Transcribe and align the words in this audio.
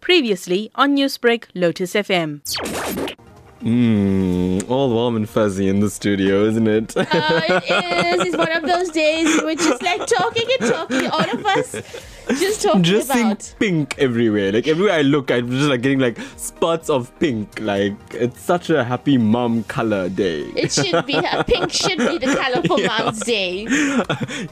Previously 0.00 0.70
on 0.74 0.96
Newsbreak, 0.96 1.44
Lotus 1.54 1.94
FM. 1.94 2.40
Mmm, 3.62 4.59
all 4.70 4.90
warm 4.90 5.16
and 5.16 5.28
fuzzy 5.28 5.68
in 5.68 5.80
the 5.80 5.90
studio, 5.90 6.44
isn't 6.44 6.66
it? 6.66 6.94
Uh, 7.10 7.60
it 7.64 8.20
is. 8.20 8.26
It's 8.28 8.36
one 8.36 8.52
of 8.52 8.62
those 8.62 8.90
days 8.90 9.40
we're 9.42 9.54
just 9.56 9.82
like 9.82 10.06
talking 10.06 10.46
and 10.60 10.70
talking. 10.70 11.06
All 11.08 11.28
of 11.30 11.44
us 11.44 11.72
just 12.38 12.62
talking 12.62 12.82
just 12.82 13.10
seeing 13.12 13.36
pink 13.58 13.96
everywhere. 13.98 14.52
Like 14.52 14.68
everywhere 14.68 14.94
I 14.94 15.02
look, 15.02 15.30
I'm 15.30 15.50
just 15.50 15.68
like 15.68 15.80
getting 15.82 15.98
like 15.98 16.18
spots 16.36 16.88
of 16.88 17.16
pink. 17.18 17.58
Like 17.60 17.94
it's 18.12 18.40
such 18.40 18.70
a 18.70 18.84
happy 18.84 19.18
mom 19.18 19.64
color 19.64 20.08
day. 20.08 20.42
It 20.54 20.72
should 20.72 21.04
be 21.06 21.20
pink. 21.46 21.72
Should 21.72 21.98
be 21.98 22.18
the 22.18 22.34
color 22.36 22.62
for 22.62 22.78
Mom's 22.86 23.20
Day. 23.24 23.62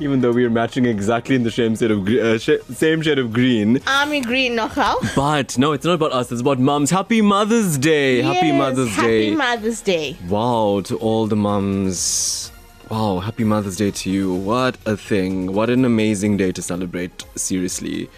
Even 0.01 0.21
though 0.21 0.33
we're 0.33 0.51
matching 0.51 0.87
exactly 0.87 1.37
in 1.37 1.45
the 1.45 1.51
same 1.51 1.77
shade 1.77 1.91
of 1.91 2.07
uh, 2.09 2.39
sh- 2.39 2.63
same 2.75 3.03
shade 3.03 3.19
of 3.19 3.33
green. 3.33 3.81
Army 3.87 4.21
green 4.21 4.55
knockout. 4.57 4.99
But 5.15 5.57
no, 5.59 5.73
it's 5.73 5.85
not 5.85 5.95
about 5.95 6.13
us. 6.13 6.33
It's 6.33 6.41
about 6.41 6.59
moms. 6.59 6.91
Happy 6.91 7.21
Mother's 7.23 7.79
Day. 7.79 8.23
Happy 8.23 8.53
Mother's 8.53 8.91
Happy 8.91 9.07
Day. 9.07 9.25
Happy 9.27 9.37
Mother's 9.37 9.81
Day. 9.81 10.08
Wow, 10.29 10.81
to 10.85 10.97
all 10.99 11.27
the 11.27 11.37
mums. 11.37 12.53
Wow, 12.91 13.19
happy 13.19 13.45
Mother's 13.45 13.77
Day 13.77 13.91
to 13.91 14.11
you. 14.11 14.35
What 14.35 14.77
a 14.87 14.97
thing. 14.97 15.53
What 15.53 15.69
an 15.71 15.85
amazing 15.85 16.37
day 16.39 16.53
to 16.53 16.63
celebrate, 16.63 17.25
seriously. 17.35 18.09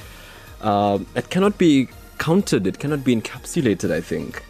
Um, 0.61 1.07
it 1.15 1.31
cannot 1.31 1.59
be 1.59 1.89
counted, 2.19 2.67
it 2.67 2.79
cannot 2.79 3.03
be 3.03 3.17
encapsulated, 3.17 3.91
I 3.91 4.01
think. 4.01 4.43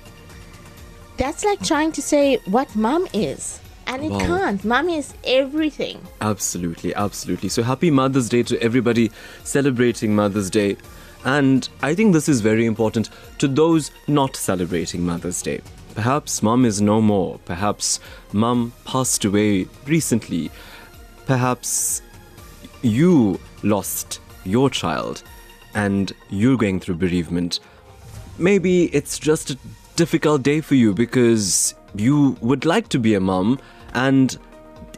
That's 1.16 1.44
like 1.44 1.62
trying 1.64 1.92
to 1.92 2.02
say 2.02 2.36
what 2.46 2.74
mom 2.74 3.06
is. 3.12 3.60
And 3.86 4.04
it 4.04 4.10
Wow. 4.10 4.18
can't. 4.20 4.64
Mom 4.64 4.88
is 4.88 5.14
everything. 5.24 6.00
Absolutely, 6.20 6.94
absolutely. 6.94 7.48
So 7.48 7.62
happy 7.62 7.90
Mother's 7.90 8.28
Day 8.28 8.42
to 8.44 8.60
everybody 8.62 9.10
celebrating 9.44 10.14
Mother's 10.14 10.48
Day. 10.50 10.76
And 11.24 11.68
I 11.82 11.94
think 11.94 12.12
this 12.12 12.28
is 12.28 12.40
very 12.40 12.66
important 12.66 13.10
to 13.38 13.48
those 13.48 13.90
not 14.06 14.36
celebrating 14.36 15.04
Mother's 15.04 15.42
Day. 15.42 15.60
Perhaps 15.94 16.42
mum 16.42 16.64
is 16.64 16.80
no 16.80 17.00
more. 17.00 17.38
Perhaps 17.44 18.00
mum 18.32 18.72
passed 18.84 19.24
away 19.24 19.66
recently. 19.86 20.50
Perhaps 21.26 22.02
you 22.82 23.38
lost 23.62 24.20
your 24.44 24.70
child 24.70 25.22
and 25.74 26.12
you're 26.30 26.56
going 26.56 26.80
through 26.80 26.96
bereavement. 26.96 27.60
Maybe 28.38 28.84
it's 28.86 29.18
just 29.18 29.50
a 29.50 29.58
difficult 29.96 30.42
day 30.42 30.60
for 30.60 30.74
you 30.74 30.94
because 30.94 31.74
you 31.94 32.36
would 32.40 32.64
like 32.64 32.88
to 32.88 32.98
be 32.98 33.14
a 33.14 33.20
mum 33.20 33.58
and 33.94 34.38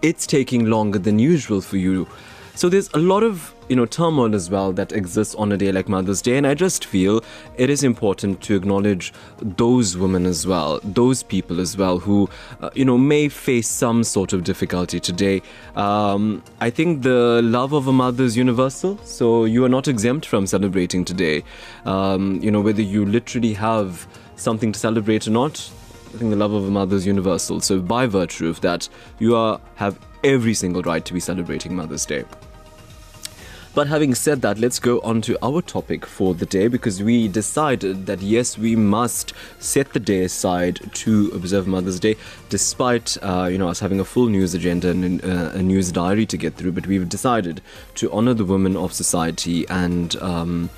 it's 0.02 0.27
taking 0.27 0.66
longer 0.66 0.98
than 0.98 1.18
usual 1.18 1.60
for 1.60 1.77
you. 1.77 2.06
So 2.54 2.68
there's 2.68 2.90
a 2.92 2.98
lot 2.98 3.22
of, 3.22 3.54
you 3.72 3.76
know, 3.76 3.86
turmoil 3.86 4.34
as 4.34 4.50
well 4.50 4.70
that 4.70 4.92
exists 4.92 5.34
on 5.36 5.50
a 5.50 5.56
day 5.56 5.72
like 5.72 5.88
Mother's 5.88 6.20
Day 6.20 6.36
and 6.36 6.46
I 6.46 6.52
just 6.52 6.84
feel 6.84 7.24
it 7.56 7.70
is 7.70 7.82
important 7.82 8.42
to 8.42 8.54
acknowledge 8.54 9.14
those 9.40 9.96
women 9.96 10.26
as 10.26 10.46
well, 10.46 10.78
those 10.84 11.22
people 11.22 11.58
as 11.58 11.74
well 11.74 11.98
who, 11.98 12.28
uh, 12.60 12.68
you 12.74 12.84
know, 12.84 12.98
may 12.98 13.30
face 13.30 13.66
some 13.66 14.04
sort 14.04 14.34
of 14.34 14.44
difficulty 14.44 15.00
today. 15.00 15.40
Um, 15.74 16.42
I 16.60 16.68
think 16.68 17.00
the 17.00 17.40
love 17.42 17.72
of 17.72 17.88
a 17.88 17.94
mother 17.94 18.24
is 18.24 18.36
universal, 18.36 18.98
so 19.04 19.46
you 19.46 19.64
are 19.64 19.70
not 19.70 19.88
exempt 19.88 20.26
from 20.26 20.46
celebrating 20.46 21.06
today. 21.06 21.42
Um, 21.86 22.42
you 22.42 22.50
know, 22.50 22.60
whether 22.60 22.82
you 22.82 23.06
literally 23.06 23.54
have 23.54 24.06
something 24.36 24.72
to 24.72 24.78
celebrate 24.78 25.26
or 25.26 25.30
not, 25.30 25.72
I 26.12 26.18
think 26.18 26.28
the 26.28 26.36
love 26.36 26.52
of 26.52 26.68
a 26.68 26.70
mother 26.70 26.94
is 26.94 27.06
universal. 27.06 27.62
So 27.62 27.80
by 27.80 28.04
virtue 28.04 28.50
of 28.50 28.60
that, 28.60 28.86
you 29.18 29.34
are 29.34 29.58
have 29.76 29.98
every 30.24 30.52
single 30.52 30.82
right 30.82 31.06
to 31.06 31.14
be 31.14 31.20
celebrating 31.20 31.74
Mother's 31.74 32.04
Day. 32.04 32.24
But 33.74 33.86
having 33.86 34.14
said 34.14 34.42
that, 34.42 34.58
let's 34.58 34.78
go 34.78 35.00
on 35.00 35.22
to 35.22 35.38
our 35.42 35.62
topic 35.62 36.04
for 36.04 36.34
the 36.34 36.44
day 36.44 36.68
because 36.68 37.02
we 37.02 37.26
decided 37.26 38.04
that 38.04 38.20
yes, 38.20 38.58
we 38.58 38.76
must 38.76 39.32
set 39.60 39.94
the 39.94 40.00
day 40.00 40.24
aside 40.24 40.90
to 40.92 41.30
observe 41.34 41.66
Mother's 41.66 41.98
Day, 41.98 42.16
despite 42.50 43.16
uh, 43.22 43.48
you 43.50 43.56
know 43.56 43.68
us 43.68 43.80
having 43.80 43.98
a 43.98 44.04
full 44.04 44.26
news 44.26 44.52
agenda 44.52 44.90
and 44.90 45.24
uh, 45.24 45.52
a 45.55 45.62
news 45.62 45.90
diary 45.90 46.27
to 46.27 46.36
get 46.36 46.55
through. 46.55 46.72
But 46.72 46.86
we've 46.86 47.08
decided 47.08 47.62
to 47.94 48.12
honor 48.12 48.34
the 48.34 48.44
women 48.44 48.77
of 48.77 48.92
society 48.92 49.66
and. 49.68 50.16
Um, 50.16 50.70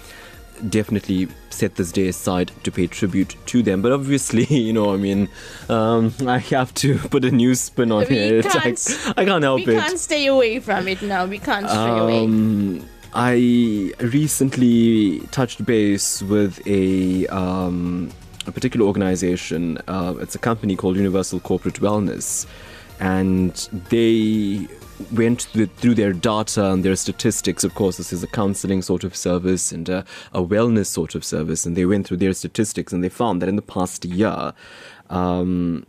definitely 0.70 1.28
set 1.50 1.76
this 1.76 1.92
day 1.92 2.08
aside 2.08 2.50
to 2.64 2.70
pay 2.70 2.86
tribute 2.86 3.36
to 3.46 3.62
them. 3.62 3.82
But 3.82 3.92
obviously, 3.92 4.44
you 4.50 4.72
know, 4.72 4.92
I 4.94 4.96
mean, 4.96 5.28
um, 5.68 6.12
I 6.26 6.38
have 6.38 6.72
to 6.74 6.98
put 6.98 7.24
a 7.24 7.30
new 7.30 7.54
spin 7.54 7.92
on 7.92 8.06
We 8.08 8.16
it. 8.16 8.44
can't- 8.50 9.14
I, 9.16 9.22
I 9.22 9.24
can't 9.24 9.42
help 9.42 9.64
we 9.66 9.74
it. 9.74 9.80
can't 9.80 9.98
stay 9.98 10.26
away 10.26 10.60
from 10.60 10.88
it 10.88 11.02
now. 11.02 11.26
We 11.26 11.38
can't 11.38 11.66
away. 11.66 12.24
Um, 12.24 12.88
I 13.16 13.92
recently 14.00 15.20
touched 15.30 15.64
base 15.64 16.20
with 16.22 16.60
a 16.66 17.26
um, 17.28 18.10
a 18.46 18.52
particular 18.52 18.86
organization. 18.86 19.78
Uh, 19.86 20.14
it's 20.20 20.34
a 20.34 20.38
company 20.38 20.74
called 20.76 20.96
Universal 20.96 21.40
Corporate 21.40 21.76
Wellness, 21.80 22.46
and 22.98 23.52
they 23.90 24.66
went 25.12 25.42
through, 25.42 25.94
their 25.94 26.12
data 26.12 26.70
and 26.70 26.84
their 26.84 26.96
statistics. 26.96 27.64
Of 27.64 27.74
course, 27.74 27.96
this 27.96 28.12
is 28.12 28.22
a 28.22 28.26
counseling 28.26 28.82
sort 28.82 29.04
of 29.04 29.16
service 29.16 29.72
and 29.72 29.88
a, 29.88 30.04
a 30.32 30.42
wellness 30.42 30.86
sort 30.86 31.14
of 31.14 31.24
service, 31.24 31.66
and 31.66 31.76
they 31.76 31.86
went 31.86 32.06
through 32.06 32.18
their 32.18 32.32
statistics 32.32 32.92
and 32.92 33.02
they 33.02 33.08
found 33.08 33.42
that 33.42 33.48
in 33.48 33.56
the 33.56 33.62
past 33.62 34.04
year. 34.04 34.52
Um, 35.10 35.86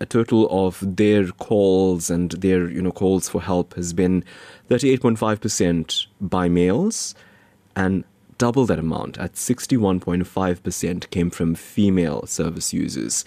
a 0.00 0.06
total 0.06 0.48
of 0.50 0.96
their 0.96 1.28
calls 1.28 2.08
and 2.10 2.30
their 2.32 2.68
you 2.70 2.80
know 2.80 2.90
calls 2.90 3.28
for 3.28 3.42
help 3.42 3.74
has 3.74 3.92
been 3.92 4.24
38.5% 4.70 6.06
by 6.22 6.48
males 6.48 7.14
and 7.76 8.04
double 8.38 8.64
that 8.64 8.78
amount 8.78 9.18
at 9.18 9.34
61.5% 9.34 11.10
came 11.10 11.28
from 11.28 11.54
female 11.54 12.26
service 12.26 12.72
users 12.72 13.26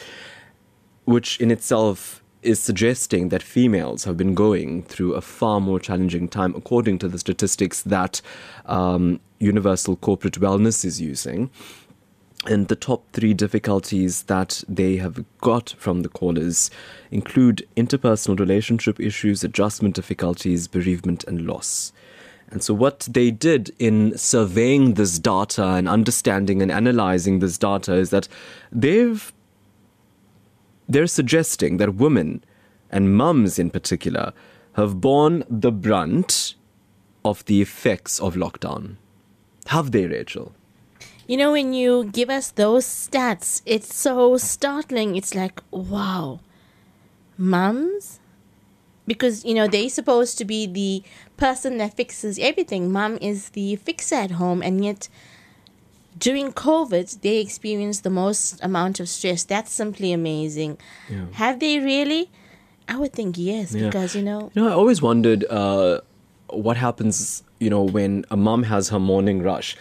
which 1.05 1.39
in 1.39 1.51
itself 1.51 2.22
is 2.43 2.59
suggesting 2.59 3.29
that 3.29 3.41
females 3.43 4.03
have 4.03 4.17
been 4.17 4.33
going 4.33 4.83
through 4.83 5.13
a 5.13 5.21
far 5.21 5.59
more 5.59 5.79
challenging 5.79 6.27
time 6.27 6.53
according 6.55 6.99
to 6.99 7.07
the 7.07 7.19
statistics 7.19 7.81
that 7.83 8.21
um, 8.65 9.19
universal 9.39 9.95
corporate 9.95 10.39
wellness 10.39 10.85
is 10.85 11.01
using 11.01 11.49
and 12.45 12.67
the 12.67 12.75
top 12.75 13.03
three 13.13 13.33
difficulties 13.33 14.23
that 14.23 14.63
they 14.67 14.97
have 14.97 15.23
got 15.39 15.75
from 15.77 16.01
the 16.01 16.09
callers 16.09 16.69
include 17.11 17.67
interpersonal 17.77 18.39
relationship 18.39 18.99
issues, 18.99 19.43
adjustment 19.43 19.95
difficulties, 19.95 20.67
bereavement, 20.67 21.23
and 21.23 21.45
loss. 21.45 21.93
And 22.49 22.61
so, 22.61 22.73
what 22.73 23.07
they 23.09 23.31
did 23.31 23.73
in 23.79 24.17
surveying 24.17 24.93
this 24.93 25.17
data 25.17 25.65
and 25.65 25.87
understanding 25.87 26.61
and 26.61 26.71
analyzing 26.71 27.39
this 27.39 27.57
data 27.57 27.95
is 27.95 28.09
that 28.09 28.27
they've 28.71 29.33
they're 30.87 31.07
suggesting 31.07 31.77
that 31.77 31.95
women 31.95 32.43
and 32.91 33.15
mums 33.15 33.57
in 33.57 33.69
particular 33.69 34.33
have 34.73 35.01
borne 35.01 35.43
the 35.49 35.71
brunt 35.71 36.55
of 37.23 37.45
the 37.45 37.61
effects 37.61 38.19
of 38.19 38.35
lockdown. 38.35 38.97
Have 39.67 39.91
they, 39.91 40.05
Rachel? 40.05 40.53
You 41.27 41.37
know, 41.37 41.53
when 41.53 41.73
you 41.73 42.05
give 42.05 42.29
us 42.29 42.51
those 42.51 42.85
stats, 42.85 43.61
it's 43.65 43.95
so 43.95 44.37
startling. 44.37 45.15
It's 45.15 45.33
like, 45.33 45.61
wow, 45.71 46.41
mums? 47.37 48.19
Because, 49.07 49.45
you 49.45 49.53
know, 49.53 49.67
they're 49.67 49.89
supposed 49.89 50.37
to 50.37 50.45
be 50.45 50.67
the 50.67 51.03
person 51.37 51.77
that 51.77 51.95
fixes 51.95 52.37
everything. 52.39 52.91
Mum 52.91 53.17
is 53.21 53.49
the 53.49 53.77
fixer 53.77 54.15
at 54.15 54.31
home, 54.31 54.61
and 54.61 54.83
yet 54.83 55.07
during 56.25 56.47
COVID, 56.53 57.07
they 57.21 57.37
experienced 57.45 58.01
the 58.03 58.09
most 58.23 58.43
amount 58.69 58.99
of 59.01 59.07
stress. 59.09 59.43
That's 59.53 59.71
simply 59.83 60.09
amazing. 60.13 60.77
Have 61.33 61.55
they 61.59 61.79
really? 61.79 62.23
I 62.87 62.95
would 62.99 63.13
think 63.19 63.37
yes, 63.37 63.67
Yeah. 63.73 63.85
because, 63.87 64.15
you 64.17 64.23
know, 64.29 64.41
You 64.53 64.61
know, 64.63 64.69
I 64.69 64.73
always 64.81 64.99
wondered 65.01 65.41
uh, 65.49 65.99
what 66.65 66.75
happens, 66.77 67.43
you 67.59 67.69
know, 67.73 67.83
when 67.97 68.11
a 68.31 68.37
mom 68.37 68.63
has 68.63 68.83
her 68.89 68.99
morning 68.99 69.37
rush. 69.51 69.75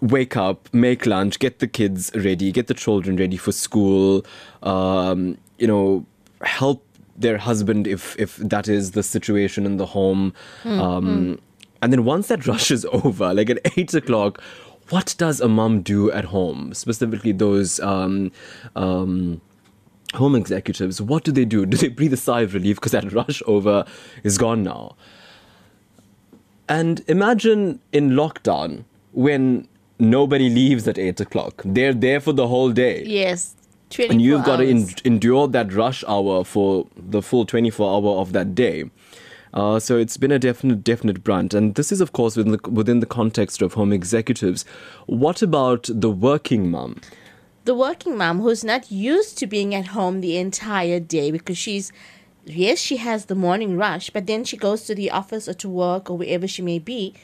Wake 0.00 0.36
up, 0.36 0.68
make 0.72 1.04
lunch, 1.04 1.38
get 1.40 1.58
the 1.58 1.66
kids 1.66 2.10
ready, 2.14 2.52
get 2.52 2.66
the 2.68 2.74
children 2.84 3.16
ready 3.16 3.36
for 3.36 3.52
school, 3.52 4.24
um, 4.62 5.36
you 5.58 5.66
know, 5.66 6.06
help 6.42 6.78
their 7.24 7.38
husband 7.38 7.86
if 7.96 8.02
if 8.24 8.36
that 8.54 8.66
is 8.68 8.92
the 8.92 9.02
situation 9.02 9.66
in 9.66 9.76
the 9.82 9.86
home. 9.86 10.32
Um, 10.64 11.38
And 11.82 11.92
then 11.92 12.04
once 12.04 12.28
that 12.28 12.46
rush 12.52 12.70
is 12.70 12.84
over, 13.02 13.34
like 13.38 13.50
at 13.54 13.58
eight 13.78 13.92
o'clock, 13.94 14.32
what 14.90 15.14
does 15.18 15.40
a 15.40 15.48
mom 15.48 15.82
do 15.82 16.10
at 16.12 16.26
home? 16.26 16.74
Specifically, 16.74 17.32
those 17.32 17.80
um, 17.80 18.30
um, 18.76 19.40
home 20.14 20.34
executives, 20.34 21.00
what 21.00 21.24
do 21.24 21.32
they 21.32 21.44
do? 21.44 21.64
Do 21.66 21.76
they 21.76 21.88
breathe 21.88 22.12
a 22.12 22.16
sigh 22.16 22.42
of 22.42 22.54
relief 22.54 22.76
because 22.76 22.92
that 22.92 23.12
rush 23.20 23.42
over 23.46 23.84
is 24.22 24.38
gone 24.38 24.62
now? 24.62 24.96
And 26.68 27.02
imagine 27.08 27.80
in 27.92 28.10
lockdown 28.10 28.84
when 29.12 29.66
nobody 29.98 30.48
leaves 30.48 30.86
at 30.86 30.98
8 30.98 31.20
o'clock. 31.20 31.62
They're 31.64 31.92
there 31.94 32.20
for 32.20 32.32
the 32.32 32.46
whole 32.48 32.70
day. 32.70 33.04
yes, 33.04 33.56
and 33.98 34.22
you've 34.22 34.44
got 34.44 34.58
to 34.58 34.70
hours. 34.70 34.94
en- 35.04 35.12
endure 35.14 35.48
that 35.48 35.72
rush 35.72 36.04
hour 36.06 36.44
for 36.44 36.86
the 36.96 37.20
full 37.20 37.44
24 37.44 37.90
hour 37.92 38.20
of 38.20 38.32
that 38.32 38.54
day. 38.54 38.84
Uh, 39.52 39.80
so 39.80 39.96
it's 39.96 40.16
been 40.16 40.30
a 40.30 40.38
definite, 40.38 40.84
definite 40.84 41.24
brunt. 41.24 41.54
And 41.54 41.74
this 41.74 41.90
is, 41.90 42.00
of 42.00 42.12
course, 42.12 42.36
within 42.36 42.52
the, 42.52 42.70
within 42.70 43.00
the 43.00 43.06
context 43.06 43.62
of 43.62 43.74
home 43.74 43.92
executives. 43.92 44.64
What 45.06 45.42
about 45.42 45.88
the 45.92 46.10
working 46.10 46.70
mum? 46.70 47.00
The 47.64 47.74
working 47.74 48.16
mom 48.16 48.40
who's 48.40 48.64
not 48.64 48.90
used 48.90 49.38
to 49.38 49.46
being 49.46 49.74
at 49.74 49.88
home 49.88 50.20
the 50.20 50.36
entire 50.36 51.00
day 51.00 51.30
because 51.30 51.58
she's, 51.58 51.92
yes, 52.44 52.78
she 52.78 52.96
has 52.98 53.26
the 53.26 53.34
morning 53.34 53.76
rush, 53.76 54.10
but 54.10 54.26
then 54.26 54.44
she 54.44 54.56
goes 54.56 54.84
to 54.86 54.94
the 54.94 55.10
office 55.10 55.48
or 55.48 55.54
to 55.54 55.68
work 55.68 56.10
or 56.10 56.16
wherever 56.16 56.46
she 56.46 56.62
may 56.62 56.78
be. 56.78 57.14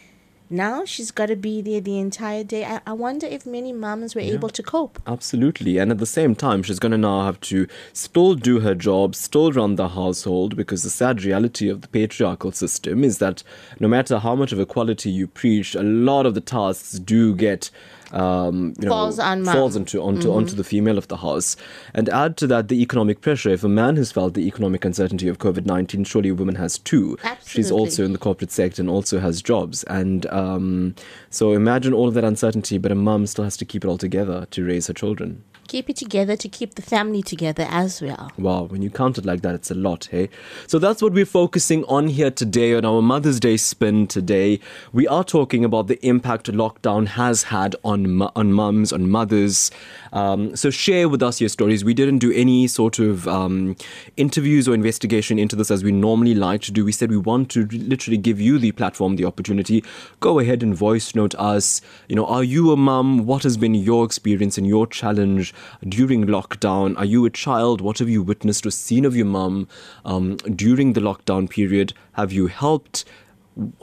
Now 0.49 0.85
she's 0.85 1.11
got 1.11 1.27
to 1.27 1.37
be 1.37 1.61
there 1.61 1.81
the 1.81 1.99
entire 1.99 2.45
day. 2.45 2.65
I, 2.65 2.81
I 2.87 2.93
wonder 2.93 3.27
if 3.27 3.47
many 3.47 3.73
moms 3.73 4.15
were 4.15 4.21
able 4.21 4.49
to 4.51 4.63
cope. 4.63 5.03
Absolutely. 5.07 5.79
And 5.79 5.91
at 5.91 5.99
the 5.99 6.07
same 6.07 6.35
time, 6.35 6.63
she's 6.63 6.79
going 6.79 6.93
to 6.93 6.99
now 6.99 7.25
have 7.25 7.41
to 7.41 7.67
still 7.93 8.35
do 8.35 8.61
her 8.61 8.75
job, 8.75 9.17
still 9.17 9.51
run 9.51 9.75
the 9.75 9.89
household, 9.89 10.57
because 10.57 10.85
the 10.85 10.91
sad 10.91 11.25
reality 11.25 11.69
of 11.69 11.81
the 11.81 11.89
patriarchal 11.89 12.53
system 12.53 13.03
is 13.03 13.19
that 13.19 13.43
no 13.81 13.89
matter 13.89 14.19
how 14.21 14.37
much 14.37 14.53
of 14.53 14.61
equality 14.61 15.11
you 15.11 15.27
preach, 15.27 15.75
a 15.75 15.83
lot 15.83 16.27
of 16.27 16.35
the 16.35 16.41
tasks 16.41 16.93
do 16.93 17.35
get. 17.35 17.71
Um, 18.13 18.75
you 18.79 18.87
know, 18.87 18.91
Falls 18.91 19.19
on 19.19 19.43
mum. 19.43 19.55
falls 19.55 19.75
into 19.77 20.01
onto 20.01 20.33
onto 20.33 20.55
the 20.55 20.63
female 20.65 20.97
of 20.97 21.09
the 21.09 21.17
house, 21.17 21.57
and 21.93 22.09
add 22.09 22.37
to 22.37 22.47
that 22.47 22.69
the 22.69 22.81
economic 22.81 23.21
pressure. 23.21 23.51
If 23.51 23.65
a 23.65 23.69
man 23.69 23.97
has 23.97 24.13
felt 24.13 24.35
the 24.35 24.47
economic 24.47 24.85
uncertainty 24.85 25.27
of 25.29 25.39
COVID 25.39 25.67
nineteen, 25.67 26.05
surely 26.05 26.29
a 26.29 26.35
woman 26.35 26.55
has 26.55 26.79
too. 26.79 27.19
She's 27.45 27.71
also 27.71 28.05
in 28.05 28.13
the 28.13 28.19
corporate 28.19 28.53
sector 28.53 28.81
and 28.81 28.89
also 28.89 29.19
has 29.19 29.43
jobs, 29.43 29.83
and 29.85 30.25
um, 30.27 30.95
so 31.31 31.53
imagine 31.53 31.93
all 31.93 32.07
of 32.09 32.15
that 32.15 32.25
uncertainty, 32.25 32.79
but 32.79 32.93
a 32.93 32.95
mum 32.95 33.27
still 33.27 33.45
has 33.45 33.57
to 33.57 33.65
keep 33.65 33.85
it 33.85 33.89
all 33.89 33.99
together 33.99 34.47
to 34.53 34.65
raise 34.65 34.87
her 34.87 34.95
children. 34.95 35.43
Keep 35.69 35.91
it 35.91 35.97
together 35.97 36.37
to 36.37 36.49
keep 36.49 36.77
the 36.77 36.83
family 36.83 37.23
together 37.23 37.67
as 37.69 38.01
well. 38.01 38.31
Wow, 38.39 38.63
when 38.65 38.83
you 38.83 38.91
count 38.91 39.19
it 39.19 39.27
like 39.27 39.43
that, 39.43 39.57
it's 39.57 39.71
a 39.71 39.75
lot, 39.75 40.09
hey? 40.13 40.29
So 40.69 40.79
that's 40.79 41.03
what 41.03 41.13
we're 41.13 41.27
focusing 41.27 41.83
on 41.85 42.07
here 42.07 42.31
today 42.31 42.75
on 42.75 42.85
our 42.85 43.03
Mother's 43.03 43.41
Day 43.41 43.57
spin 43.57 44.07
today. 44.07 44.61
We 44.93 45.09
are 45.09 45.25
talking 45.25 45.65
about 45.65 45.89
the 45.89 45.99
impact 46.07 46.53
lockdown 46.53 47.09
has 47.09 47.45
had 47.45 47.75
on 47.85 48.23
on 48.37 48.53
mums, 48.53 48.93
on 48.93 49.11
mothers. 49.11 49.73
Um, 50.13 50.55
so 50.55 50.71
share 50.71 51.09
with 51.09 51.21
us 51.21 51.41
your 51.41 51.49
stories. 51.49 51.85
We 51.85 51.95
didn't 51.95 52.19
do 52.19 52.33
any 52.33 52.69
sort 52.69 53.01
of 53.01 53.27
um, 53.27 53.77
interviews 54.17 54.69
or 54.69 54.75
investigation 54.75 55.39
into 55.39 55.57
this 55.57 55.71
as 55.73 55.83
we 55.83 55.91
normally 55.91 56.35
like 56.35 56.63
to 56.63 56.73
do. 56.73 56.85
We 56.85 56.93
said 56.93 57.11
we 57.11 57.17
want 57.17 57.51
to 57.51 57.67
literally 57.67 58.19
give 58.19 58.41
you 58.41 58.59
the 58.61 58.71
platform, 58.73 59.17
the 59.17 59.25
opportunity. 59.25 59.83
Go 60.21 60.39
ahead 60.39 60.63
and 60.63 60.75
voice 60.77 61.15
note 61.17 61.35
us. 61.35 61.81
You 62.09 62.15
know, 62.15 62.27
are 62.27 62.45
you 62.45 62.71
a 62.71 62.77
mum? 62.77 63.27
What 63.27 63.43
has 63.43 63.57
been 63.57 63.75
your 63.75 64.05
experience 64.05 64.57
and 64.57 64.67
your 64.67 64.87
challenge 64.87 65.53
during 65.89 66.27
lockdown? 66.27 66.97
Are 66.99 67.05
you 67.05 67.25
a 67.25 67.31
child? 67.31 67.81
What 67.81 67.99
have 67.99 68.09
you 68.09 68.23
witnessed 68.23 68.67
or 68.67 68.71
seen 68.71 69.05
of 69.05 69.17
your 69.17 69.27
mum 69.27 69.69
um, 70.05 70.37
during 70.37 70.93
the 70.93 71.01
lockdown 71.01 71.49
period? 71.49 71.93
Have 72.13 72.33
you 72.33 72.47
helped? 72.47 73.05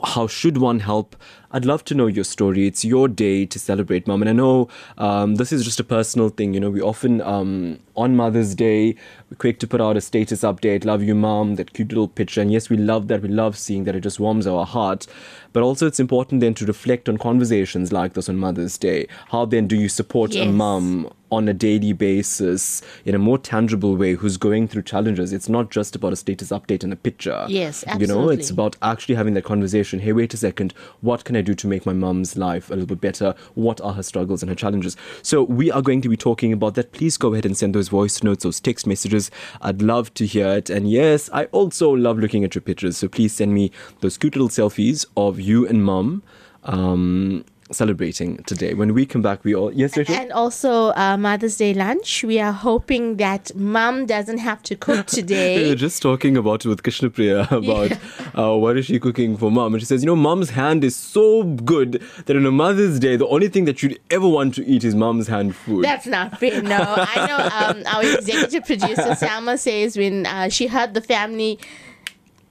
How 0.02 0.26
should 0.26 0.58
one 0.58 0.80
help? 0.80 1.16
I'd 1.54 1.64
love 1.64 1.84
to 1.84 1.94
know 1.94 2.08
your 2.08 2.24
story. 2.24 2.66
It's 2.66 2.84
your 2.84 3.06
day 3.06 3.46
to 3.46 3.58
celebrate 3.60 4.08
mom. 4.08 4.22
And 4.22 4.28
I 4.28 4.32
know 4.32 4.68
um, 4.98 5.36
this 5.36 5.52
is 5.52 5.64
just 5.64 5.78
a 5.78 5.84
personal 5.84 6.28
thing. 6.28 6.52
You 6.52 6.58
know, 6.58 6.68
we 6.68 6.82
often, 6.82 7.20
um, 7.20 7.78
on 7.94 8.16
Mother's 8.16 8.56
Day, 8.56 8.96
we're 9.30 9.36
quick 9.38 9.60
to 9.60 9.68
put 9.68 9.80
out 9.80 9.96
a 9.96 10.00
status 10.00 10.40
update, 10.40 10.84
love 10.84 11.04
you, 11.04 11.14
mom, 11.14 11.54
that 11.54 11.72
cute 11.72 11.90
little 11.90 12.08
picture. 12.08 12.40
And 12.40 12.52
yes, 12.52 12.68
we 12.68 12.76
love 12.76 13.06
that. 13.06 13.22
We 13.22 13.28
love 13.28 13.56
seeing 13.56 13.84
that. 13.84 13.94
It 13.94 14.00
just 14.00 14.18
warms 14.18 14.48
our 14.48 14.66
heart. 14.66 15.06
But 15.52 15.62
also, 15.62 15.86
it's 15.86 16.00
important 16.00 16.40
then 16.40 16.54
to 16.54 16.66
reflect 16.66 17.08
on 17.08 17.18
conversations 17.18 17.92
like 17.92 18.14
this 18.14 18.28
on 18.28 18.36
Mother's 18.36 18.76
Day. 18.76 19.06
How 19.28 19.44
then 19.44 19.68
do 19.68 19.76
you 19.76 19.88
support 19.88 20.34
a 20.34 20.46
mom? 20.46 21.12
on 21.34 21.48
a 21.48 21.54
daily 21.54 21.92
basis 21.92 22.80
in 23.04 23.14
a 23.14 23.18
more 23.18 23.38
tangible 23.38 23.96
way 23.96 24.14
who's 24.14 24.36
going 24.36 24.68
through 24.68 24.82
challenges? 24.82 25.32
It's 25.32 25.48
not 25.48 25.70
just 25.70 25.96
about 25.96 26.12
a 26.12 26.16
status 26.16 26.50
update 26.50 26.84
and 26.84 26.92
a 26.92 26.96
picture. 26.96 27.44
Yes, 27.48 27.84
absolutely. 27.86 28.06
You 28.06 28.20
know, 28.20 28.28
it's 28.30 28.50
about 28.50 28.76
actually 28.82 29.16
having 29.16 29.34
that 29.34 29.44
conversation. 29.44 29.98
Hey, 29.98 30.12
wait 30.12 30.32
a 30.32 30.36
second. 30.36 30.72
What 31.00 31.24
can 31.24 31.36
I 31.36 31.40
do 31.44 31.54
to 31.54 31.66
make 31.68 31.86
my 31.86 31.92
mum's 31.92 32.36
life 32.36 32.70
a 32.70 32.74
little 32.74 32.86
bit 32.86 33.00
better? 33.00 33.34
What 33.54 33.80
are 33.80 33.92
her 33.92 34.02
struggles 34.02 34.42
and 34.42 34.50
her 34.50 34.56
challenges? 34.56 34.96
So 35.22 35.42
we 35.44 35.70
are 35.70 35.82
going 35.82 36.00
to 36.02 36.08
be 36.08 36.16
talking 36.16 36.52
about 36.52 36.74
that. 36.74 36.92
Please 36.92 37.16
go 37.16 37.32
ahead 37.32 37.46
and 37.46 37.56
send 37.56 37.74
those 37.74 37.88
voice 37.88 38.22
notes, 38.22 38.44
those 38.44 38.60
text 38.60 38.86
messages. 38.86 39.30
I'd 39.60 39.82
love 39.82 40.12
to 40.14 40.26
hear 40.26 40.48
it. 40.48 40.70
And 40.70 40.90
yes, 40.90 41.30
I 41.32 41.44
also 41.46 41.90
love 41.90 42.18
looking 42.18 42.44
at 42.44 42.54
your 42.54 42.62
pictures. 42.62 42.96
So 42.96 43.08
please 43.08 43.34
send 43.34 43.54
me 43.54 43.70
those 44.00 44.18
cute 44.18 44.34
little 44.34 44.48
selfies 44.48 45.06
of 45.16 45.38
you 45.38 45.66
and 45.68 45.84
mum. 45.84 46.22
Um, 46.64 47.44
celebrating 47.70 48.36
today 48.44 48.74
when 48.74 48.94
we 48.94 49.06
come 49.06 49.22
back 49.22 49.42
we 49.44 49.54
all 49.54 49.72
yes 49.72 49.96
Rachel? 49.96 50.14
And 50.14 50.32
also 50.32 50.92
uh, 50.92 51.16
Mother's 51.16 51.56
Day 51.56 51.74
lunch. 51.74 52.22
We 52.24 52.38
are 52.40 52.52
hoping 52.52 53.16
that 53.16 53.54
mom 53.54 54.06
doesn't 54.06 54.38
have 54.38 54.62
to 54.64 54.76
cook 54.76 55.06
today. 55.18 55.62
We 55.62 55.70
were 55.70 55.74
just 55.74 56.02
talking 56.02 56.36
about 56.36 56.64
it 56.64 56.68
with 56.68 56.82
Krishna 56.82 57.10
Priya 57.10 57.48
about 57.50 57.92
uh, 58.36 58.56
what 58.56 58.76
is 58.76 58.86
she 58.86 59.00
cooking 59.00 59.36
for 59.36 59.50
mom. 59.50 59.74
And 59.74 59.80
she 59.80 59.86
says, 59.86 60.02
you 60.02 60.06
know, 60.06 60.16
mom's 60.16 60.50
hand 60.50 60.84
is 60.84 60.94
so 60.96 61.44
good 61.44 62.02
that 62.26 62.36
on 62.36 62.46
a 62.46 62.50
Mother's 62.50 62.98
Day, 62.98 63.16
the 63.16 63.28
only 63.28 63.48
thing 63.48 63.64
that 63.64 63.82
you'd 63.82 63.98
ever 64.10 64.28
want 64.28 64.54
to 64.54 64.66
eat 64.66 64.84
is 64.84 64.94
mom's 64.94 65.28
hand 65.28 65.56
food. 65.56 65.84
That's 65.84 66.06
not 66.06 66.38
fair. 66.38 66.62
No, 66.62 66.84
I 66.96 67.26
know. 67.26 67.80
Um, 67.80 67.94
our 67.94 68.02
executive 68.18 68.64
producer 68.64 69.02
Salma 69.14 69.58
says 69.58 69.96
when 69.96 70.26
uh, 70.26 70.48
she 70.48 70.66
heard 70.66 70.94
the 70.94 71.00
family 71.00 71.58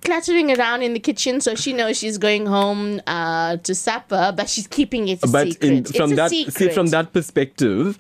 clattering 0.04 0.58
around 0.58 0.82
in 0.82 0.94
the 0.94 1.00
kitchen, 1.00 1.42
so 1.42 1.56
she 1.56 1.74
knows 1.74 1.98
she's 1.98 2.18
going 2.18 2.46
home 2.46 3.02
uh, 3.08 3.58
to 3.58 3.74
supper, 3.74 4.34
but 4.36 4.50
she's 4.50 4.68
keeping 4.68 5.08
it 5.08 5.24
a 5.24 5.28
but 5.28 5.52
secret. 5.52 5.72
in, 5.72 5.78
it's 5.80 5.96
from 5.96 6.12
a 6.14 6.16
that 6.16 6.30
see 6.32 6.70
from 6.70 6.88
that 6.88 7.14
perspective, 7.14 7.98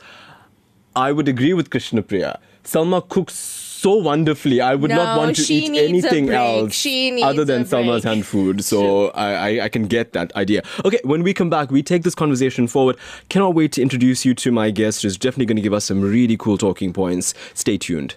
I 0.95 1.11
would 1.11 1.27
agree 1.27 1.53
with 1.53 1.69
Krishna 1.69 2.01
Priya. 2.01 2.39
Salma 2.63 3.07
cooks 3.07 3.33
so 3.83 3.95
wonderfully. 3.95 4.61
I 4.61 4.75
would 4.75 4.89
not 4.89 5.17
want 5.17 5.35
to 5.35 5.53
eat 5.53 5.77
anything 5.77 6.29
else 6.29 6.85
other 7.21 7.43
than 7.43 7.63
a 7.63 7.65
Salma's 7.65 8.05
hand 8.05 8.25
food. 8.25 8.63
So 8.63 9.09
I, 9.09 9.33
I, 9.33 9.63
I 9.65 9.69
can 9.69 9.87
get 9.87 10.13
that 10.13 10.33
idea. 10.35 10.61
Okay, 10.85 11.01
when 11.03 11.23
we 11.23 11.33
come 11.33 11.49
back, 11.49 11.69
we 11.69 11.83
take 11.83 12.03
this 12.03 12.15
conversation 12.15 12.67
forward. 12.67 12.95
Cannot 13.27 13.53
wait 13.53 13.73
to 13.73 13.81
introduce 13.81 14.23
you 14.23 14.33
to 14.35 14.51
my 14.51 14.71
guest 14.71 15.01
who's 15.01 15.17
definitely 15.17 15.47
going 15.47 15.57
to 15.57 15.61
give 15.61 15.73
us 15.73 15.83
some 15.83 16.01
really 16.01 16.37
cool 16.37 16.57
talking 16.57 16.93
points. 16.93 17.33
Stay 17.53 17.77
tuned. 17.77 18.15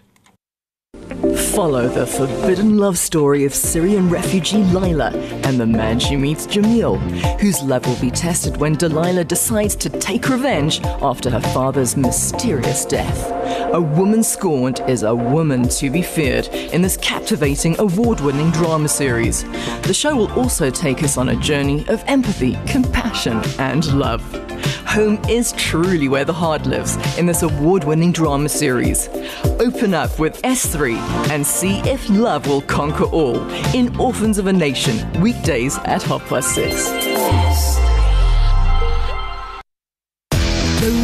Follow 1.57 1.89
the 1.89 2.07
forbidden 2.07 2.77
love 2.77 2.99
story 2.99 3.47
of 3.47 3.55
Syrian 3.55 4.11
refugee 4.11 4.63
Lila 4.65 5.09
and 5.45 5.59
the 5.59 5.65
man 5.65 5.99
she 5.99 6.15
meets 6.15 6.47
Jamil, 6.47 6.99
whose 7.41 7.63
love 7.63 7.87
will 7.87 7.99
be 7.99 8.11
tested 8.11 8.59
when 8.59 8.75
Delilah 8.75 9.25
decides 9.25 9.75
to 9.77 9.89
take 9.89 10.29
revenge 10.29 10.83
after 10.83 11.31
her 11.31 11.41
father's 11.41 11.97
mysterious 11.97 12.85
death. 12.85 13.31
A 13.73 13.81
woman 13.81 14.23
scorned 14.23 14.83
is 14.87 15.03
a 15.03 15.15
woman 15.15 15.67
to 15.71 15.89
be 15.89 16.03
feared 16.03 16.47
in 16.49 16.83
this 16.83 16.99
captivating 16.99 17.81
award 17.81 18.21
winning 18.21 18.51
drama 18.51 18.89
series. 18.89 19.45
The 19.81 19.95
show 19.95 20.15
will 20.15 20.33
also 20.33 20.69
take 20.69 21.03
us 21.03 21.17
on 21.17 21.31
a 21.31 21.37
journey 21.37 21.89
of 21.89 22.05
empathy, 22.07 22.59
compassion, 22.67 23.41
and 23.59 23.99
love. 23.99 24.46
Home 24.87 25.21
is 25.29 25.53
truly 25.53 26.09
where 26.09 26.25
the 26.25 26.33
heart 26.33 26.67
lives 26.67 26.97
in 27.19 27.27
this 27.27 27.43
award 27.43 27.85
winning 27.85 28.13
drama 28.13 28.49
series. 28.49 29.09
Open 29.61 29.95
up 29.95 30.19
with 30.19 30.41
S3 30.43 30.97
and 31.31 31.47
see 31.47 31.79
if 31.81 32.09
love 32.09 32.47
will 32.47 32.63
conquer 32.63 33.05
all 33.05 33.39
in 33.75 33.95
Orphans 33.99 34.39
of 34.39 34.47
a 34.47 34.53
Nation, 34.53 34.97
weekdays 35.21 35.79
at 35.79 36.03
half 36.03 36.27
past 36.29 36.55
six. 36.55 36.87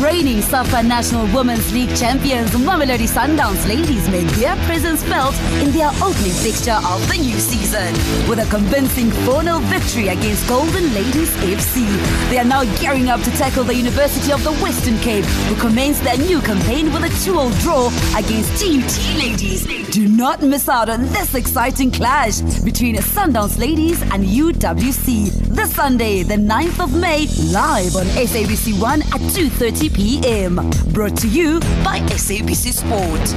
Reigning 0.02 0.42
SAFA 0.42 0.82
National 0.82 1.26
Women's 1.32 1.73
League 1.73 1.94
champions 1.97 2.50
Mamelodi 2.50 3.06
Sundowns 3.06 3.64
ladies 3.68 4.09
made 4.11 4.26
their 4.30 4.56
presence 4.66 5.00
felt 5.04 5.32
in 5.62 5.71
their 5.71 5.90
opening 6.02 6.32
fixture 6.32 6.80
of 6.85 7.06
the 7.06 7.18
new 7.18 7.38
season. 7.38 7.94
With 8.28 8.40
a 8.40 8.50
convincing 8.50 9.11
4-0 9.25 9.62
victory 9.71 10.09
against 10.09 10.49
Golden 10.49 10.92
Ladies 10.92 11.30
FC, 11.37 11.87
they 12.30 12.38
are 12.38 12.44
now 12.44 12.64
gearing 12.80 13.11
up 13.11 13.21
to 13.21 13.30
tackle 13.32 13.62
the 13.62 13.76
University 13.76 14.32
of 14.32 14.42
the 14.42 14.52
Western 14.54 14.99
Cape, 14.99 15.25
who 15.25 15.54
commenced 15.61 16.02
their 16.02 16.18
new 16.18 16.40
campaign 16.40 16.92
with 16.92 17.04
a 17.04 17.12
2-0 17.23 17.62
draw 17.62 17.87
against 18.18 18.61
TUT 18.61 19.16
Ladies. 19.16 19.64
Do 19.92 20.09
not 20.09 20.42
miss 20.42 20.68
out 20.68 20.88
on 20.88 21.02
this 21.12 21.37
exciting 21.37 21.92
clash 21.92 22.40
between 22.64 22.97
Sundowns 22.97 23.56
Ladies 23.56 24.02
and 24.02 24.25
UWC 24.25 25.52
this 25.54 25.75
Sunday, 25.75 26.23
the 26.23 26.35
9th 26.35 26.82
of 26.82 26.94
May, 26.99 27.26
live 27.52 27.94
on 27.94 28.06
SABC 28.16 28.80
One 28.80 29.02
at 29.02 29.21
2:30 29.37 29.91
p.m. 29.94 30.56
Brought 30.92 31.16
to 31.18 31.28
you 31.28 31.61
by 31.84 32.00
SABC 32.11 32.72
Sport. 32.72 33.28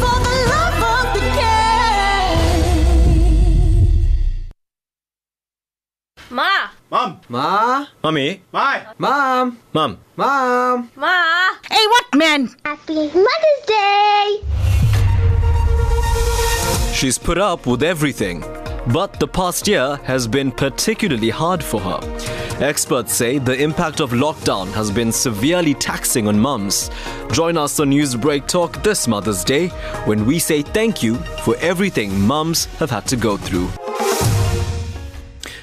For 0.00 0.16
the 0.26 0.34
love 0.52 0.82
of 0.92 1.06
the 1.14 1.20
game. 1.38 2.40
Ma, 6.30 6.68
Mom! 6.90 7.20
Ma, 7.28 7.86
Mommy, 8.02 8.42
My! 8.52 8.86
mom, 8.98 9.58
mom, 9.72 9.98
mom. 10.16 10.90
ma. 10.96 11.50
Hey, 11.70 11.86
what 11.86 12.14
man? 12.14 12.48
Happy 12.64 12.94
Mother's 12.94 13.66
Day! 13.66 14.40
she's 16.94 17.16
put 17.18 17.38
up 17.38 17.66
with 17.66 17.82
everything. 17.82 18.42
But 18.88 19.20
the 19.20 19.28
past 19.28 19.68
year 19.68 19.96
has 20.04 20.26
been 20.26 20.50
particularly 20.50 21.28
hard 21.28 21.62
for 21.62 21.80
her. 21.80 22.00
Experts 22.60 23.14
say 23.14 23.38
the 23.38 23.60
impact 23.60 24.00
of 24.00 24.10
lockdown 24.12 24.72
has 24.72 24.90
been 24.90 25.12
severely 25.12 25.74
taxing 25.74 26.26
on 26.26 26.38
mums. 26.38 26.90
Join 27.30 27.56
us 27.58 27.78
on 27.78 27.90
Newsbreak 27.90 28.48
Talk 28.48 28.82
this 28.82 29.06
Mother's 29.06 29.44
Day 29.44 29.68
when 30.06 30.24
we 30.24 30.38
say 30.38 30.62
thank 30.62 31.02
you 31.02 31.16
for 31.44 31.56
everything 31.56 32.18
mums 32.20 32.64
have 32.76 32.90
had 32.90 33.06
to 33.08 33.16
go 33.16 33.36
through. 33.36 33.68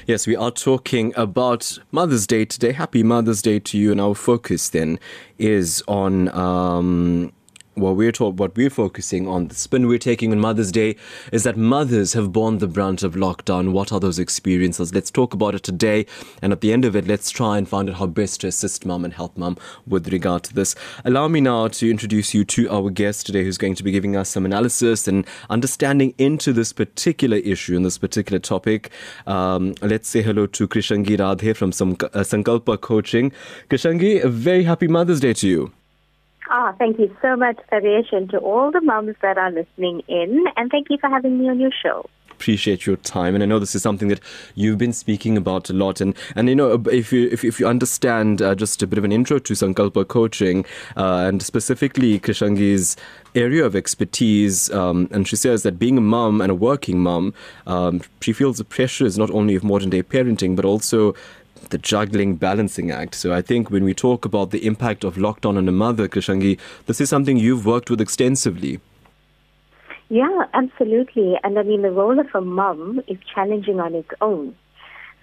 Yes, 0.06 0.26
we 0.26 0.36
are 0.36 0.50
talking 0.50 1.12
about 1.16 1.78
Mother's 1.92 2.26
Day 2.26 2.46
today. 2.46 2.72
Happy 2.72 3.02
Mother's 3.02 3.42
Day 3.42 3.58
to 3.58 3.76
you. 3.76 3.92
And 3.92 4.00
our 4.00 4.14
focus 4.14 4.70
then 4.70 4.98
is 5.38 5.82
on 5.86 6.28
um, 6.30 7.32
what 7.80 7.96
we're 7.96 8.12
taught, 8.12 8.34
what 8.34 8.56
we're 8.56 8.70
focusing 8.70 9.28
on, 9.28 9.48
the 9.48 9.54
spin 9.54 9.86
we're 9.86 9.98
taking 9.98 10.32
on 10.32 10.40
Mother's 10.40 10.72
Day 10.72 10.96
is 11.32 11.44
that 11.44 11.56
mothers 11.56 12.12
have 12.12 12.32
borne 12.32 12.58
the 12.58 12.66
brunt 12.66 13.02
of 13.02 13.14
lockdown. 13.14 13.72
What 13.72 13.92
are 13.92 14.00
those 14.00 14.18
experiences? 14.18 14.94
Let's 14.94 15.10
talk 15.10 15.34
about 15.34 15.54
it 15.54 15.62
today. 15.62 16.06
And 16.42 16.52
at 16.52 16.60
the 16.60 16.72
end 16.72 16.84
of 16.84 16.96
it, 16.96 17.06
let's 17.06 17.30
try 17.30 17.58
and 17.58 17.68
find 17.68 17.88
out 17.88 17.96
how 17.96 18.06
best 18.06 18.40
to 18.40 18.48
assist 18.48 18.84
mum 18.84 19.04
and 19.04 19.14
help 19.14 19.36
mum 19.36 19.56
with 19.86 20.12
regard 20.12 20.42
to 20.44 20.54
this. 20.54 20.74
Allow 21.04 21.28
me 21.28 21.40
now 21.40 21.68
to 21.68 21.90
introduce 21.90 22.34
you 22.34 22.44
to 22.44 22.70
our 22.70 22.90
guest 22.90 23.26
today 23.26 23.44
who's 23.44 23.58
going 23.58 23.74
to 23.74 23.82
be 23.82 23.90
giving 23.90 24.16
us 24.16 24.28
some 24.28 24.44
analysis 24.44 25.08
and 25.08 25.26
understanding 25.50 26.14
into 26.18 26.52
this 26.52 26.72
particular 26.72 27.38
issue 27.38 27.76
and 27.76 27.84
this 27.84 27.98
particular 27.98 28.38
topic. 28.38 28.90
Um, 29.26 29.74
let's 29.82 30.08
say 30.08 30.22
hello 30.22 30.46
to 30.46 30.68
Krsangi 30.68 31.18
Radhe 31.18 31.56
from 31.56 31.72
some, 31.72 31.92
uh, 31.92 32.24
Sankalpa 32.24 32.80
Coaching. 32.80 33.32
Krsangi, 33.70 34.22
a 34.22 34.28
very 34.28 34.64
happy 34.64 34.88
Mother's 34.88 35.20
Day 35.20 35.32
to 35.34 35.48
you. 35.48 35.77
Ah, 36.50 36.74
thank 36.78 36.98
you 36.98 37.14
so 37.20 37.36
much, 37.36 37.58
Taresh, 37.70 38.12
and 38.12 38.30
to 38.30 38.38
all 38.38 38.70
the 38.70 38.80
mums 38.80 39.16
that 39.20 39.36
are 39.36 39.50
listening 39.50 40.02
in. 40.08 40.44
And 40.56 40.70
thank 40.70 40.88
you 40.88 40.96
for 40.98 41.08
having 41.10 41.38
me 41.38 41.48
on 41.48 41.60
your 41.60 41.72
show. 41.82 42.08
Appreciate 42.30 42.86
your 42.86 42.96
time, 42.98 43.34
and 43.34 43.42
I 43.42 43.46
know 43.46 43.58
this 43.58 43.74
is 43.74 43.82
something 43.82 44.06
that 44.08 44.20
you've 44.54 44.78
been 44.78 44.92
speaking 44.92 45.36
about 45.36 45.68
a 45.70 45.72
lot. 45.72 46.00
And, 46.00 46.14
and 46.36 46.48
you 46.48 46.54
know, 46.54 46.80
if 46.90 47.12
you 47.12 47.28
if, 47.32 47.44
if 47.44 47.58
you 47.58 47.66
understand 47.66 48.40
uh, 48.40 48.54
just 48.54 48.80
a 48.80 48.86
bit 48.86 48.96
of 48.96 49.04
an 49.04 49.10
intro 49.10 49.40
to 49.40 49.52
Sankalpa 49.54 50.06
coaching, 50.06 50.64
uh, 50.96 51.26
and 51.26 51.42
specifically 51.42 52.20
Krsangi's 52.20 52.96
area 53.34 53.66
of 53.66 53.74
expertise, 53.74 54.70
um, 54.70 55.08
and 55.10 55.26
she 55.26 55.34
says 55.34 55.64
that 55.64 55.80
being 55.80 55.98
a 55.98 56.00
mum 56.00 56.40
and 56.40 56.52
a 56.52 56.54
working 56.54 57.00
mum, 57.00 57.34
um, 57.66 58.02
she 58.20 58.32
feels 58.32 58.58
the 58.58 58.64
pressures 58.64 59.18
not 59.18 59.30
only 59.32 59.56
of 59.56 59.64
modern 59.64 59.90
day 59.90 60.04
parenting 60.04 60.54
but 60.54 60.64
also 60.64 61.16
the 61.70 61.78
juggling 61.78 62.36
balancing 62.36 62.90
act. 62.90 63.14
So 63.14 63.32
I 63.32 63.42
think 63.42 63.70
when 63.70 63.84
we 63.84 63.94
talk 63.94 64.24
about 64.24 64.50
the 64.50 64.66
impact 64.66 65.04
of 65.04 65.16
lockdown 65.16 65.56
on 65.56 65.68
a 65.68 65.72
mother, 65.72 66.08
Krsangi, 66.08 66.58
this 66.86 67.00
is 67.00 67.08
something 67.08 67.36
you've 67.36 67.66
worked 67.66 67.90
with 67.90 68.00
extensively. 68.00 68.80
Yeah, 70.08 70.44
absolutely. 70.54 71.34
And 71.44 71.58
I 71.58 71.62
mean, 71.62 71.82
the 71.82 71.90
role 71.90 72.18
of 72.18 72.28
a 72.34 72.40
mum 72.40 73.02
is 73.06 73.18
challenging 73.34 73.78
on 73.78 73.94
its 73.94 74.10
own. 74.20 74.56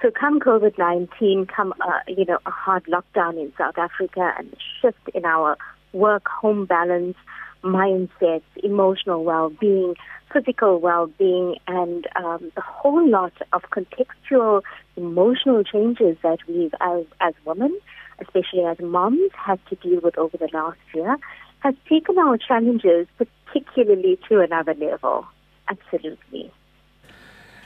So 0.02 0.12
come 0.12 0.40
COVID-19, 0.40 1.48
come, 1.48 1.74
uh, 1.82 2.00
you 2.08 2.26
know, 2.26 2.38
a 2.46 2.52
hard 2.52 2.84
lockdown 2.86 3.42
in 3.42 3.52
South 3.58 3.78
Africa 3.78 4.34
and 4.38 4.54
a 4.54 4.58
shift 4.82 5.10
in 5.16 5.26
our 5.26 5.58
work-home 5.94 6.66
balance, 6.66 7.16
mindsets, 7.64 8.44
emotional 8.64 9.24
well-being, 9.24 9.96
physical 10.36 10.80
well-being, 10.80 11.56
and 11.68 12.06
um, 12.18 12.52
the 12.56 12.62
whole 12.62 13.08
lot 13.10 13.32
of 13.54 13.62
contextual 13.70 14.62
emotional 14.98 15.64
changes 15.64 16.18
that 16.24 16.40
we've, 16.48 16.74
as, 16.82 17.06
as 17.22 17.34
women, 17.46 17.80
especially 18.20 18.66
as 18.66 18.78
moms, 18.80 19.32
had 19.34 19.60
to 19.68 19.76
deal 19.76 20.02
with 20.02 20.18
over 20.18 20.36
the 20.36 20.50
last 20.52 20.80
year, 20.94 21.18
has 21.60 21.74
taken 21.88 22.18
our 22.18 22.38
challenges 22.38 23.08
particularly 23.18 24.20
to 24.28 24.42
another 24.42 24.74
level. 24.74 25.26
Absolutely. 25.70 26.52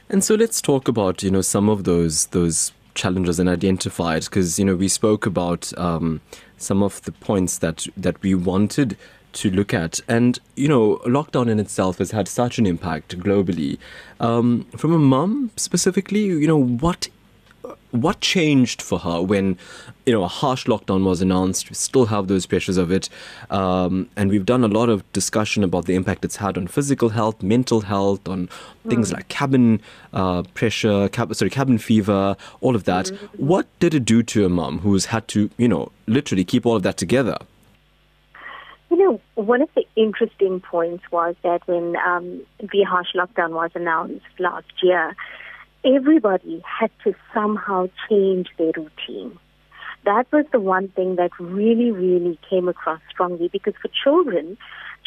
And 0.09 0.23
so 0.23 0.35
let's 0.35 0.61
talk 0.61 0.87
about 0.87 1.23
you 1.23 1.31
know 1.31 1.41
some 1.41 1.69
of 1.69 1.83
those 1.83 2.27
those 2.27 2.71
challenges 2.95 3.39
and 3.39 3.49
identified 3.49 4.23
because 4.25 4.59
you 4.59 4.65
know 4.65 4.75
we 4.75 4.87
spoke 4.87 5.25
about 5.25 5.71
um, 5.77 6.21
some 6.57 6.83
of 6.83 7.01
the 7.03 7.11
points 7.11 7.59
that 7.59 7.87
that 7.97 8.21
we 8.21 8.35
wanted 8.35 8.97
to 9.33 9.49
look 9.49 9.73
at. 9.73 9.99
And, 10.07 10.39
you 10.55 10.67
know, 10.67 10.97
lockdown 11.05 11.49
in 11.49 11.59
itself 11.59 11.99
has 11.99 12.11
had 12.11 12.27
such 12.27 12.57
an 12.57 12.65
impact 12.65 13.17
globally. 13.19 13.77
Um, 14.19 14.65
from 14.77 14.93
a 14.93 14.99
mum 14.99 15.51
specifically, 15.55 16.23
you 16.23 16.47
know, 16.47 16.61
what 16.61 17.09
what 17.91 18.21
changed 18.21 18.81
for 18.81 18.99
her 18.99 19.21
when 19.21 19.57
you 20.05 20.13
know 20.13 20.23
a 20.23 20.27
harsh 20.27 20.65
lockdown 20.65 21.03
was 21.03 21.21
announced 21.21 21.69
we 21.69 21.73
still 21.73 22.05
have 22.05 22.27
those 22.27 22.45
pressures 22.45 22.77
of 22.77 22.91
it 22.91 23.09
um, 23.49 24.07
and 24.15 24.29
we've 24.29 24.45
done 24.45 24.63
a 24.63 24.67
lot 24.67 24.89
of 24.89 25.11
discussion 25.11 25.63
about 25.63 25.85
the 25.85 25.95
impact 25.95 26.23
it's 26.23 26.35
had 26.35 26.57
on 26.57 26.67
physical 26.67 27.09
health 27.09 27.41
mental 27.41 27.81
health 27.81 28.27
on 28.27 28.47
things 28.87 29.09
mm. 29.09 29.15
like 29.15 29.27
cabin 29.27 29.81
uh, 30.13 30.43
pressure 30.53 31.09
cab- 31.09 31.33
sorry 31.33 31.49
cabin 31.49 31.77
fever 31.77 32.35
all 32.61 32.75
of 32.75 32.83
that 32.83 33.07
mm-hmm. 33.07 33.45
what 33.45 33.67
did 33.79 33.93
it 33.93 34.05
do 34.05 34.21
to 34.21 34.45
a 34.45 34.49
mum 34.49 34.79
who's 34.79 35.05
had 35.05 35.27
to 35.27 35.49
you 35.57 35.67
know 35.67 35.91
literally 36.05 36.43
keep 36.43 36.65
all 36.65 36.75
of 36.75 36.83
that 36.83 36.97
together 36.97 37.37
you 38.89 38.97
know, 38.97 39.21
one 39.35 39.61
of 39.61 39.69
the 39.75 39.85
interesting 39.95 40.59
points 40.61 41.03
was 41.11 41.35
that 41.43 41.67
when 41.67 41.95
um, 41.97 42.41
the 42.59 42.83
harsh 42.83 43.13
lockdown 43.15 43.51
was 43.51 43.71
announced 43.75 44.25
last 44.39 44.71
year, 44.81 45.15
everybody 45.85 46.63
had 46.65 46.91
to 47.03 47.13
somehow 47.33 47.87
change 48.09 48.47
their 48.57 48.71
routine. 48.75 49.37
That 50.05 50.25
was 50.31 50.45
the 50.51 50.59
one 50.59 50.87
thing 50.89 51.17
that 51.17 51.31
really, 51.39 51.91
really 51.91 52.39
came 52.49 52.67
across 52.67 53.01
strongly 53.09 53.49
because 53.49 53.73
for 53.81 53.89
children, 54.03 54.57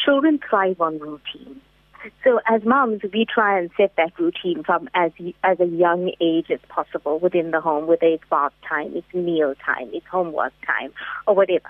children 0.03 0.39
thrive 0.49 0.79
on 0.79 0.99
routine. 0.99 1.59
So 2.23 2.39
as 2.47 2.63
moms, 2.63 3.01
we 3.13 3.25
try 3.25 3.57
and 3.57 3.69
set 3.77 3.95
that 3.95 4.11
routine 4.19 4.63
from 4.63 4.89
as 4.93 5.11
as 5.43 5.59
a 5.61 5.65
young 5.65 6.11
age 6.19 6.51
as 6.51 6.59
possible 6.67 7.17
within 7.19 7.51
the 7.51 7.61
home, 7.61 7.87
whether 7.87 8.05
it's 8.05 8.23
bath 8.29 8.51
time, 8.67 8.91
it's 8.93 9.13
meal 9.13 9.55
time, 9.65 9.89
it's 9.93 10.05
homework 10.07 10.53
time, 10.67 10.91
or 11.27 11.35
whatever. 11.35 11.69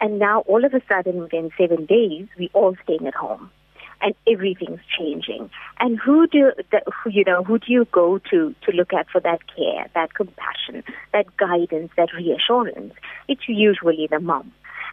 And 0.00 0.18
now 0.18 0.40
all 0.40 0.64
of 0.64 0.72
a 0.72 0.80
sudden, 0.88 1.20
within 1.20 1.50
seven 1.58 1.84
days, 1.84 2.26
we 2.38 2.50
all 2.54 2.74
staying 2.84 3.06
at 3.06 3.14
home, 3.14 3.50
and 4.00 4.14
everything's 4.26 4.80
changing. 4.98 5.50
And 5.78 5.98
who 5.98 6.26
do 6.26 6.52
you 7.06 7.24
know? 7.24 7.44
Who 7.44 7.58
do 7.58 7.72
you 7.72 7.86
go 7.92 8.18
to 8.30 8.54
to 8.62 8.72
look 8.72 8.92
at 8.94 9.08
for 9.10 9.20
that 9.20 9.40
care, 9.54 9.86
that 9.94 10.14
compassion, 10.14 10.82
that 11.12 11.36
guidance, 11.36 11.90
that 11.96 12.12
reassurance? 12.14 12.94
It's 13.28 13.46
usually 13.46 14.08
the 14.10 14.20
mom. 14.20 14.52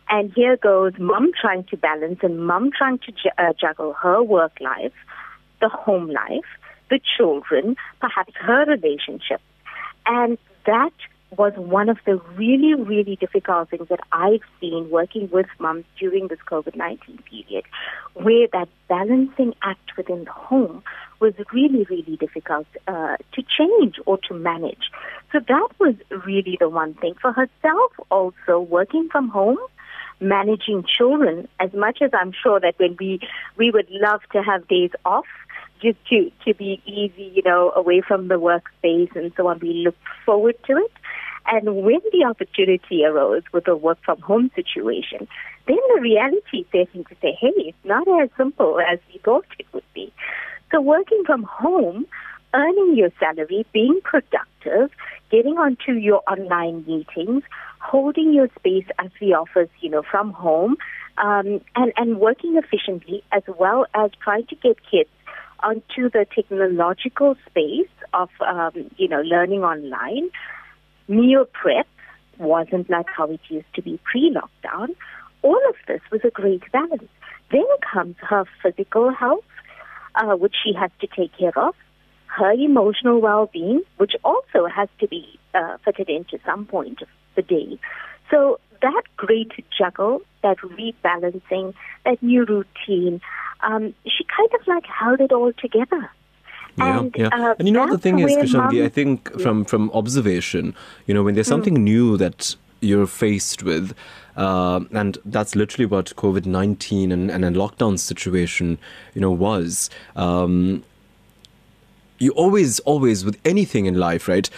And 0.09 0.31
here 0.33 0.57
goes 0.57 0.93
mom 0.99 1.31
trying 1.39 1.63
to 1.65 1.77
balance 1.77 2.19
and 2.21 2.45
mom 2.45 2.71
trying 2.77 2.99
to 2.99 3.13
uh, 3.37 3.53
juggle 3.59 3.93
her 3.93 4.23
work 4.23 4.53
life, 4.61 4.93
the 5.61 5.69
home 5.69 6.09
life, 6.09 6.45
the 6.89 6.99
children, 7.17 7.75
perhaps 7.99 8.33
her 8.39 8.65
relationship, 8.65 9.41
and 10.05 10.37
that 10.65 10.93
was 11.35 11.53
one 11.55 11.89
of 11.89 11.97
the 12.05 12.21
really, 12.35 12.73
really 12.73 13.17
difficult 13.17 13.69
things 13.69 13.89
that 13.89 13.99
I've 14.11 14.41
seen 14.61 14.89
working 14.89 15.29
with 15.31 15.47
moms 15.59 15.85
during 15.99 16.27
this 16.29 16.39
COVID-19 16.49 17.25
period, 17.25 17.65
where 18.13 18.47
that 18.53 18.69
balancing 18.87 19.53
act 19.61 19.97
within 19.97 20.23
the 20.23 20.31
home 20.31 20.83
was 21.19 21.33
really, 21.51 21.85
really 21.89 22.15
difficult 22.17 22.67
uh, 22.87 23.17
to 23.33 23.43
change 23.43 23.95
or 24.05 24.17
to 24.29 24.33
manage. 24.33 24.89
So 25.31 25.39
that 25.39 25.69
was 25.79 25.95
really 26.25 26.57
the 26.59 26.69
one 26.69 26.93
thing. 26.93 27.15
For 27.21 27.33
herself 27.33 27.91
also, 28.09 28.59
working 28.59 29.09
from 29.11 29.27
home, 29.29 29.57
managing 30.19 30.85
children, 30.97 31.47
as 31.59 31.73
much 31.73 32.01
as 32.01 32.11
I'm 32.13 32.31
sure 32.31 32.59
that 32.59 32.75
when 32.77 32.95
we, 32.99 33.19
we 33.57 33.71
would 33.71 33.87
love 33.89 34.21
to 34.31 34.41
have 34.41 34.67
days 34.67 34.91
off, 35.05 35.25
just 35.81 35.97
to, 36.09 36.31
to 36.45 36.53
be 36.53 36.81
easy, 36.85 37.31
you 37.35 37.43
know, 37.43 37.71
away 37.75 38.01
from 38.01 38.27
the 38.27 38.35
workspace 38.35 39.15
and 39.15 39.31
so 39.35 39.47
on, 39.47 39.59
we 39.59 39.83
look 39.85 39.95
forward 40.25 40.55
to 40.65 40.77
it. 40.77 40.91
And 41.47 41.83
when 41.83 42.01
the 42.11 42.25
opportunity 42.25 43.05
arose 43.05 43.43
with 43.53 43.67
a 43.67 43.75
work 43.75 43.99
from 44.03 44.19
home 44.21 44.51
situation, 44.55 45.27
then 45.67 45.77
the 45.95 46.01
reality 46.01 46.65
set 46.71 46.91
to 46.93 47.15
say, 47.21 47.37
hey, 47.39 47.53
it's 47.57 47.77
not 47.85 48.07
as 48.21 48.29
simple 48.35 48.79
as 48.79 48.99
we 49.11 49.19
thought 49.19 49.45
it 49.57 49.65
would 49.73 49.83
be. 49.93 50.11
So 50.71 50.81
working 50.81 51.23
from 51.25 51.43
home, 51.43 52.05
earning 52.53 52.95
your 52.95 53.11
salary, 53.19 53.65
being 53.71 53.99
productive, 54.03 54.91
getting 55.31 55.57
onto 55.57 55.93
your 55.93 56.21
online 56.29 56.85
meetings, 56.85 57.43
holding 57.79 58.33
your 58.33 58.49
space 58.59 58.85
as 58.99 59.11
the 59.21 59.33
office, 59.33 59.69
you 59.79 59.89
know, 59.89 60.03
from 60.03 60.33
home, 60.33 60.75
um, 61.17 61.61
and, 61.75 61.93
and 61.95 62.19
working 62.19 62.57
efficiently 62.57 63.23
as 63.31 63.43
well 63.57 63.85
as 63.93 64.11
trying 64.21 64.45
to 64.47 64.55
get 64.55 64.77
kids 64.89 65.09
onto 65.63 66.09
the 66.09 66.25
technological 66.33 67.35
space 67.49 67.89
of, 68.13 68.29
um, 68.45 68.71
you 68.97 69.07
know, 69.07 69.21
learning 69.21 69.63
online 69.63 70.29
meal 71.07 71.45
prep 71.51 71.87
wasn't 72.37 72.89
like 72.89 73.07
how 73.15 73.25
it 73.25 73.39
used 73.49 73.73
to 73.73 73.81
be 73.81 73.99
pre-lockdown. 74.03 74.89
All 75.41 75.61
of 75.69 75.75
this 75.87 76.01
was 76.11 76.21
a 76.23 76.29
great 76.29 76.63
balance. 76.71 77.09
Then 77.51 77.65
comes 77.91 78.15
her 78.19 78.45
physical 78.61 79.11
health, 79.11 79.45
uh, 80.15 80.35
which 80.35 80.55
she 80.63 80.73
has 80.73 80.91
to 81.01 81.07
take 81.07 81.31
care 81.37 81.57
of, 81.57 81.75
her 82.25 82.51
emotional 82.51 83.21
well-being, 83.21 83.81
which 83.97 84.13
also 84.23 84.67
has 84.67 84.89
to 84.99 85.07
be 85.07 85.39
uh, 85.53 85.77
fitted 85.83 86.09
into 86.09 86.37
some 86.45 86.65
point 86.65 87.01
of 87.01 87.07
the 87.35 87.41
day. 87.41 87.79
So 88.29 88.59
that 88.81 89.03
great 89.15 89.51
juggle, 89.75 90.21
that 90.43 90.57
rebalancing, 90.57 91.73
that 92.05 92.21
new 92.21 92.45
routine, 92.45 93.21
um, 93.61 93.93
she 94.05 94.23
kind 94.25 94.49
of 94.59 94.67
like 94.67 94.85
held 94.85 95.21
it 95.21 95.31
all 95.31 95.53
together. 95.53 96.09
Yeah, 96.77 96.99
and, 96.99 97.15
yeah. 97.17 97.27
Uh, 97.31 97.55
and 97.57 97.67
you 97.67 97.73
know 97.73 97.81
what 97.81 97.91
the 97.91 97.97
thing 97.97 98.19
is, 98.19 98.31
Krsangi, 98.35 98.83
I 98.83 98.89
think 98.89 99.39
from 99.39 99.65
from 99.65 99.89
observation, 99.91 100.75
you 101.07 101.13
know, 101.13 101.23
when 101.23 101.35
there's 101.35 101.47
something 101.47 101.75
mm. 101.75 101.81
new 101.81 102.17
that 102.17 102.55
you're 102.81 103.07
faced 103.07 103.63
with, 103.63 103.95
uh, 104.35 104.81
and 104.91 105.17
that's 105.25 105.55
literally 105.55 105.87
what 105.87 106.15
COVID 106.15 106.45
nineteen 106.45 107.11
and, 107.11 107.31
and 107.31 107.43
a 107.43 107.49
lockdown 107.49 107.97
situation, 107.97 108.77
you 109.15 109.21
know, 109.21 109.31
was. 109.31 109.89
Um, 110.15 110.83
you 112.19 112.31
always, 112.31 112.79
always 112.79 113.23
with 113.23 113.39
anything 113.45 113.85
in 113.85 113.95
life, 113.95 114.27
right? 114.27 114.49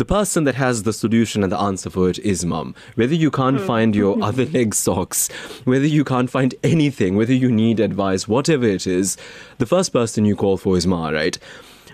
The 0.00 0.04
person 0.06 0.44
that 0.44 0.54
has 0.54 0.84
the 0.84 0.94
solution 0.94 1.42
and 1.42 1.52
the 1.52 1.60
answer 1.60 1.90
for 1.90 2.08
it 2.08 2.18
is 2.20 2.42
mum. 2.42 2.74
Whether 2.94 3.14
you 3.14 3.30
can't 3.30 3.60
hmm. 3.60 3.66
find 3.66 3.94
your 3.94 4.16
other 4.28 4.46
leg 4.46 4.74
socks, 4.74 5.28
whether 5.64 5.86
you 5.86 6.04
can't 6.04 6.30
find 6.30 6.54
anything, 6.64 7.16
whether 7.16 7.34
you 7.34 7.52
need 7.52 7.80
advice, 7.80 8.26
whatever 8.26 8.64
it 8.64 8.86
is, 8.86 9.18
the 9.58 9.66
first 9.66 9.92
person 9.92 10.24
you 10.24 10.36
call 10.36 10.56
for 10.56 10.78
is 10.78 10.86
ma, 10.86 11.10
right? 11.10 11.38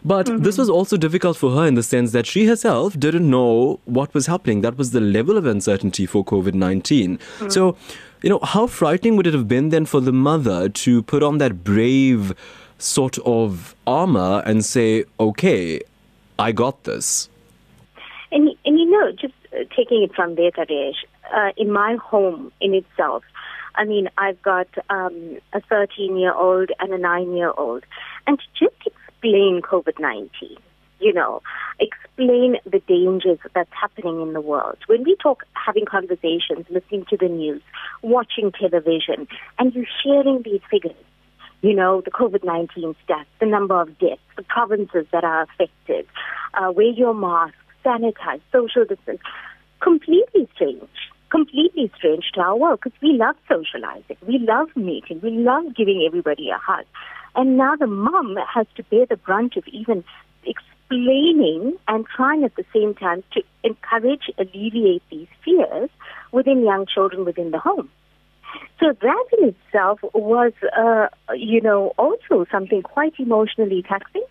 But 0.04 0.26
mm-hmm. 0.26 0.44
this 0.44 0.56
was 0.56 0.70
also 0.70 0.96
difficult 0.96 1.36
for 1.36 1.50
her 1.56 1.66
in 1.66 1.74
the 1.74 1.82
sense 1.82 2.12
that 2.12 2.26
she 2.26 2.46
herself 2.46 2.96
didn't 2.96 3.28
know 3.28 3.80
what 3.86 4.14
was 4.14 4.26
happening. 4.26 4.60
That 4.60 4.78
was 4.78 4.92
the 4.92 5.00
level 5.00 5.36
of 5.36 5.44
uncertainty 5.44 6.06
for 6.06 6.24
COVID 6.24 6.54
19. 6.54 7.18
Mm. 7.18 7.52
So, 7.52 7.76
you 8.22 8.30
know, 8.30 8.38
how 8.40 8.68
frightening 8.68 9.16
would 9.16 9.26
it 9.26 9.34
have 9.34 9.48
been 9.48 9.70
then 9.70 9.84
for 9.84 10.00
the 10.00 10.12
mother 10.12 10.68
to 10.68 11.02
put 11.02 11.24
on 11.24 11.38
that 11.38 11.64
brave 11.64 12.36
sort 12.78 13.18
of 13.26 13.74
armor 13.84 14.44
and 14.46 14.64
say, 14.64 15.06
okay, 15.18 15.80
I 16.38 16.52
got 16.52 16.84
this? 16.84 17.28
And, 18.66 18.78
you 18.78 18.90
know, 18.90 19.12
just 19.12 19.34
uh, 19.52 19.64
taking 19.76 20.02
it 20.02 20.14
from 20.14 20.34
there, 20.34 20.50
Taresh, 20.50 20.96
uh, 21.32 21.52
in 21.56 21.72
my 21.72 21.96
home 22.02 22.52
in 22.60 22.74
itself, 22.74 23.22
I 23.76 23.84
mean, 23.84 24.08
I've 24.18 24.40
got 24.42 24.66
um, 24.90 25.38
a 25.52 25.60
13 25.60 26.16
year 26.16 26.34
old 26.34 26.70
and 26.80 26.92
a 26.92 26.98
9 26.98 27.36
year 27.36 27.52
old. 27.56 27.84
And 28.26 28.38
just 28.58 28.74
explain 28.84 29.60
COVID 29.62 30.00
19, 30.00 30.56
you 30.98 31.12
know, 31.12 31.42
explain 31.78 32.56
the 32.64 32.80
dangers 32.88 33.38
that's 33.54 33.70
happening 33.72 34.20
in 34.20 34.32
the 34.32 34.40
world. 34.40 34.78
When 34.86 35.04
we 35.04 35.16
talk 35.22 35.44
having 35.52 35.84
conversations, 35.84 36.66
listening 36.68 37.04
to 37.10 37.16
the 37.16 37.28
news, 37.28 37.62
watching 38.02 38.50
television, 38.50 39.28
and 39.58 39.74
you're 39.74 39.86
sharing 40.02 40.42
these 40.42 40.60
figures, 40.70 40.96
you 41.62 41.74
know, 41.74 42.00
the 42.00 42.10
COVID 42.10 42.44
19 42.44 42.96
stats, 43.06 43.26
the 43.40 43.46
number 43.46 43.80
of 43.80 43.98
deaths, 43.98 44.20
the 44.36 44.42
provinces 44.42 45.06
that 45.12 45.24
are 45.24 45.42
affected, 45.42 46.06
uh, 46.54 46.72
wear 46.72 46.86
your 46.86 47.14
mask, 47.14 47.54
sanitize, 47.86 48.40
social 48.50 48.84
distance. 48.84 49.20
Completely 49.80 50.48
strange. 50.54 50.88
Completely 51.30 51.90
strange 51.96 52.24
to 52.34 52.40
our 52.40 52.56
world 52.56 52.80
because 52.82 52.98
we 53.00 53.12
love 53.12 53.36
socializing. 53.48 54.16
We 54.26 54.38
love 54.38 54.68
meeting. 54.74 55.20
We 55.22 55.30
love 55.30 55.74
giving 55.76 56.04
everybody 56.06 56.50
a 56.50 56.58
hug. 56.58 56.84
And 57.34 57.56
now 57.56 57.76
the 57.76 57.86
mum 57.86 58.36
has 58.52 58.66
to 58.76 58.82
bear 58.84 59.06
the 59.06 59.16
brunt 59.16 59.56
of 59.56 59.64
even 59.68 60.02
explaining 60.44 61.76
and 61.88 62.06
trying 62.06 62.44
at 62.44 62.54
the 62.56 62.64
same 62.74 62.94
time 62.94 63.22
to 63.32 63.42
encourage, 63.62 64.30
alleviate 64.38 65.02
these 65.10 65.28
fears 65.44 65.90
within 66.32 66.64
young 66.64 66.86
children 66.86 67.24
within 67.24 67.50
the 67.50 67.58
home. 67.58 67.90
So 68.80 68.92
that 69.00 69.24
in 69.38 69.48
itself 69.48 70.00
was, 70.14 70.52
uh, 70.76 71.08
you 71.34 71.60
know, 71.60 71.92
also 71.98 72.46
something 72.50 72.82
quite 72.82 73.14
emotionally 73.18 73.82
taxing. 73.82 74.24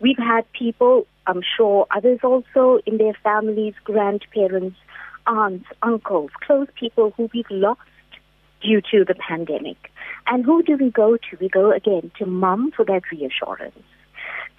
We've 0.00 0.18
had 0.18 0.50
people, 0.52 1.06
I'm 1.26 1.42
sure 1.56 1.86
others 1.94 2.20
also 2.22 2.80
in 2.86 2.96
their 2.96 3.14
families, 3.22 3.74
grandparents, 3.84 4.76
aunts, 5.26 5.66
uncles, 5.82 6.30
close 6.40 6.68
people 6.74 7.12
who 7.16 7.28
we've 7.34 7.50
lost 7.50 7.80
due 8.62 8.80
to 8.90 9.04
the 9.04 9.14
pandemic. 9.14 9.90
And 10.26 10.44
who 10.44 10.62
do 10.62 10.76
we 10.76 10.90
go 10.90 11.16
to? 11.16 11.36
We 11.40 11.48
go 11.48 11.70
again 11.70 12.10
to 12.18 12.26
mum 12.26 12.72
for 12.74 12.84
that 12.86 13.02
reassurance. 13.10 13.78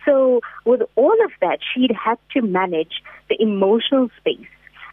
So 0.06 0.42
with 0.66 0.82
all 0.96 1.16
of 1.24 1.32
that, 1.42 1.60
she'd 1.74 1.92
had 1.92 2.18
to 2.34 2.42
manage 2.42 3.04
the 3.30 3.42
emotional 3.42 4.10
space 4.20 4.48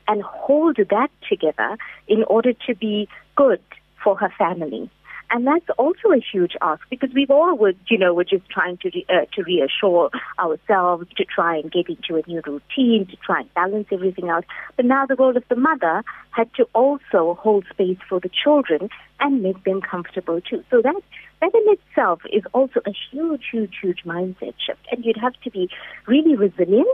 and 0.07 0.23
hold 0.23 0.77
that 0.77 1.11
together 1.29 1.77
in 2.07 2.25
order 2.25 2.53
to 2.67 2.75
be 2.75 3.09
good 3.37 3.61
for 4.03 4.17
her 4.17 4.33
family. 4.39 4.91
And 5.31 5.47
that's 5.47 5.69
also 5.77 6.11
a 6.11 6.21
huge 6.21 6.53
ask 6.63 6.81
because 6.89 7.11
we've 7.15 7.31
all 7.31 7.57
would, 7.59 7.79
you 7.89 7.99
know, 7.99 8.15
we're 8.15 8.25
just 8.25 8.49
trying 8.49 8.79
to 8.79 8.91
re- 8.95 9.07
uh, 9.11 9.27
to 9.35 9.43
reassure 9.43 10.11
ourselves 10.39 11.07
to 11.17 11.25
try 11.25 11.57
and 11.57 11.71
get 11.71 11.89
into 11.89 12.17
a 12.17 12.23
new 12.27 12.41
routine, 12.47 13.07
to 13.07 13.17
try 13.17 13.41
and 13.41 13.55
balance 13.55 13.89
everything 13.93 14.31
out. 14.31 14.45
But 14.77 14.87
now 14.87 15.05
the 15.05 15.17
role 15.17 15.37
of 15.37 15.45
the 15.49 15.57
mother 15.57 16.03
had 16.31 16.53
to 16.55 16.67
also 16.73 17.39
hold 17.41 17.67
space 17.71 17.99
for 18.09 18.21
the 18.21 18.31
children 18.31 18.89
and 19.21 19.43
make 19.43 19.63
them 19.65 19.83
comfortable 19.83 20.41
too. 20.41 20.65
So 20.71 20.81
that 20.81 20.97
that 21.41 21.55
in 21.55 21.75
itself 21.75 22.23
is 22.33 22.43
also 22.55 22.81
a 22.87 22.95
huge, 23.11 23.43
huge, 23.53 23.75
huge 23.83 24.05
mindset 24.05 24.55
shift. 24.65 24.81
And 24.91 25.05
you'd 25.05 25.19
have 25.19 25.35
to 25.45 25.51
be 25.51 25.69
really 26.07 26.37
resilient 26.37 26.89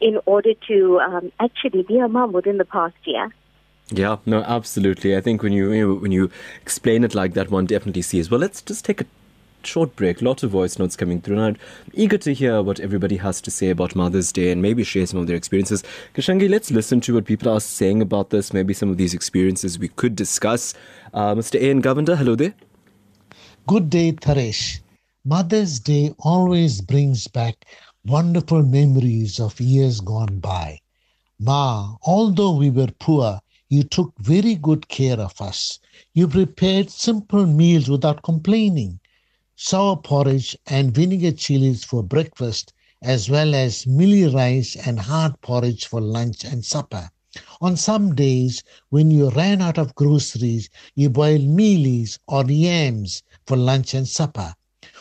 in 0.00 0.18
order 0.26 0.52
to 0.68 1.00
um, 1.00 1.32
actually 1.40 1.82
be 1.82 1.98
a 1.98 2.08
mom 2.08 2.32
within 2.32 2.58
the 2.58 2.64
past 2.64 2.94
year. 3.04 3.32
Yeah, 3.90 4.16
no, 4.24 4.42
absolutely. 4.42 5.16
I 5.16 5.20
think 5.20 5.42
when 5.42 5.52
you, 5.52 5.72
you 5.72 5.86
know, 5.86 5.94
when 5.94 6.10
you 6.12 6.30
explain 6.62 7.04
it 7.04 7.14
like 7.14 7.34
that, 7.34 7.50
one 7.50 7.66
definitely 7.66 8.02
sees. 8.02 8.30
Well, 8.30 8.40
let's 8.40 8.62
just 8.62 8.84
take 8.84 9.02
a 9.02 9.06
short 9.62 9.94
break. 9.94 10.22
Lots 10.22 10.42
of 10.42 10.50
voice 10.50 10.78
notes 10.78 10.96
coming 10.96 11.20
through, 11.20 11.36
and 11.38 11.44
I'm 11.44 11.56
eager 11.92 12.18
to 12.18 12.32
hear 12.32 12.62
what 12.62 12.80
everybody 12.80 13.16
has 13.16 13.40
to 13.42 13.50
say 13.50 13.70
about 13.70 13.94
Mother's 13.94 14.32
Day 14.32 14.50
and 14.50 14.62
maybe 14.62 14.84
share 14.84 15.06
some 15.06 15.20
of 15.20 15.26
their 15.26 15.36
experiences. 15.36 15.82
Krsangi, 16.14 16.48
let's 16.48 16.70
listen 16.70 17.00
to 17.02 17.14
what 17.14 17.26
people 17.26 17.50
are 17.50 17.60
saying 17.60 18.00
about 18.00 18.30
this. 18.30 18.52
Maybe 18.52 18.72
some 18.72 18.90
of 18.90 18.96
these 18.96 19.14
experiences 19.14 19.78
we 19.78 19.88
could 19.88 20.16
discuss. 20.16 20.74
Uh, 21.12 21.34
Mr. 21.34 21.60
A. 21.60 21.70
N. 21.70 21.82
Govender, 21.82 22.16
hello 22.16 22.34
there. 22.34 22.54
Good 23.66 23.90
day, 23.90 24.12
Taresh. 24.12 24.80
Mother's 25.24 25.80
Day 25.80 26.14
always 26.18 26.80
brings 26.80 27.28
back 27.28 27.64
wonderful 28.04 28.62
memories 28.62 29.40
of 29.40 29.58
years 29.60 30.00
gone 30.00 30.38
by. 30.38 30.78
Ma, 31.38 31.96
although 32.02 32.54
we 32.56 32.70
were 32.70 32.88
poor, 32.98 33.40
you 33.68 33.82
took 33.82 34.12
very 34.18 34.54
good 34.54 34.88
care 34.88 35.18
of 35.18 35.40
us. 35.40 35.78
You 36.12 36.28
prepared 36.28 36.90
simple 36.90 37.46
meals 37.46 37.88
without 37.88 38.22
complaining. 38.22 39.00
Sour 39.56 39.96
porridge 39.96 40.56
and 40.66 40.94
vinegar 40.94 41.32
chilies 41.32 41.84
for 41.84 42.02
breakfast, 42.02 42.72
as 43.02 43.30
well 43.30 43.54
as 43.54 43.86
mealy 43.86 44.26
rice 44.26 44.76
and 44.76 44.98
hard 45.00 45.40
porridge 45.40 45.86
for 45.86 46.00
lunch 46.00 46.44
and 46.44 46.64
supper. 46.64 47.10
On 47.60 47.76
some 47.76 48.14
days, 48.14 48.62
when 48.90 49.10
you 49.10 49.30
ran 49.30 49.62
out 49.62 49.78
of 49.78 49.94
groceries, 49.94 50.68
you 50.94 51.10
boiled 51.10 51.40
mealies 51.42 52.18
or 52.28 52.44
yams 52.44 53.22
for 53.46 53.56
lunch 53.56 53.94
and 53.94 54.06
supper. 54.06 54.54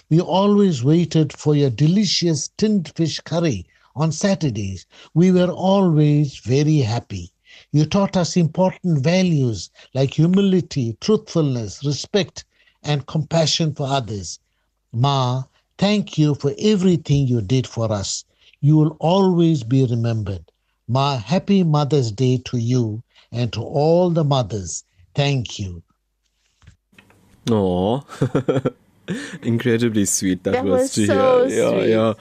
We 0.09 0.19
always 0.21 0.83
waited 0.83 1.33
for 1.33 1.55
your 1.55 1.69
delicious 1.69 2.49
tinned 2.57 2.91
fish 2.95 3.19
curry 3.19 3.65
on 3.95 4.11
Saturdays. 4.11 4.87
We 5.13 5.31
were 5.31 5.51
always 5.51 6.37
very 6.37 6.77
happy. 6.77 7.32
You 7.73 7.85
taught 7.85 8.15
us 8.15 8.37
important 8.37 9.03
values 9.03 9.71
like 9.95 10.13
humility, 10.13 10.95
truthfulness, 11.01 11.83
respect, 11.83 12.45
and 12.83 13.07
compassion 13.07 13.73
for 13.73 13.87
others. 13.87 14.39
Ma, 14.91 15.43
thank 15.79 16.15
you 16.19 16.35
for 16.35 16.53
everything 16.59 17.25
you 17.27 17.41
did 17.41 17.65
for 17.65 17.91
us. 17.91 18.25
You 18.61 18.77
will 18.77 18.95
always 18.99 19.63
be 19.63 19.85
remembered. 19.85 20.51
Ma, 20.87 21.17
happy 21.17 21.63
Mother's 21.63 22.11
Day 22.11 22.37
to 22.45 22.57
you 22.57 23.01
and 23.31 23.51
to 23.53 23.61
all 23.61 24.11
the 24.11 24.23
mothers. 24.23 24.83
Thank 25.15 25.57
you. 25.57 25.81
Aw. 27.49 28.01
Incredibly 29.41 30.05
sweet 30.05 30.43
that, 30.43 30.51
That 30.51 30.63
was, 30.63 30.81
was 30.81 30.93
to 30.93 31.07
so 31.07 31.47
hear. 31.47 31.57
Yeah, 31.57 31.69
sweet. 31.69 31.89
yeah. 31.89 32.13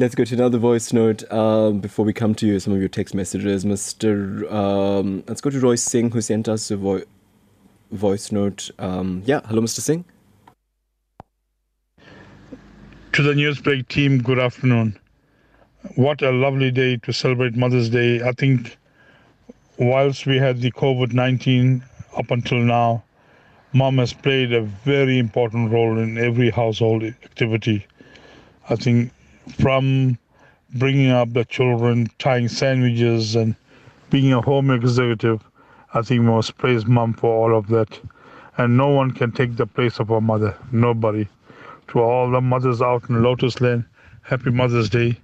Let's 0.00 0.14
go 0.14 0.24
to 0.24 0.34
another 0.36 0.58
voice 0.58 0.92
note 0.92 1.28
um, 1.32 1.80
before 1.80 2.04
we 2.04 2.12
come 2.12 2.32
to 2.36 2.46
you, 2.46 2.60
some 2.60 2.72
of 2.72 2.78
your 2.78 2.88
text 2.88 3.16
messages. 3.16 3.64
Mr. 3.64 4.48
Um, 4.48 5.24
let's 5.26 5.40
go 5.40 5.50
to 5.50 5.58
Roy 5.58 5.74
Singh, 5.74 6.12
who 6.12 6.20
sent 6.20 6.48
us 6.48 6.70
a 6.70 6.76
vo- 6.76 7.02
voice 7.90 8.30
note. 8.30 8.70
Um, 8.78 9.24
yeah, 9.26 9.40
hello, 9.46 9.60
Mr. 9.60 9.80
Singh. 9.80 10.04
To 13.14 13.22
the 13.22 13.32
Newsbreak 13.32 13.88
team, 13.88 14.22
good 14.22 14.38
afternoon. 14.38 14.96
What 15.96 16.22
a 16.22 16.30
lovely 16.30 16.70
day 16.70 16.98
to 16.98 17.12
celebrate 17.12 17.56
Mother's 17.56 17.88
Day. 17.88 18.22
I 18.22 18.30
think 18.30 18.78
whilst 19.78 20.26
we 20.26 20.36
had 20.36 20.60
the 20.60 20.70
COVID 20.70 21.12
19 21.12 21.84
up 22.16 22.30
until 22.30 22.58
now, 22.58 23.02
mom 23.72 23.98
has 23.98 24.12
played 24.12 24.52
a 24.52 24.62
very 24.62 25.18
important 25.18 25.72
role 25.72 25.98
in 25.98 26.18
every 26.18 26.50
household 26.50 27.02
activity. 27.02 27.84
I 28.70 28.76
think 28.76 29.10
from 29.48 30.18
bringing 30.74 31.10
up 31.10 31.32
the 31.32 31.44
children, 31.44 32.08
tying 32.18 32.48
sandwiches, 32.48 33.36
and 33.36 33.54
being 34.10 34.32
a 34.32 34.40
home 34.40 34.70
executive, 34.70 35.42
I 35.94 36.02
think 36.02 36.20
we 36.20 36.26
must 36.26 36.58
praise 36.58 36.86
mom 36.86 37.14
for 37.14 37.30
all 37.34 37.56
of 37.56 37.68
that. 37.68 38.00
And 38.56 38.76
no 38.76 38.88
one 38.88 39.12
can 39.12 39.32
take 39.32 39.56
the 39.56 39.66
place 39.66 40.00
of 40.00 40.10
our 40.10 40.20
mother. 40.20 40.56
Nobody 40.72 41.28
to 41.88 42.00
all 42.00 42.30
the 42.30 42.40
mothers 42.40 42.80
out 42.82 43.08
in 43.08 43.22
Lotus 43.22 43.60
Lane, 43.60 43.84
happy 44.22 44.50
Mother's 44.50 44.90
Day. 44.90 45.18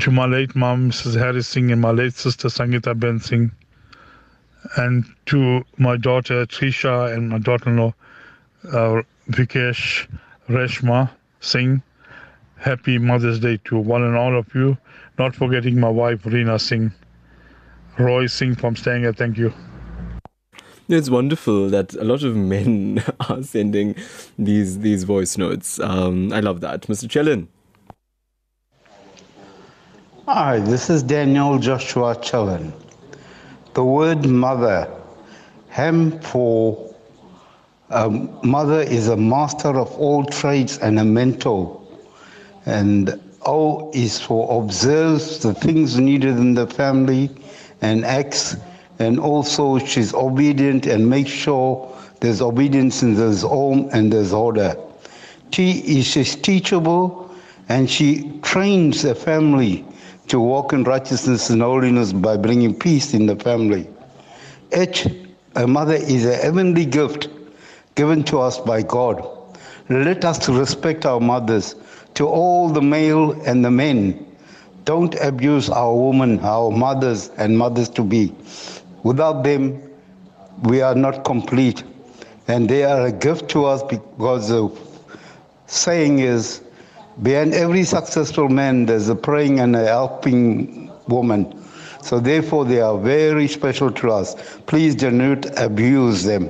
To 0.00 0.10
my 0.10 0.26
late 0.26 0.54
mom, 0.54 0.90
Mrs. 0.90 1.18
Harris 1.18 1.48
Singh, 1.48 1.72
and 1.72 1.80
my 1.80 1.90
late 1.90 2.14
sister, 2.14 2.48
Sangita 2.48 2.98
Ben 2.98 3.18
Singh. 3.18 3.50
And 4.76 5.04
to 5.26 5.64
my 5.78 5.96
daughter, 5.96 6.46
Trisha, 6.46 7.14
and 7.14 7.28
my 7.30 7.38
daughter 7.38 7.70
in 7.70 7.76
law, 7.76 7.94
uh, 8.72 9.02
Vikesh 9.30 10.06
Reshma 10.48 11.10
Singh. 11.40 11.82
Happy 12.56 12.98
Mother's 12.98 13.38
Day 13.38 13.58
to 13.64 13.78
one 13.78 14.02
and 14.02 14.16
all 14.16 14.36
of 14.36 14.54
you. 14.54 14.76
Not 15.18 15.34
forgetting 15.34 15.78
my 15.78 15.88
wife, 15.88 16.22
Reena 16.24 16.60
Singh. 16.60 16.92
Roy 17.98 18.26
Singh 18.26 18.54
from 18.54 18.76
Stanger, 18.76 19.12
thank 19.12 19.38
you. 19.38 19.52
It's 20.88 21.10
wonderful 21.10 21.68
that 21.70 21.94
a 21.94 22.04
lot 22.04 22.22
of 22.22 22.36
men 22.36 23.02
are 23.28 23.42
sending 23.42 23.96
these 24.38 24.78
these 24.78 25.04
voice 25.04 25.36
notes. 25.36 25.80
Um, 25.80 26.32
I 26.32 26.40
love 26.40 26.60
that, 26.60 26.82
Mr. 26.82 27.08
Chellan. 27.08 27.48
Hi, 30.26 30.58
this 30.60 30.90
is 30.90 31.02
Daniel 31.02 31.58
Joshua 31.58 32.16
Chellan. 32.16 32.72
The 33.74 33.84
word 33.84 34.26
mother, 34.26 34.88
hem 35.68 36.20
for 36.20 36.94
um, 37.90 38.38
mother 38.42 38.80
is 38.80 39.08
a 39.08 39.16
master 39.16 39.78
of 39.78 39.92
all 39.92 40.24
trades 40.24 40.78
and 40.78 40.98
a 40.98 41.04
mentor. 41.04 41.85
And 42.66 43.20
O 43.46 43.90
is 43.94 44.20
for 44.20 44.62
observes 44.62 45.38
the 45.38 45.54
things 45.54 45.98
needed 45.98 46.36
in 46.36 46.54
the 46.54 46.66
family 46.66 47.30
and 47.80 48.04
acts. 48.04 48.56
And 48.98 49.20
also 49.20 49.78
she's 49.78 50.12
obedient 50.14 50.86
and 50.86 51.08
makes 51.08 51.30
sure 51.30 51.96
there's 52.20 52.40
obedience 52.40 53.02
and 53.02 53.16
there's 53.16 53.42
home 53.42 53.88
and 53.92 54.12
there's 54.12 54.32
order. 54.32 54.76
T 55.50 55.80
is 55.98 56.06
she's 56.06 56.34
teachable 56.34 57.30
and 57.68 57.88
she 57.88 58.38
trains 58.42 59.02
the 59.02 59.14
family 59.14 59.84
to 60.28 60.40
walk 60.40 60.72
in 60.72 60.82
righteousness 60.84 61.50
and 61.50 61.62
holiness 61.62 62.12
by 62.12 62.36
bringing 62.36 62.74
peace 62.74 63.14
in 63.14 63.26
the 63.26 63.36
family. 63.36 63.86
H, 64.72 65.06
a 65.54 65.66
mother 65.66 65.94
is 65.94 66.26
a 66.26 66.34
heavenly 66.36 66.84
gift 66.84 67.28
given 67.94 68.24
to 68.24 68.40
us 68.40 68.58
by 68.58 68.82
God. 68.82 69.26
Let 69.88 70.24
us 70.24 70.48
respect 70.48 71.06
our 71.06 71.20
mothers, 71.20 71.76
to 72.16 72.26
all 72.26 72.68
the 72.68 72.82
male 72.82 73.32
and 73.46 73.64
the 73.64 73.70
men. 73.70 74.26
Don't 74.84 75.14
abuse 75.16 75.68
our 75.68 75.94
women, 75.94 76.40
our 76.40 76.70
mothers 76.70 77.28
and 77.36 77.56
mothers 77.56 77.88
to 77.90 78.02
be. 78.02 78.34
Without 79.02 79.42
them, 79.44 79.82
we 80.62 80.80
are 80.80 80.94
not 80.94 81.24
complete. 81.24 81.84
And 82.48 82.68
they 82.68 82.84
are 82.84 83.06
a 83.06 83.12
gift 83.12 83.48
to 83.50 83.64
us 83.66 83.82
because 83.82 84.48
the 84.48 84.70
saying 85.66 86.20
is, 86.20 86.62
behind 87.22 87.52
every 87.52 87.84
successful 87.84 88.48
man, 88.48 88.86
there's 88.86 89.08
a 89.08 89.14
praying 89.16 89.60
and 89.60 89.76
a 89.76 89.84
helping 89.84 90.90
woman. 91.08 91.64
So 92.02 92.20
therefore, 92.20 92.64
they 92.64 92.80
are 92.80 92.96
very 92.96 93.48
special 93.48 93.90
to 93.90 94.10
us. 94.12 94.36
Please 94.66 94.94
do 94.94 95.10
not 95.10 95.58
abuse 95.58 96.22
them. 96.22 96.48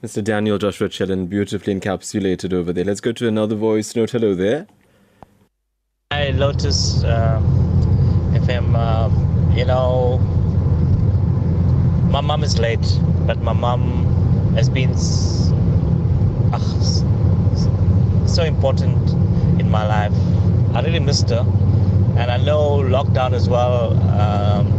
Mr. 0.00 0.22
Daniel 0.22 0.58
Joshua 0.58 0.88
Chellan, 0.88 1.28
beautifully 1.28 1.74
encapsulated 1.74 2.52
over 2.52 2.72
there. 2.72 2.84
Let's 2.84 3.00
go 3.00 3.10
to 3.10 3.26
another 3.26 3.56
voice 3.56 3.96
note. 3.96 4.10
Hello 4.12 4.32
there. 4.32 4.68
Hi, 6.12 6.30
Lotus 6.30 7.02
uh, 7.02 7.40
FM. 8.34 8.76
Uh, 8.76 9.10
you 9.56 9.64
know, 9.64 10.18
my 12.12 12.20
mom 12.20 12.44
is 12.44 12.60
late, 12.60 13.00
but 13.26 13.38
my 13.38 13.52
mom 13.52 14.54
has 14.54 14.70
been 14.70 14.92
uh, 16.52 16.58
so 18.28 18.44
important 18.44 19.10
in 19.60 19.68
my 19.68 19.84
life. 19.84 20.14
I 20.76 20.82
really 20.82 21.00
missed 21.00 21.30
her, 21.30 21.44
and 22.16 22.30
I 22.30 22.36
know 22.36 22.78
lockdown 22.78 23.32
as 23.32 23.48
well. 23.48 23.94
Um, 24.10 24.78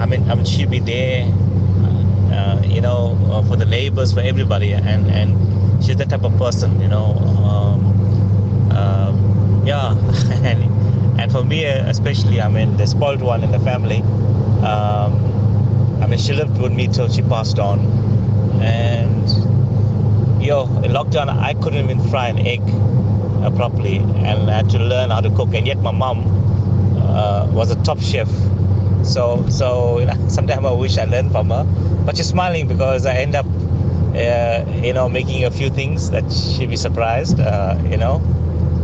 I 0.00 0.06
mean, 0.06 0.28
I 0.28 0.34
mean, 0.34 0.44
she'll 0.44 0.68
be 0.68 0.80
there 0.80 1.32
uh, 2.32 2.62
you 2.64 2.80
know, 2.80 3.18
uh, 3.30 3.42
for 3.42 3.56
the 3.56 3.66
neighbors, 3.66 4.12
for 4.12 4.20
everybody, 4.20 4.72
and 4.72 5.06
and 5.10 5.84
she's 5.84 5.96
that 5.96 6.08
type 6.10 6.24
of 6.24 6.36
person, 6.38 6.80
you 6.80 6.88
know. 6.88 7.14
Um, 7.44 8.70
uh, 8.72 9.12
yeah, 9.64 9.92
and 10.42 11.20
and 11.20 11.30
for 11.32 11.44
me 11.44 11.64
especially, 11.64 12.40
I 12.40 12.48
mean, 12.48 12.76
the 12.76 12.86
spoiled 12.86 13.22
one 13.22 13.42
in 13.42 13.50
the 13.52 13.60
family. 13.60 14.02
Um, 14.64 15.30
I 16.02 16.06
mean, 16.06 16.18
she 16.18 16.32
lived 16.32 16.60
with 16.60 16.72
me 16.72 16.88
till 16.88 17.08
she 17.08 17.22
passed 17.22 17.58
on, 17.58 17.80
and 18.60 19.28
yo, 20.42 20.64
in 20.82 20.92
lockdown, 20.92 21.28
I 21.28 21.54
couldn't 21.54 21.84
even 21.84 22.00
fry 22.10 22.28
an 22.28 22.38
egg 22.38 22.60
uh, 23.42 23.50
properly, 23.50 23.98
and 23.98 24.50
I 24.50 24.56
had 24.56 24.70
to 24.70 24.78
learn 24.78 25.10
how 25.10 25.20
to 25.20 25.30
cook. 25.30 25.54
And 25.54 25.66
yet, 25.66 25.78
my 25.78 25.92
mom 25.92 26.26
uh, 26.98 27.48
was 27.52 27.70
a 27.70 27.76
top 27.84 28.00
chef. 28.00 28.28
So, 29.04 29.44
so 29.48 29.98
you 29.98 30.06
know, 30.06 30.28
sometimes 30.28 30.64
I 30.64 30.72
wish 30.72 30.98
I 30.98 31.04
learned 31.04 31.32
from 31.32 31.50
her 31.50 31.64
but 32.04 32.16
she's 32.16 32.28
smiling 32.28 32.66
because 32.66 33.06
I 33.06 33.14
end 33.14 33.34
up, 33.34 33.46
uh, 34.14 34.64
you 34.82 34.92
know, 34.92 35.08
making 35.08 35.44
a 35.44 35.50
few 35.50 35.70
things 35.70 36.10
that 36.10 36.30
she'll 36.32 36.68
be 36.68 36.76
surprised, 36.76 37.38
uh, 37.38 37.80
you 37.88 37.96
know, 37.96 38.16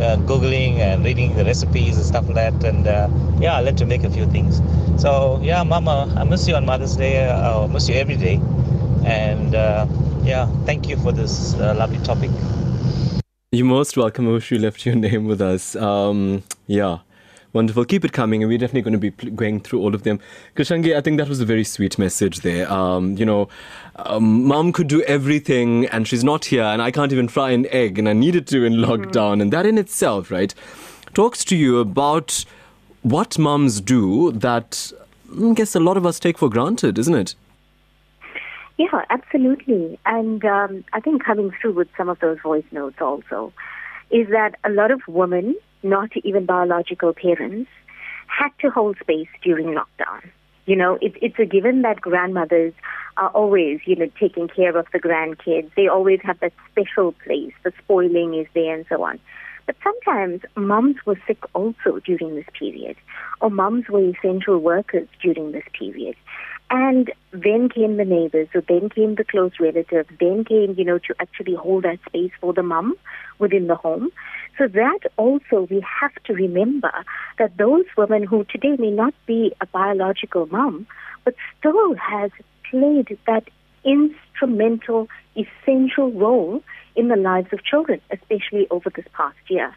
uh, 0.00 0.16
googling 0.18 0.78
and 0.78 1.04
reading 1.04 1.34
the 1.34 1.44
recipes 1.44 1.96
and 1.96 2.06
stuff 2.06 2.26
like 2.28 2.36
that. 2.36 2.64
And 2.64 2.86
uh, 2.86 3.08
yeah, 3.40 3.56
I 3.56 3.60
learned 3.60 3.78
to 3.78 3.86
make 3.86 4.04
a 4.04 4.10
few 4.10 4.26
things. 4.26 4.62
So 5.00 5.40
yeah, 5.42 5.62
Mama, 5.64 6.12
I 6.16 6.24
miss 6.24 6.46
you 6.46 6.54
on 6.54 6.64
Mother's 6.64 6.96
Day. 6.96 7.28
I 7.28 7.66
miss 7.66 7.88
you 7.88 7.96
every 7.96 8.16
day. 8.16 8.40
And 9.04 9.54
uh, 9.54 9.86
yeah, 10.22 10.46
thank 10.64 10.88
you 10.88 10.96
for 10.96 11.12
this 11.12 11.54
uh, 11.54 11.74
lovely 11.74 11.98
topic. 12.04 12.30
You're 13.50 13.66
most 13.66 13.96
welcome. 13.96 14.26
You 14.26 14.58
left 14.58 14.84
your 14.86 14.94
name 14.94 15.24
with 15.24 15.40
us. 15.40 15.74
Um, 15.74 16.44
yeah. 16.66 16.98
Wonderful. 17.54 17.86
Keep 17.86 18.04
it 18.04 18.12
coming, 18.12 18.42
and 18.42 18.50
we're 18.50 18.58
definitely 18.58 18.82
going 18.82 18.92
to 18.92 18.98
be 18.98 19.10
pl- 19.10 19.30
going 19.30 19.60
through 19.60 19.80
all 19.80 19.94
of 19.94 20.02
them. 20.02 20.20
Krsangi, 20.54 20.94
I 20.94 21.00
think 21.00 21.16
that 21.16 21.28
was 21.28 21.40
a 21.40 21.46
very 21.46 21.64
sweet 21.64 21.98
message 21.98 22.40
there. 22.40 22.70
Um, 22.70 23.16
you 23.16 23.24
know, 23.24 23.48
um, 23.96 24.44
mom 24.44 24.70
could 24.72 24.86
do 24.86 25.02
everything, 25.04 25.86
and 25.86 26.06
she's 26.06 26.22
not 26.22 26.44
here, 26.44 26.64
and 26.64 26.82
I 26.82 26.90
can't 26.90 27.10
even 27.10 27.26
fry 27.26 27.50
an 27.50 27.66
egg, 27.70 27.98
and 27.98 28.06
I 28.06 28.12
needed 28.12 28.46
to 28.48 28.64
in 28.64 28.74
mm-hmm. 28.74 28.90
lockdown, 28.90 29.40
and 29.40 29.50
that 29.52 29.64
in 29.64 29.78
itself, 29.78 30.30
right, 30.30 30.54
talks 31.14 31.42
to 31.46 31.56
you 31.56 31.78
about 31.78 32.44
what 33.02 33.38
moms 33.38 33.80
do 33.80 34.32
that 34.32 34.92
I 35.30 35.52
guess 35.52 35.74
a 35.74 35.80
lot 35.80 35.96
of 35.96 36.06
us 36.06 36.18
take 36.18 36.38
for 36.38 36.48
granted, 36.48 36.98
isn't 36.98 37.14
it? 37.14 37.34
Yeah, 38.78 39.04
absolutely. 39.10 39.98
And 40.06 40.44
um, 40.44 40.84
I 40.92 41.00
think 41.00 41.24
coming 41.24 41.52
through 41.60 41.72
with 41.72 41.88
some 41.96 42.08
of 42.08 42.18
those 42.20 42.38
voice 42.40 42.64
notes 42.70 42.96
also 43.00 43.52
is 44.10 44.28
that 44.28 44.54
a 44.64 44.70
lot 44.70 44.90
of 44.90 45.00
women 45.06 45.54
not 45.82 46.10
even 46.24 46.46
biological 46.46 47.12
parents, 47.12 47.70
had 48.26 48.50
to 48.60 48.70
hold 48.70 48.96
space 49.00 49.28
during 49.42 49.68
lockdown. 49.68 50.30
You 50.66 50.76
know, 50.76 50.98
it, 51.00 51.14
it's 51.22 51.38
a 51.38 51.46
given 51.46 51.82
that 51.82 52.00
grandmothers 52.00 52.74
are 53.16 53.30
always, 53.30 53.80
you 53.86 53.96
know, 53.96 54.10
taking 54.20 54.48
care 54.48 54.76
of 54.76 54.86
the 54.92 54.98
grandkids. 54.98 55.70
They 55.76 55.88
always 55.88 56.20
have 56.22 56.38
that 56.40 56.52
special 56.70 57.12
place. 57.24 57.52
The 57.64 57.72
spoiling 57.82 58.34
is 58.34 58.46
there 58.54 58.74
and 58.74 58.84
so 58.88 59.02
on. 59.02 59.18
But 59.66 59.76
sometimes 59.82 60.42
moms 60.56 60.96
were 61.04 61.20
sick 61.26 61.38
also 61.54 62.00
during 62.04 62.36
this 62.36 62.46
period, 62.58 62.96
or 63.40 63.50
moms 63.50 63.88
were 63.88 64.02
essential 64.02 64.58
workers 64.58 65.08
during 65.22 65.52
this 65.52 65.64
period. 65.78 66.16
And 66.70 67.10
then 67.32 67.70
came 67.70 67.96
the 67.96 68.04
neighbors, 68.04 68.48
so 68.52 68.60
then 68.68 68.90
came 68.90 69.14
the 69.14 69.24
close 69.24 69.52
relatives, 69.58 70.08
then 70.20 70.44
came, 70.44 70.74
you 70.76 70.84
know, 70.84 70.98
to 70.98 71.14
actually 71.18 71.54
hold 71.54 71.84
that 71.84 71.98
space 72.06 72.32
for 72.40 72.52
the 72.52 72.62
mom 72.62 72.94
within 73.38 73.68
the 73.68 73.74
home. 73.74 74.10
So 74.58 74.68
that 74.68 74.98
also 75.16 75.66
we 75.70 75.82
have 76.00 76.14
to 76.24 76.34
remember 76.34 76.92
that 77.38 77.56
those 77.56 77.86
women 77.96 78.22
who 78.22 78.44
today 78.44 78.76
may 78.78 78.90
not 78.90 79.14
be 79.24 79.54
a 79.62 79.66
biological 79.66 80.46
mom, 80.46 80.86
but 81.24 81.34
still 81.58 81.94
has 81.94 82.30
played 82.68 83.16
that 83.26 83.48
instrumental, 83.84 85.08
essential 85.36 86.10
role 86.12 86.62
in 86.96 87.08
the 87.08 87.16
lives 87.16 87.48
of 87.52 87.64
children, 87.64 88.00
especially 88.10 88.66
over 88.70 88.90
this 88.90 89.06
past 89.14 89.38
year. 89.48 89.74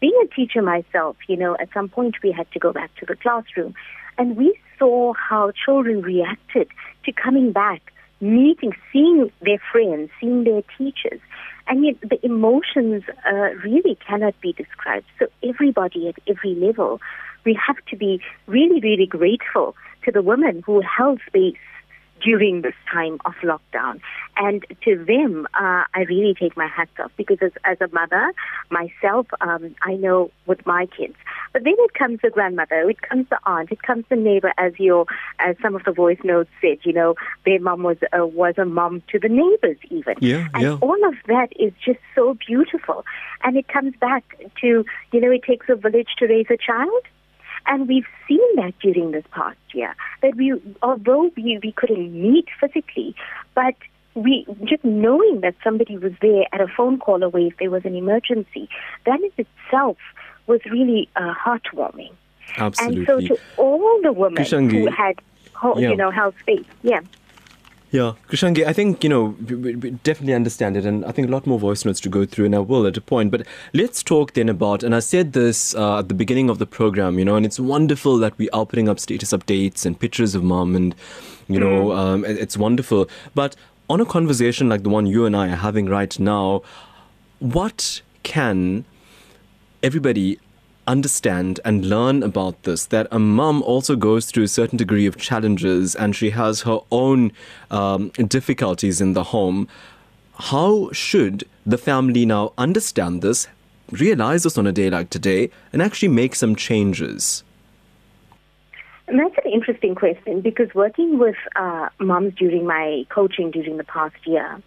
Being 0.00 0.20
a 0.24 0.34
teacher 0.34 0.60
myself, 0.60 1.16
you 1.28 1.36
know, 1.36 1.56
at 1.58 1.72
some 1.72 1.88
point 1.88 2.16
we 2.22 2.32
had 2.32 2.50
to 2.52 2.58
go 2.58 2.72
back 2.72 2.94
to 2.96 3.06
the 3.06 3.16
classroom 3.16 3.74
and 4.18 4.36
we 4.36 4.58
saw 4.78 5.12
how 5.14 5.52
children 5.64 6.02
reacted 6.02 6.68
to 7.04 7.12
coming 7.12 7.52
back, 7.52 7.92
meeting, 8.20 8.72
seeing 8.92 9.30
their 9.40 9.60
friends, 9.70 10.10
seeing 10.20 10.44
their 10.44 10.62
teachers, 10.78 11.20
and 11.66 11.84
yet 11.84 11.96
the 12.02 12.24
emotions 12.24 13.02
uh, 13.26 13.50
really 13.64 13.96
cannot 14.06 14.38
be 14.40 14.52
described. 14.52 15.06
So 15.18 15.26
everybody 15.42 16.08
at 16.08 16.16
every 16.26 16.54
level, 16.54 17.00
we 17.44 17.58
have 17.66 17.76
to 17.90 17.96
be 17.96 18.20
really, 18.46 18.80
really 18.80 19.06
grateful 19.06 19.74
to 20.04 20.12
the 20.12 20.22
women 20.22 20.62
who 20.64 20.82
held 20.82 21.20
space 21.26 21.56
during 22.24 22.62
this 22.62 22.74
time 22.90 23.18
of 23.24 23.34
lockdown. 23.42 24.00
And 24.36 24.64
to 24.82 25.04
them, 25.04 25.46
uh, 25.54 25.84
I 25.94 26.00
really 26.08 26.34
take 26.34 26.56
my 26.56 26.66
hats 26.66 26.90
off 26.98 27.12
because 27.16 27.38
as, 27.40 27.52
as 27.64 27.78
a 27.80 27.88
mother 27.94 28.32
myself, 28.70 29.26
um, 29.40 29.74
I 29.82 29.94
know 29.94 30.30
with 30.46 30.64
my 30.66 30.86
kids. 30.86 31.14
But 31.52 31.64
then 31.64 31.74
it 31.78 31.94
comes 31.94 32.20
the 32.22 32.30
grandmother, 32.30 32.88
it 32.90 33.02
comes 33.02 33.28
the 33.28 33.38
aunt, 33.46 33.70
it 33.70 33.82
comes 33.82 34.04
the 34.08 34.16
neighbor, 34.16 34.52
as 34.58 34.72
your, 34.78 35.06
as 35.38 35.56
some 35.62 35.76
of 35.76 35.84
the 35.84 35.92
voice 35.92 36.18
notes 36.24 36.50
said. 36.60 36.78
You 36.82 36.92
know, 36.92 37.14
their 37.44 37.60
mom 37.60 37.82
was 37.82 37.98
uh, 38.12 38.26
was 38.26 38.54
a 38.58 38.64
mom 38.64 39.02
to 39.12 39.18
the 39.18 39.28
neighbors 39.28 39.78
even. 39.90 40.14
Yeah, 40.20 40.48
and 40.54 40.62
yeah. 40.62 40.78
all 40.80 41.08
of 41.08 41.14
that 41.28 41.52
is 41.56 41.72
just 41.84 42.00
so 42.14 42.36
beautiful. 42.46 43.04
And 43.44 43.56
it 43.56 43.68
comes 43.68 43.94
back 44.00 44.24
to 44.62 44.84
you 45.12 45.20
know, 45.20 45.30
it 45.30 45.44
takes 45.44 45.66
a 45.68 45.76
village 45.76 46.08
to 46.18 46.26
raise 46.26 46.46
a 46.50 46.56
child. 46.56 47.02
And 47.66 47.88
we've 47.88 48.06
seen 48.28 48.56
that 48.56 48.74
during 48.80 49.12
this 49.12 49.24
past 49.32 49.58
year, 49.72 49.94
that 50.22 50.34
we, 50.36 50.54
although 50.82 51.30
we, 51.36 51.58
we 51.62 51.72
couldn't 51.72 52.12
meet 52.12 52.46
physically, 52.60 53.14
but 53.54 53.74
we 54.14 54.46
just 54.64 54.84
knowing 54.84 55.40
that 55.40 55.54
somebody 55.64 55.96
was 55.98 56.12
there 56.20 56.44
at 56.52 56.60
a 56.60 56.68
phone 56.68 56.98
call 56.98 57.22
away 57.22 57.48
if 57.48 57.56
there 57.58 57.70
was 57.70 57.84
an 57.84 57.94
emergency, 57.94 58.68
that 59.06 59.20
in 59.20 59.30
itself 59.36 59.96
was 60.46 60.60
really 60.66 61.08
uh, 61.16 61.34
heartwarming. 61.34 62.12
Absolutely. 62.56 62.98
And 62.98 63.06
so 63.06 63.34
to 63.34 63.40
all 63.56 64.00
the 64.02 64.12
women 64.12 64.44
Krsangi, 64.44 64.70
who 64.70 64.90
had, 64.90 65.20
you 65.76 65.96
know, 65.96 66.10
held 66.10 66.34
space, 66.40 66.66
yeah. 66.82 67.00
Yeah, 67.94 68.14
Krsangi, 68.28 68.66
I 68.66 68.72
think, 68.72 69.04
you 69.04 69.08
know, 69.08 69.36
we, 69.48 69.76
we- 69.76 69.90
definitely 70.02 70.34
understand 70.34 70.76
it, 70.76 70.84
and 70.84 71.04
I 71.04 71.12
think 71.12 71.28
a 71.28 71.30
lot 71.30 71.46
more 71.46 71.60
voice 71.60 71.84
notes 71.84 72.00
to 72.00 72.08
go 72.08 72.24
through, 72.26 72.46
and 72.46 72.54
I 72.56 72.58
will 72.58 72.88
at 72.88 72.96
a 72.96 73.00
point. 73.00 73.30
But 73.30 73.46
let's 73.72 74.02
talk 74.02 74.32
then 74.32 74.48
about, 74.48 74.82
and 74.82 74.96
I 74.96 74.98
said 74.98 75.32
this 75.32 75.76
uh, 75.76 76.00
at 76.00 76.08
the 76.08 76.14
beginning 76.14 76.50
of 76.50 76.58
the 76.58 76.66
program, 76.66 77.20
you 77.20 77.24
know, 77.24 77.36
and 77.36 77.46
it's 77.46 77.60
wonderful 77.60 78.18
that 78.18 78.36
we 78.36 78.50
are 78.50 78.66
putting 78.66 78.88
up 78.88 78.98
status 78.98 79.30
updates 79.30 79.86
and 79.86 79.96
pictures 80.00 80.34
of 80.34 80.42
mom, 80.42 80.74
and, 80.74 80.92
you 81.46 81.60
know, 81.60 81.92
um, 81.92 82.24
it- 82.24 82.36
it's 82.36 82.56
wonderful. 82.56 83.08
But 83.32 83.54
on 83.88 84.00
a 84.00 84.04
conversation 84.04 84.68
like 84.68 84.82
the 84.82 84.88
one 84.88 85.06
you 85.06 85.24
and 85.24 85.36
I 85.36 85.46
are 85.50 85.62
having 85.68 85.86
right 85.86 86.18
now, 86.18 86.62
what 87.38 88.02
can 88.24 88.86
everybody 89.84 90.40
understand 90.86 91.60
and 91.64 91.86
learn 91.86 92.22
about 92.22 92.62
this 92.62 92.86
that 92.86 93.06
a 93.10 93.18
mum 93.18 93.62
also 93.62 93.96
goes 93.96 94.26
through 94.26 94.44
a 94.44 94.48
certain 94.48 94.76
degree 94.76 95.06
of 95.06 95.16
challenges 95.16 95.94
and 95.94 96.14
she 96.14 96.30
has 96.30 96.62
her 96.62 96.80
own 96.90 97.32
um, 97.70 98.08
difficulties 98.28 99.00
in 99.00 99.12
the 99.12 99.24
home. 99.24 99.68
How 100.34 100.90
should 100.92 101.44
the 101.64 101.78
family 101.78 102.26
now 102.26 102.52
understand 102.58 103.22
this, 103.22 103.46
realize 103.90 104.42
this 104.42 104.58
on 104.58 104.66
a 104.66 104.72
day 104.72 104.90
like 104.90 105.10
today, 105.10 105.50
and 105.72 105.80
actually 105.80 106.08
make 106.08 106.34
some 106.34 106.56
changes? 106.56 107.44
And 109.06 109.18
that's 109.18 109.36
an 109.44 109.52
interesting 109.52 109.94
question 109.94 110.40
because 110.40 110.74
working 110.74 111.18
with 111.18 111.36
uh, 111.56 111.88
moms 112.00 112.34
during 112.34 112.66
my 112.66 113.04
coaching 113.10 113.50
during 113.50 113.76
the 113.76 113.84
past 113.84 114.16
year, 114.24 114.62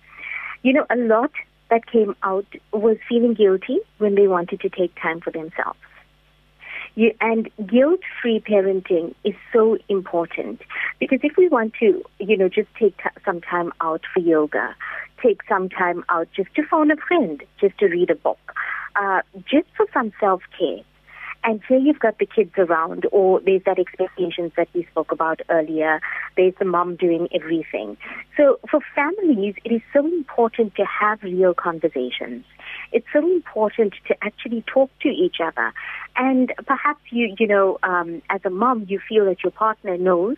you 0.63 0.73
know, 0.73 0.85
a 0.89 0.95
lot 0.95 1.31
that 1.69 1.85
came 1.87 2.15
out 2.23 2.45
was 2.71 2.97
feeling 3.09 3.33
guilty 3.33 3.79
when 3.97 4.15
they 4.15 4.27
wanted 4.27 4.61
to 4.61 4.69
take 4.69 4.93
time 5.01 5.19
for 5.19 5.31
themselves. 5.31 5.79
You, 6.97 7.13
and 7.21 7.47
guilt-free 7.67 8.39
parenting 8.39 9.13
is 9.23 9.35
so 9.53 9.77
important 9.87 10.61
because 10.99 11.19
if 11.21 11.37
we 11.37 11.47
want 11.47 11.75
to, 11.75 12.03
you 12.17 12.35
know, 12.35 12.49
just 12.49 12.69
take 12.79 12.97
t- 12.97 13.21
some 13.23 13.39
time 13.39 13.71
out 13.81 14.01
for 14.11 14.19
yoga, 14.19 14.75
take 15.21 15.41
some 15.47 15.69
time 15.69 16.03
out 16.09 16.27
just 16.35 16.53
to 16.55 16.63
phone 16.65 16.89
a 16.89 16.95
friend, 16.97 17.43
just 17.61 17.77
to 17.77 17.85
read 17.85 18.09
a 18.09 18.15
book, 18.15 18.39
uh, 18.95 19.21
just 19.45 19.67
for 19.77 19.85
some 19.93 20.11
self-care, 20.19 20.81
and 21.43 21.61
here 21.67 21.77
you've 21.77 21.99
got 21.99 22.17
the 22.17 22.25
kids 22.25 22.51
around, 22.57 23.05
or 23.11 23.39
there's 23.41 23.63
that 23.65 23.79
expectations 23.79 24.51
that 24.57 24.67
we 24.73 24.85
spoke 24.91 25.11
about 25.11 25.39
earlier. 25.49 26.01
There's 26.35 26.55
the 26.57 26.65
mom 26.65 26.95
doing 26.95 27.27
everything. 27.31 27.95
So 28.35 28.59
for 28.69 28.79
families, 28.95 29.55
it 29.63 29.71
is 29.71 29.81
so 29.93 30.05
important 30.05 30.75
to 30.75 30.85
have 30.85 31.21
real 31.21 31.53
conversations. 31.53 32.43
It's 32.91 33.07
so 33.11 33.19
important 33.19 33.93
to 34.07 34.15
actually 34.21 34.63
talk 34.67 34.89
to 35.01 35.09
each 35.09 35.37
other. 35.43 35.73
And 36.15 36.53
perhaps 36.65 37.01
you, 37.11 37.35
you 37.39 37.47
know, 37.47 37.77
um, 37.83 38.21
as 38.29 38.41
a 38.43 38.49
mom, 38.49 38.85
you 38.87 38.99
feel 39.07 39.25
that 39.25 39.43
your 39.43 39.51
partner 39.51 39.97
knows 39.97 40.37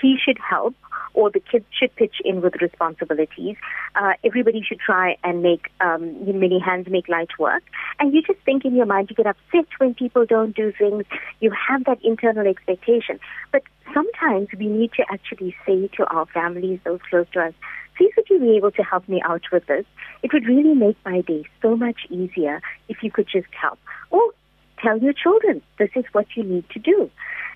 he 0.00 0.16
should 0.24 0.38
help 0.38 0.74
or 1.14 1.30
the 1.30 1.40
kids 1.40 1.64
should 1.72 1.94
pitch 1.96 2.16
in 2.24 2.40
with 2.40 2.54
responsibilities. 2.60 3.56
Uh, 3.94 4.12
everybody 4.24 4.62
should 4.62 4.78
try 4.78 5.16
and 5.24 5.42
make 5.42 5.70
um, 5.80 6.24
many 6.38 6.58
hands 6.58 6.86
make 6.88 7.08
light 7.08 7.30
work. 7.38 7.62
And 7.98 8.14
you 8.14 8.22
just 8.22 8.38
think 8.40 8.64
in 8.64 8.74
your 8.76 8.86
mind, 8.86 9.10
you 9.10 9.16
get 9.16 9.26
upset 9.26 9.66
when 9.78 9.94
people 9.94 10.24
don't 10.26 10.54
do 10.54 10.72
things. 10.78 11.04
You 11.40 11.50
have 11.68 11.84
that 11.84 11.98
internal 12.04 12.46
expectation. 12.46 13.18
But 13.50 13.62
sometimes 13.92 14.48
we 14.56 14.68
need 14.68 14.92
to 14.92 15.04
actually 15.10 15.56
say 15.66 15.88
to 15.96 16.06
our 16.06 16.26
families, 16.26 16.80
those 16.84 17.00
close 17.10 17.26
to 17.32 17.40
us, 17.40 17.54
please 17.98 18.12
would 18.16 18.30
you 18.30 18.38
be 18.38 18.56
able 18.56 18.70
to 18.70 18.82
help 18.82 19.06
me 19.08 19.20
out 19.24 19.42
with 19.52 19.66
this? 19.66 19.84
It 20.22 20.32
would 20.32 20.46
really 20.46 20.74
make 20.74 20.96
my 21.04 21.20
day 21.20 21.44
so 21.60 21.76
much 21.76 22.06
easier 22.08 22.62
if 22.88 23.02
you 23.02 23.10
could 23.10 23.28
just 23.30 23.52
help. 23.60 23.78
Or 24.10 24.22
tell 24.82 24.98
your 24.98 25.12
children 25.12 25.60
this 25.78 25.90
is 25.96 26.04
what 26.12 26.26
you 26.36 26.44
need 26.44 26.70
to 26.70 26.78
do. 26.78 27.10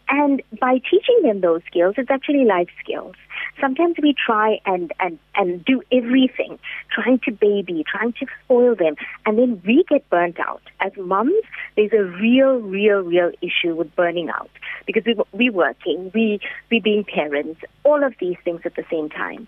And 0.08 0.42
by 0.60 0.78
teaching 0.78 1.20
them 1.22 1.40
those 1.40 1.62
skills, 1.66 1.94
it's 1.96 2.10
actually 2.10 2.44
life 2.44 2.68
skills. 2.82 3.14
Sometimes 3.60 3.96
we 4.02 4.14
try 4.14 4.58
and, 4.66 4.92
and, 4.98 5.18
and 5.36 5.64
do 5.64 5.80
everything, 5.92 6.58
trying 6.90 7.20
to 7.20 7.32
baby, 7.32 7.84
trying 7.88 8.12
to 8.14 8.26
spoil 8.44 8.74
them, 8.74 8.96
and 9.24 9.38
then 9.38 9.62
we 9.64 9.84
get 9.88 10.08
burnt 10.10 10.40
out. 10.40 10.62
As 10.80 10.92
moms, 10.96 11.32
there's 11.76 11.92
a 11.92 12.02
real, 12.02 12.58
real, 12.58 13.00
real 13.00 13.30
issue 13.40 13.74
with 13.74 13.94
burning 13.94 14.28
out 14.28 14.50
because 14.86 15.04
we, 15.06 15.16
we 15.32 15.50
working, 15.50 16.10
we, 16.14 16.40
we 16.70 16.80
being 16.80 17.04
parents, 17.04 17.60
all 17.84 18.02
of 18.04 18.14
these 18.20 18.36
things 18.44 18.62
at 18.64 18.74
the 18.74 18.84
same 18.90 19.08
time. 19.08 19.46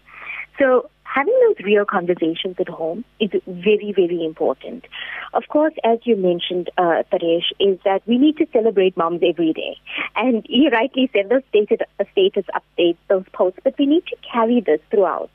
So 0.59 0.89
having 1.15 1.39
those 1.47 1.65
real 1.65 1.85
conversations 1.85 2.57
at 2.59 2.69
home 2.69 3.05
is 3.21 3.31
very, 3.47 3.93
very 3.95 4.25
important. 4.25 4.85
Of 5.33 5.45
course, 5.49 5.75
as 5.85 5.99
you 6.05 6.17
mentioned, 6.17 6.71
uh, 6.77 7.03
Taresh, 7.13 7.53
is 7.61 7.79
that 7.85 8.03
we 8.07 8.19
need 8.19 8.37
to 8.39 8.47
celebrate 8.53 8.97
moms 8.97 9.21
every 9.23 9.53
day. 9.53 9.77
And 10.17 10.45
you 10.49 10.71
rightly 10.71 11.11
said 11.13 11.29
those 11.29 11.43
status, 11.49 11.87
uh, 12.01 12.05
status 12.13 12.45
updates, 12.55 12.99
those 13.09 13.25
posts, 13.33 13.61
but 13.63 13.75
we 13.79 13.87
need 13.87 14.07
to 14.07 14.17
carry 14.31 14.61
this 14.61 14.81
throughout. 14.91 15.31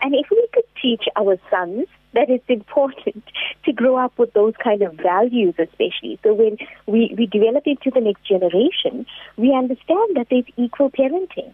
And 0.00 0.14
if 0.14 0.26
we 0.30 0.46
could 0.52 0.64
teach 0.80 1.04
our 1.16 1.38
sons 1.50 1.86
that 2.14 2.28
it's 2.28 2.44
important 2.48 3.24
to 3.64 3.72
grow 3.72 3.96
up 3.96 4.18
with 4.18 4.32
those 4.34 4.54
kind 4.62 4.82
of 4.82 4.94
values, 4.94 5.54
especially. 5.58 6.18
So 6.22 6.34
when 6.34 6.58
we, 6.86 7.14
we 7.16 7.26
develop 7.26 7.66
into 7.66 7.90
the 7.90 8.00
next 8.00 8.26
generation, 8.26 9.06
we 9.36 9.54
understand 9.54 10.16
that 10.16 10.26
there's 10.30 10.44
equal 10.56 10.90
parenting. 10.90 11.52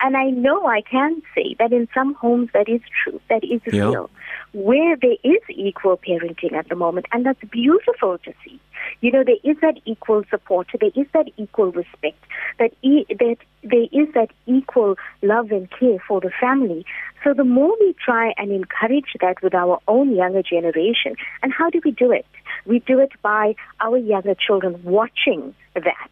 And 0.00 0.16
I 0.16 0.30
know 0.30 0.66
I 0.66 0.80
can 0.82 1.22
say 1.34 1.54
that 1.58 1.72
in 1.72 1.88
some 1.94 2.14
homes 2.14 2.50
that 2.54 2.68
is 2.68 2.80
true, 3.02 3.20
that 3.28 3.44
is 3.44 3.60
Yeah. 3.72 3.88
real, 3.88 4.10
where 4.52 4.96
there 4.96 5.16
is 5.24 5.42
equal 5.48 5.96
parenting 5.96 6.52
at 6.52 6.68
the 6.68 6.74
moment, 6.76 7.06
and 7.12 7.24
that's 7.24 7.42
beautiful 7.44 8.18
to 8.18 8.32
see. 8.44 8.58
You 9.00 9.10
know, 9.12 9.24
there 9.24 9.36
is 9.42 9.56
that 9.60 9.78
equal 9.84 10.22
support, 10.30 10.68
there 10.80 10.90
is 10.94 11.06
that 11.12 11.28
equal 11.36 11.72
respect, 11.72 12.22
that 12.58 12.72
e- 12.82 13.06
that 13.08 13.36
there 13.62 13.86
is 13.92 14.12
that 14.14 14.30
equal 14.46 14.96
love 15.22 15.50
and 15.50 15.68
care 15.70 15.98
for 16.06 16.20
the 16.20 16.30
family. 16.40 16.84
So 17.24 17.34
the 17.34 17.44
more 17.44 17.74
we 17.80 17.94
try 18.02 18.32
and 18.38 18.52
encourage 18.52 19.12
that 19.20 19.42
with 19.42 19.54
our 19.54 19.80
own 19.88 20.14
younger 20.14 20.42
generation, 20.42 21.16
and 21.42 21.52
how 21.52 21.68
do 21.70 21.80
we 21.84 21.90
do 21.90 22.12
it? 22.12 22.26
We 22.66 22.78
do 22.80 22.98
it 23.00 23.12
by 23.22 23.54
our 23.80 23.98
younger 23.98 24.34
children 24.34 24.80
watching 24.84 25.54
that 25.74 26.10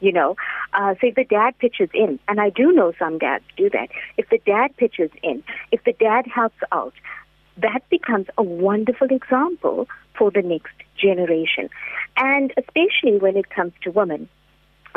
you 0.00 0.12
know. 0.12 0.36
Uh, 0.72 0.94
so 1.00 1.08
if 1.08 1.14
the 1.14 1.24
dad 1.24 1.58
pitches 1.58 1.90
in, 1.94 2.18
and 2.28 2.40
I 2.40 2.50
do 2.50 2.72
know 2.72 2.92
some 2.98 3.18
dads 3.18 3.44
do 3.56 3.70
that, 3.70 3.88
if 4.16 4.28
the 4.28 4.38
dad 4.44 4.76
pitches 4.76 5.10
in, 5.22 5.42
if 5.72 5.82
the 5.84 5.92
dad 5.92 6.26
helps 6.26 6.58
out, 6.72 6.94
that 7.56 7.80
becomes 7.90 8.26
a 8.36 8.42
wonderful 8.42 9.08
example 9.10 9.88
for 10.16 10.30
the 10.30 10.42
next 10.42 10.74
generation. 10.96 11.70
And 12.16 12.52
especially 12.56 13.18
when 13.18 13.36
it 13.36 13.50
comes 13.50 13.72
to 13.82 13.90
women, 13.90 14.28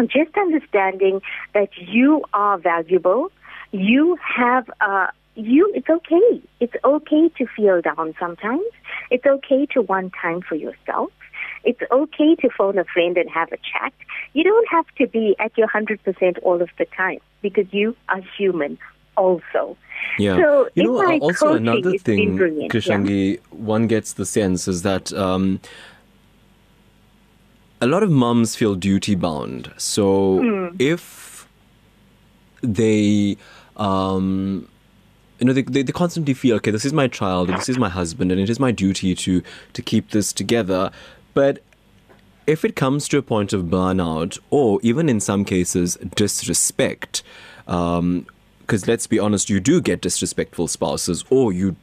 just 0.08 0.36
understanding 0.38 1.22
that 1.54 1.70
you 1.78 2.24
are 2.34 2.58
valuable, 2.58 3.32
you 3.72 4.18
have 4.38 4.70
uh, 4.82 5.08
you 5.36 5.72
it's 5.76 5.90
okay. 5.90 6.42
It's 6.60 6.74
okay 6.84 7.30
to 7.38 7.46
feel 7.56 7.82
down 7.82 8.16
sometimes. 8.20 8.66
It's 9.10 9.26
okay 9.26 9.66
to 9.74 9.82
want 9.82 10.14
time 10.20 10.42
for 10.42 10.56
yourself. 10.56 11.12
It's 11.64 11.82
okay 11.92 12.36
to 12.36 12.50
phone 12.58 12.78
a 12.78 12.86
friend 12.86 13.18
and 13.18 13.30
have 13.30 13.52
a 13.52 13.58
chat. 13.58 13.94
You 14.34 14.44
don't 14.44 14.68
have 14.70 14.86
to 14.98 15.08
be 15.08 15.36
at 15.40 15.58
your 15.58 15.68
100% 15.68 16.40
all 16.44 16.62
of 16.62 16.70
the 16.78 16.86
time 16.86 17.20
because 17.42 17.66
you 17.72 17.96
are 18.10 18.22
human 18.38 18.78
also. 19.18 19.78
Yeah. 20.18 20.38
So 20.38 20.70
you 20.74 20.84
know, 20.84 21.20
also 21.20 21.54
another 21.54 21.98
thing, 21.98 22.36
brilliant, 22.36 22.74
yeah. 22.74 22.80
Krsangi, 22.80 23.40
one 23.52 23.88
gets 23.88 24.14
the 24.14 24.26
sense 24.26 24.68
is 24.68 24.82
that 24.82 25.14
um, 25.14 25.60
a 27.80 27.88
lot 27.88 28.04
of 28.04 28.10
mums 28.12 28.56
feel 28.56 28.76
duty 28.76 29.16
bound. 29.16 29.72
So 29.78 30.40
Hmm. 30.40 30.76
if 30.80 31.48
they, 32.62 33.38
um, 33.78 34.68
you 35.40 35.46
know, 35.48 35.54
they, 35.54 35.64
they, 35.64 35.82
they 35.82 35.92
constantly 35.92 36.34
feel, 36.34 36.56
okay, 36.58 36.72
this 36.72 36.86
is 36.86 36.94
my 36.94 37.08
child, 37.08 37.50
this 37.50 37.70
is 37.70 37.78
my 37.78 37.90
husband, 37.90 38.32
and 38.32 38.40
it 38.40 38.50
is 38.50 38.60
my 38.60 38.72
duty 38.72 39.16
to 39.16 39.42
to 39.74 39.82
keep 39.82 40.12
this 40.12 40.32
together. 40.32 40.92
But 41.34 41.60
if 42.48 42.66
it 42.66 42.76
comes 42.76 43.08
to 43.10 43.18
a 43.18 43.22
point 43.22 43.54
of 43.54 43.66
burnout, 43.66 44.40
or 44.50 44.80
even 44.84 45.10
in 45.10 45.20
some 45.20 45.46
cases 45.46 45.98
disrespect, 46.16 47.24
um, 47.68 48.26
because 48.60 48.88
let's 48.88 49.08
be 49.08 49.20
honest, 49.20 49.50
you 49.50 49.60
do 49.60 49.82
get 49.82 50.02
disrespectful 50.02 50.68
spouses, 50.68 51.26
or 51.30 51.52
you 51.52 51.76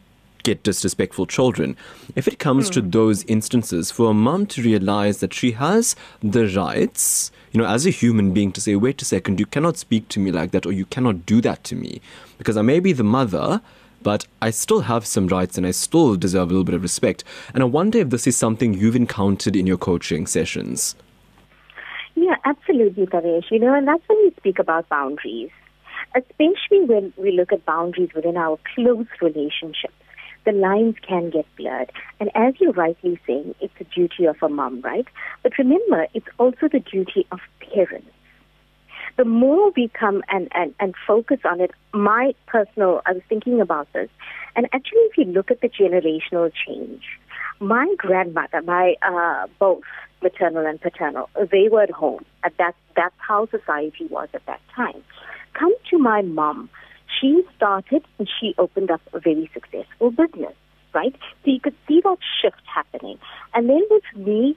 get 0.43 0.63
disrespectful 0.63 1.27
children. 1.27 1.77
If 2.17 2.27
it 2.27 2.39
comes 2.39 2.71
to 2.71 2.81
hmm. 2.81 2.91
those 2.91 3.25
instances, 3.25 3.91
for 3.91 4.11
a 4.11 4.15
mom 4.15 4.47
to 4.47 4.63
realize 4.63 5.19
that 5.21 5.35
she 5.35 5.53
has 5.53 5.95
the 6.23 6.47
rights, 6.49 7.31
you 7.53 7.61
know, 7.61 7.67
as 7.67 7.87
a 7.87 7.91
human 7.91 8.33
being, 8.33 8.53
to 8.53 8.61
say, 8.61 8.75
wait 8.77 9.03
a 9.03 9.05
second, 9.05 9.39
you 9.41 9.47
cannot 9.47 9.77
speak 9.77 10.09
to 10.09 10.21
me 10.21 10.31
like 10.31 10.53
that, 10.53 10.65
or 10.65 10.73
you 10.73 10.87
cannot 10.87 11.27
do 11.27 11.41
that 11.43 11.65
to 11.65 11.75
me, 11.75 12.01
because 12.39 12.57
I 12.57 12.63
may 12.63 12.81
be 12.81 12.93
the 12.93 13.05
mother. 13.05 13.61
But 14.03 14.27
I 14.41 14.51
still 14.51 14.81
have 14.81 15.07
some 15.07 15.27
rights 15.27 15.59
and 15.59 15.67
I 15.67 15.73
still 15.73 16.17
deserve 16.17 16.49
a 16.49 16.53
little 16.53 16.65
bit 16.65 16.75
of 16.75 16.83
respect. 16.83 17.25
And 17.53 17.63
I 17.63 17.67
wonder 17.67 17.99
if 17.99 18.11
this 18.11 18.27
is 18.27 18.37
something 18.37 18.75
you've 18.75 18.97
encountered 18.97 19.57
in 19.57 19.67
your 19.67 19.79
coaching 19.79 20.27
sessions. 20.27 20.95
Yeah, 22.15 22.37
absolutely, 22.45 23.07
Taresh. 23.07 23.51
You 23.51 23.61
know, 23.61 23.75
and 23.75 23.87
that's 23.87 24.03
when 24.09 24.19
we 24.19 24.33
speak 24.37 24.59
about 24.59 24.89
boundaries, 24.89 25.51
especially 26.15 26.85
when 26.85 27.13
we 27.17 27.33
look 27.33 27.53
at 27.53 27.65
boundaries 27.65 28.11
within 28.15 28.37
our 28.37 28.59
close 28.75 29.07
relationships. 29.21 29.95
The 30.45 30.53
lines 30.53 30.95
can 31.07 31.31
get 31.31 31.47
blurred. 31.57 31.93
And 32.21 32.31
as 32.35 32.55
you're 32.59 32.73
rightly 32.73 33.21
saying, 33.27 33.55
it's 33.61 33.75
the 33.79 33.85
duty 33.85 34.25
of 34.25 34.37
a 34.43 34.49
mom, 34.49 34.81
right? 34.81 35.07
But 35.43 35.59
remember, 35.59 36.07
it's 36.15 36.27
also 36.39 36.69
the 36.69 36.81
duty 36.81 37.27
of 37.31 37.41
parents. 37.61 38.09
The 39.19 39.25
more 39.25 39.73
we 39.77 39.89
come 39.89 40.23
and, 40.29 40.49
and, 40.53 40.73
and 40.79 40.95
focus 41.07 41.41
on 41.45 41.61
it, 41.61 41.73
my 41.93 42.35
personal, 42.47 43.03
I 43.05 43.13
was 43.13 43.23
thinking 43.29 43.61
about 43.61 43.93
this, 43.93 44.09
and 44.55 44.67
actually, 44.73 45.01
if 45.11 45.19
you 45.19 45.25
look 45.25 45.51
at 45.51 45.61
the 45.61 45.69
generational 45.69 46.51
change, 46.67 47.03
my 47.61 47.93
grandmother, 47.99 48.63
my 48.63 48.95
uh, 49.03 49.49
both 49.59 49.83
maternal 50.23 50.65
and 50.65 50.81
paternal, 50.81 51.29
they 51.51 51.69
were 51.69 51.83
at 51.83 51.91
home. 51.91 52.25
At 52.45 52.57
that, 52.59 52.77
that's 52.95 53.15
how 53.19 53.49
society 53.51 54.07
was 54.09 54.29
at 54.35 54.47
that 54.47 54.61
time. 54.75 55.03
Come 55.55 55.75
to 55.91 55.99
my 55.99 56.23
mom. 56.23 56.71
She 57.21 57.43
started 57.57 58.05
and 58.19 58.29
she 58.41 58.55
opened 58.59 58.93
up 58.93 59.01
a 59.13 59.19
very 59.19 59.51
successful 59.53 60.13
business, 60.13 60.55
right? 60.95 61.15
So 61.45 61.51
you 61.51 61.59
could 61.61 61.75
see 61.89 62.01
that 62.03 62.19
shift 62.41 62.63
happening. 62.73 63.19
And 63.55 63.69
then 63.69 63.83
with 63.91 64.05
me, 64.15 64.57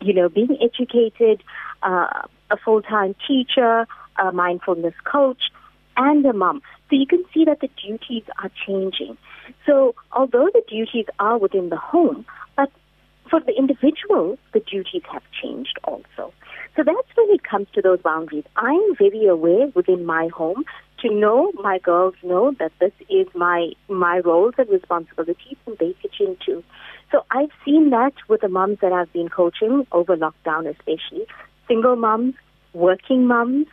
you 0.00 0.12
know, 0.12 0.28
being 0.28 0.56
educated, 0.60 1.42
uh, 1.82 2.22
a 2.50 2.56
full-time 2.56 3.14
teacher, 3.26 3.86
a 4.18 4.32
mindfulness 4.32 4.94
coach, 5.04 5.50
and 5.96 6.24
a 6.26 6.32
mom. 6.32 6.62
So 6.88 6.96
you 6.96 7.06
can 7.06 7.24
see 7.34 7.44
that 7.44 7.60
the 7.60 7.68
duties 7.84 8.24
are 8.42 8.50
changing. 8.66 9.18
So 9.66 9.94
although 10.12 10.48
the 10.52 10.62
duties 10.68 11.06
are 11.18 11.38
within 11.38 11.68
the 11.68 11.76
home, 11.76 12.24
but 12.56 12.70
for 13.28 13.40
the 13.40 13.54
individual, 13.56 14.38
the 14.52 14.60
duties 14.60 15.02
have 15.12 15.22
changed 15.42 15.78
also. 15.84 16.32
So 16.76 16.84
that's 16.84 17.08
when 17.16 17.30
it 17.30 17.42
comes 17.42 17.66
to 17.74 17.82
those 17.82 18.00
boundaries. 18.00 18.44
I'm 18.56 18.94
very 18.96 19.26
aware 19.26 19.66
within 19.74 20.06
my 20.06 20.28
home 20.28 20.64
to 21.00 21.12
know 21.12 21.52
my 21.62 21.78
girls 21.78 22.14
know 22.22 22.54
that 22.58 22.72
this 22.80 22.92
is 23.08 23.26
my 23.34 23.70
my 23.88 24.20
roles 24.20 24.54
and 24.58 24.68
responsibilities 24.68 25.56
and 25.66 25.76
they 25.78 25.94
pitch 26.00 26.20
in 26.20 26.36
too. 26.44 26.62
So 27.10 27.24
I've 27.30 27.50
seen 27.64 27.90
that 27.90 28.12
with 28.28 28.42
the 28.42 28.48
moms 28.48 28.78
that 28.80 28.92
I've 28.92 29.12
been 29.12 29.28
coaching 29.28 29.86
over 29.92 30.16
lockdown 30.16 30.68
especially, 30.68 31.26
single 31.66 31.96
moms, 31.96 32.34
working 32.74 33.26
moms, 33.26 33.66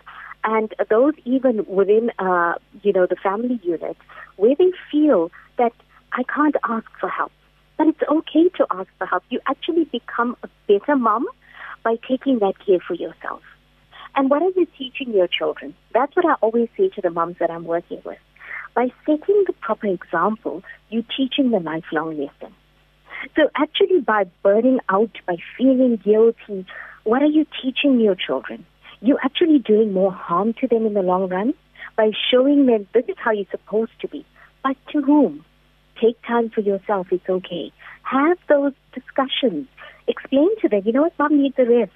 and 0.43 0.73
those 0.89 1.13
even 1.25 1.65
within 1.67 2.11
uh, 2.19 2.53
you 2.83 2.93
know 2.93 3.07
the 3.07 3.15
family 3.21 3.59
unit 3.63 3.97
where 4.37 4.55
they 4.57 4.71
feel 4.91 5.31
that 5.57 5.73
I 6.13 6.23
can't 6.23 6.55
ask 6.63 6.87
for 6.99 7.09
help. 7.09 7.31
But 7.77 7.87
it's 7.87 8.03
okay 8.09 8.49
to 8.55 8.67
ask 8.71 8.89
for 8.97 9.05
help. 9.05 9.23
You 9.29 9.41
actually 9.47 9.85
become 9.85 10.37
a 10.43 10.49
better 10.67 10.95
mom 10.95 11.27
by 11.83 11.97
taking 12.07 12.39
that 12.39 12.53
care 12.65 12.79
for 12.79 12.93
yourself. 12.93 13.41
And 14.15 14.29
what 14.29 14.41
are 14.41 14.51
you 14.55 14.65
teaching 14.77 15.13
your 15.13 15.27
children? 15.27 15.75
That's 15.93 16.15
what 16.15 16.25
I 16.25 16.35
always 16.35 16.69
say 16.77 16.87
to 16.89 17.01
the 17.01 17.09
moms 17.09 17.35
that 17.39 17.51
I'm 17.51 17.65
working 17.65 18.01
with. 18.05 18.17
By 18.73 18.91
setting 19.05 19.43
the 19.45 19.53
proper 19.59 19.87
example, 19.87 20.63
you're 20.89 21.03
teaching 21.17 21.51
the 21.51 21.59
lifelong 21.59 22.17
lesson. 22.17 22.53
So 23.35 23.49
actually 23.55 24.01
by 24.01 24.25
burning 24.43 24.79
out, 24.89 25.11
by 25.25 25.37
feeling 25.57 25.97
guilty, 25.97 26.65
what 27.03 27.21
are 27.21 27.27
you 27.27 27.45
teaching 27.61 27.99
your 27.99 28.15
children? 28.15 28.65
You're 29.01 29.19
actually 29.23 29.59
doing 29.59 29.93
more 29.93 30.11
harm 30.11 30.53
to 30.61 30.67
them 30.67 30.85
in 30.85 30.93
the 30.93 31.01
long 31.01 31.29
run 31.29 31.53
by 31.97 32.11
showing 32.31 32.65
them 32.65 32.87
this 32.93 33.05
is 33.07 33.15
how 33.17 33.31
you're 33.31 33.45
supposed 33.51 33.99
to 34.01 34.07
be. 34.07 34.25
But 34.63 34.77
to 34.91 35.01
whom? 35.01 35.45
Take 36.01 36.21
time 36.23 36.49
for 36.49 36.61
yourself. 36.61 37.07
It's 37.11 37.29
okay. 37.29 37.71
Have 38.03 38.37
those 38.49 38.73
discussions. 38.93 39.67
Explain 40.07 40.49
to 40.61 40.69
them, 40.69 40.81
you 40.85 40.91
know 40.91 41.03
what, 41.03 41.17
mom 41.17 41.41
needs 41.41 41.55
a 41.57 41.65
rest. 41.65 41.91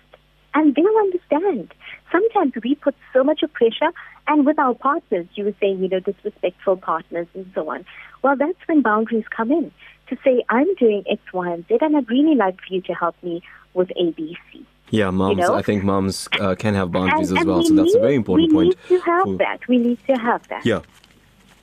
And 0.53 0.73
they'll 0.73 0.85
understand. 0.85 1.73
Sometimes 2.11 2.53
we 2.63 2.75
put 2.75 2.95
so 3.13 3.23
much 3.23 3.43
of 3.43 3.53
pressure, 3.53 3.91
and 4.27 4.45
with 4.45 4.57
our 4.57 4.73
partners, 4.73 5.27
you 5.35 5.45
were 5.45 5.53
saying, 5.59 5.81
you 5.83 5.89
know, 5.89 5.99
disrespectful 5.99 6.77
partners 6.77 7.27
and 7.35 7.51
so 7.53 7.69
on. 7.69 7.85
Well, 8.23 8.35
that's 8.35 8.57
when 8.67 8.81
boundaries 8.81 9.25
come 9.35 9.51
in 9.51 9.71
to 10.09 10.17
say, 10.23 10.43
I'm 10.49 10.73
doing 10.75 11.03
X, 11.09 11.21
Y, 11.33 11.51
and 11.51 11.65
Z, 11.67 11.77
and 11.81 11.95
I'd 11.95 12.09
really 12.09 12.35
like 12.35 12.57
for 12.59 12.73
you 12.73 12.81
to 12.81 12.93
help 12.93 13.15
me 13.23 13.41
with 13.73 13.91
A, 13.91 14.11
B, 14.11 14.37
C. 14.51 14.65
Yeah, 14.91 15.11
moms. 15.11 15.37
You 15.37 15.43
know? 15.47 15.55
I 15.55 15.61
think 15.61 15.83
moms 15.83 16.27
uh, 16.39 16.55
can 16.55 16.73
have 16.73 16.91
boundaries 16.91 17.29
and, 17.29 17.39
as 17.39 17.45
well. 17.45 17.59
we 17.59 17.65
So 17.65 17.75
that's 17.75 17.95
a 17.95 17.99
very 17.99 18.15
important 18.15 18.49
we 18.49 18.53
point. 18.53 18.77
We 18.89 18.95
need 18.95 19.01
to 19.01 19.05
have 19.05 19.23
for- 19.23 19.37
that. 19.37 19.67
We 19.67 19.77
need 19.77 19.99
to 20.07 20.13
have 20.15 20.47
that. 20.47 20.65
Yeah. 20.65 20.81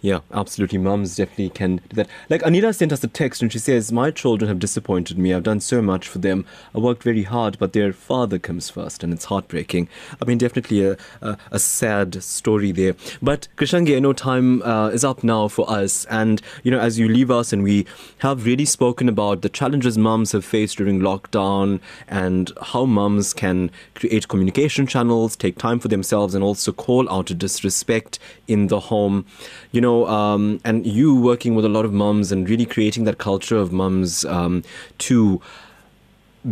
Yeah, 0.02 0.20
absolutely. 0.32 0.78
Mums 0.78 1.16
definitely 1.16 1.48
can 1.50 1.76
do 1.88 1.96
that. 1.96 2.08
Like 2.28 2.44
Anita 2.44 2.72
sent 2.72 2.92
us 2.92 3.02
a 3.02 3.08
text 3.08 3.42
and 3.42 3.50
she 3.50 3.58
says, 3.58 3.90
My 3.90 4.10
children 4.10 4.48
have 4.48 4.58
disappointed 4.58 5.18
me. 5.18 5.32
I've 5.32 5.42
done 5.42 5.60
so 5.60 5.80
much 5.80 6.06
for 6.06 6.18
them. 6.18 6.44
I 6.74 6.78
worked 6.78 7.02
very 7.02 7.22
hard, 7.22 7.58
but 7.58 7.72
their 7.72 7.92
father 7.92 8.38
comes 8.38 8.70
first 8.70 9.02
and 9.02 9.12
it's 9.12 9.24
heartbreaking. 9.24 9.88
I 10.20 10.24
mean, 10.26 10.38
definitely 10.38 10.84
a, 10.84 10.96
a, 11.22 11.36
a 11.50 11.58
sad 11.58 12.22
story 12.22 12.72
there. 12.72 12.94
But 13.22 13.48
Krsangi, 13.56 13.96
I 13.96 14.00
know 14.00 14.12
time 14.12 14.62
uh, 14.62 14.88
is 14.88 15.02
up 15.02 15.24
now 15.24 15.48
for 15.48 15.68
us. 15.68 16.04
And, 16.06 16.42
you 16.62 16.70
know, 16.70 16.78
as 16.78 16.98
you 16.98 17.08
leave 17.08 17.30
us 17.30 17.52
and 17.52 17.62
we 17.62 17.86
have 18.18 18.44
really 18.44 18.66
spoken 18.66 19.08
about 19.08 19.42
the 19.42 19.48
challenges 19.48 19.96
mums 19.96 20.32
have 20.32 20.44
faced 20.44 20.76
during 20.76 21.00
lockdown 21.00 21.80
and 22.06 22.52
how 22.62 22.84
mums 22.84 23.32
can 23.32 23.70
create 23.94 24.28
communication 24.28 24.86
channels, 24.86 25.36
take 25.36 25.58
time 25.58 25.80
for 25.80 25.88
themselves, 25.88 26.34
and 26.34 26.44
also 26.44 26.70
call 26.70 27.10
out 27.10 27.36
disrespect 27.38 28.18
in 28.46 28.66
the 28.68 28.80
home. 28.80 29.26
You 29.72 29.80
know, 29.80 29.95
um, 30.04 30.60
and 30.64 30.86
you 30.86 31.18
working 31.18 31.54
with 31.54 31.64
a 31.64 31.68
lot 31.68 31.84
of 31.84 31.92
mums 31.92 32.30
and 32.30 32.48
really 32.48 32.66
creating 32.66 33.04
that 33.04 33.18
culture 33.18 33.56
of 33.56 33.72
mums 33.72 34.24
um, 34.26 34.62
to 34.98 35.40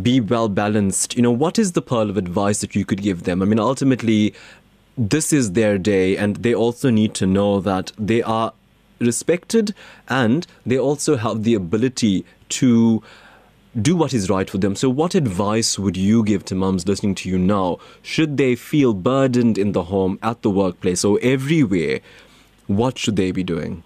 be 0.02 0.20
well 0.20 0.48
balanced. 0.48 1.14
You 1.16 1.22
know, 1.22 1.30
what 1.30 1.59
is 1.59 1.72
the 1.72 1.83
pearl 1.83 2.09
of 2.09 2.16
advice 2.16 2.61
that 2.61 2.74
you 2.74 2.85
could 2.85 3.02
give 3.02 3.24
them? 3.24 3.42
I 3.42 3.44
mean, 3.44 3.59
ultimately, 3.59 4.35
this 4.96 5.33
is 5.33 5.52
their 5.52 5.76
day, 5.76 6.16
and 6.16 6.37
they 6.37 6.54
also 6.54 6.90
need 6.90 7.14
to 7.14 7.26
know 7.26 7.61
that 7.61 7.92
they 7.98 8.22
are 8.22 8.52
respected 9.00 9.74
and 10.09 10.46
they 10.64 10.78
also 10.78 11.16
have 11.16 11.42
the 11.42 11.54
ability 11.54 12.24
to 12.48 13.02
do 13.80 13.96
what 13.96 14.14
is 14.14 14.30
right 14.30 14.48
for 14.48 14.59
them. 14.59 14.76
So, 14.76 14.88
what 14.88 15.14
advice 15.14 15.78
would 15.78 15.96
you 15.96 16.22
give 16.24 16.44
to 16.46 16.54
mums 16.54 16.87
listening 16.87 17.14
to 17.16 17.28
you 17.28 17.38
now? 17.38 17.78
Should 18.02 18.37
they 18.37 18.54
feel 18.54 18.94
burdened 18.94 19.59
in 19.59 19.72
the 19.72 19.85
home, 19.85 20.18
at 20.22 20.42
the 20.42 20.50
workplace, 20.50 21.04
or 21.04 21.18
everywhere? 21.22 22.00
What 22.66 22.98
should 22.98 23.16
they 23.16 23.31
be 23.31 23.42
doing? 23.44 23.83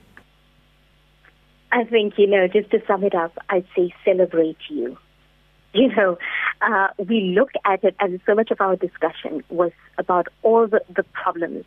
I 1.70 1.84
think, 1.84 2.14
you 2.16 2.26
know, 2.26 2.48
just 2.48 2.70
to 2.70 2.82
sum 2.86 3.04
it 3.04 3.14
up, 3.14 3.36
I'd 3.50 3.66
say 3.76 3.92
celebrate 4.04 4.56
you. 4.70 4.96
You 5.74 5.88
know, 5.94 6.18
uh, 6.62 6.88
we 6.98 7.34
look 7.36 7.50
at 7.64 7.84
it, 7.84 7.94
and 8.00 8.20
so 8.24 8.34
much 8.34 8.50
of 8.50 8.60
our 8.60 8.74
discussion 8.76 9.44
was 9.50 9.70
about 9.98 10.28
all 10.42 10.66
the, 10.66 10.80
the 10.96 11.02
problems. 11.12 11.64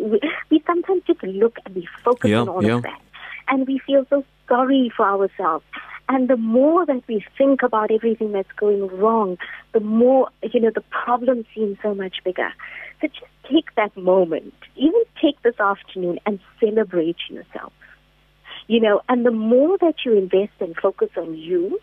We, 0.00 0.20
we 0.50 0.62
sometimes 0.66 1.02
just 1.06 1.22
look 1.22 1.58
and 1.66 1.74
we 1.74 1.88
focus 2.02 2.30
Yeah, 2.30 2.40
on 2.40 2.48
all 2.48 2.64
yeah. 2.64 2.76
of 2.76 2.82
that. 2.84 3.00
And 3.48 3.66
we 3.66 3.80
feel 3.86 4.06
so 4.08 4.24
sorry 4.48 4.90
for 4.96 5.06
ourselves. 5.06 5.64
And 6.08 6.28
the 6.28 6.36
more 6.36 6.86
that 6.86 7.02
we 7.06 7.24
think 7.36 7.62
about 7.62 7.90
everything 7.90 8.32
that's 8.32 8.52
going 8.56 8.86
wrong, 8.98 9.38
the 9.72 9.80
more, 9.80 10.28
you 10.42 10.60
know, 10.60 10.70
the 10.74 10.84
problem 11.04 11.44
seems 11.54 11.78
so 11.82 11.94
much 11.94 12.16
bigger. 12.24 12.50
So 13.00 13.08
just 13.08 13.26
take 13.50 13.74
that 13.76 13.96
moment, 13.96 14.54
even 14.76 15.02
take 15.20 15.40
this 15.42 15.58
afternoon 15.58 16.18
and 16.26 16.38
celebrate 16.60 17.16
yourself 17.28 17.72
you 18.66 18.80
know, 18.80 19.02
and 19.08 19.26
the 19.26 19.30
more 19.30 19.78
that 19.78 19.96
you 20.04 20.16
invest 20.16 20.52
and 20.60 20.76
focus 20.76 21.10
on 21.16 21.36
you, 21.36 21.78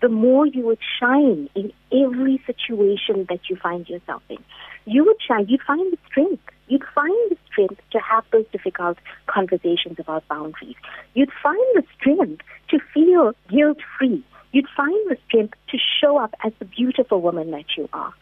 the 0.00 0.08
more 0.08 0.46
you 0.46 0.64
would 0.64 0.80
shine 0.98 1.48
in 1.54 1.72
every 1.92 2.42
situation 2.46 3.26
that 3.28 3.40
you 3.48 3.56
find 3.56 3.88
yourself 3.88 4.22
in. 4.28 4.38
You 4.84 5.04
would 5.04 5.18
shine. 5.26 5.46
You'd 5.48 5.62
find 5.62 5.92
the 5.92 5.98
strength. 6.10 6.42
You'd 6.66 6.82
find 6.94 7.30
the 7.30 7.36
strength 7.46 7.80
to 7.92 8.00
have 8.00 8.24
those 8.32 8.46
difficult 8.50 8.98
conversations 9.26 9.98
about 10.00 10.26
boundaries. 10.26 10.74
You'd 11.14 11.30
find 11.42 11.64
the 11.74 11.84
strength 11.96 12.42
to 12.70 12.78
feel 12.92 13.34
guilt 13.48 13.78
free. 13.96 14.24
You'd 14.50 14.68
find 14.76 15.10
the 15.10 15.16
strength 15.28 15.54
to 15.68 15.78
show 16.00 16.18
up 16.18 16.34
as 16.44 16.52
the 16.58 16.64
beautiful 16.64 17.20
woman 17.20 17.52
that 17.52 17.76
you 17.76 17.88
are. 17.92 18.12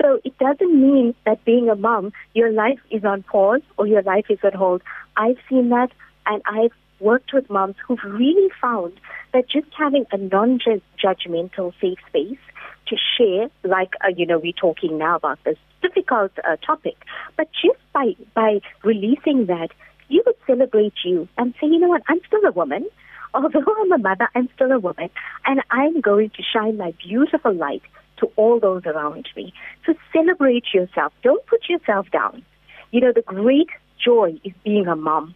So 0.00 0.20
it 0.24 0.36
doesn't 0.38 0.80
mean 0.80 1.14
that 1.26 1.44
being 1.44 1.68
a 1.68 1.76
mom, 1.76 2.12
your 2.34 2.52
life 2.52 2.80
is 2.90 3.04
on 3.04 3.22
pause 3.22 3.60
or 3.76 3.86
your 3.86 4.02
life 4.02 4.26
is 4.30 4.38
on 4.42 4.52
hold. 4.52 4.82
I've 5.16 5.36
seen 5.48 5.68
that 5.70 5.90
and 6.26 6.42
I've 6.46 6.72
worked 7.00 7.32
with 7.32 7.50
moms 7.50 7.76
who've 7.86 8.02
really 8.04 8.50
found 8.60 8.92
that 9.32 9.48
just 9.48 9.68
having 9.76 10.06
a 10.12 10.16
non-judgmental 10.16 11.72
safe 11.80 11.98
space 12.08 12.38
to 12.86 12.96
share, 13.16 13.48
like, 13.64 13.94
uh, 14.04 14.08
you 14.14 14.26
know, 14.26 14.38
we're 14.38 14.52
talking 14.52 14.98
now 14.98 15.16
about 15.16 15.38
this 15.44 15.56
difficult 15.82 16.32
uh, 16.44 16.56
topic, 16.56 16.96
but 17.36 17.48
just 17.52 17.78
by, 17.92 18.14
by 18.34 18.60
releasing 18.84 19.46
that, 19.46 19.68
you 20.08 20.22
would 20.26 20.36
celebrate 20.46 20.94
you 21.04 21.28
and 21.38 21.54
say, 21.60 21.66
you 21.68 21.78
know 21.78 21.88
what, 21.88 22.02
I'm 22.08 22.20
still 22.26 22.44
a 22.44 22.52
woman. 22.52 22.86
Although 23.34 23.64
I'm 23.80 23.92
a 23.92 23.98
mother, 23.98 24.28
I'm 24.34 24.48
still 24.56 24.72
a 24.72 24.80
woman, 24.80 25.08
and 25.46 25.62
I'm 25.70 26.00
going 26.00 26.30
to 26.30 26.42
shine 26.42 26.76
my 26.76 26.92
beautiful 27.00 27.54
light 27.54 27.82
to 28.20 28.30
all 28.36 28.60
those 28.60 28.84
around 28.86 29.28
me. 29.36 29.52
So 29.86 29.94
celebrate 30.12 30.64
yourself. 30.72 31.12
Don't 31.22 31.44
put 31.46 31.68
yourself 31.68 32.10
down. 32.10 32.42
You 32.90 33.00
know, 33.00 33.12
the 33.12 33.22
great 33.22 33.68
joy 34.04 34.40
is 34.44 34.52
being 34.64 34.86
a 34.86 34.96
mom. 34.96 35.34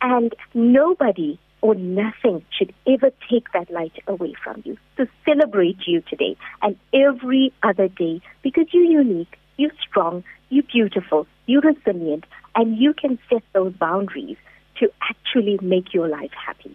And 0.00 0.34
nobody 0.52 1.38
or 1.60 1.74
nothing 1.74 2.44
should 2.56 2.74
ever 2.86 3.10
take 3.30 3.50
that 3.54 3.70
light 3.70 3.94
away 4.06 4.34
from 4.42 4.62
you. 4.66 4.76
So 4.98 5.06
celebrate 5.24 5.78
you 5.86 6.02
today 6.02 6.36
and 6.60 6.76
every 6.92 7.54
other 7.62 7.88
day 7.88 8.20
because 8.42 8.66
you're 8.72 8.84
unique, 8.84 9.38
you're 9.56 9.72
strong, 9.88 10.24
you're 10.50 10.64
beautiful, 10.70 11.26
you're 11.46 11.62
resilient, 11.62 12.24
and 12.54 12.76
you 12.76 12.92
can 12.92 13.18
set 13.30 13.42
those 13.54 13.72
boundaries 13.72 14.36
to 14.80 14.90
actually 15.10 15.58
make 15.62 15.94
your 15.94 16.06
life 16.06 16.32
happy. 16.32 16.74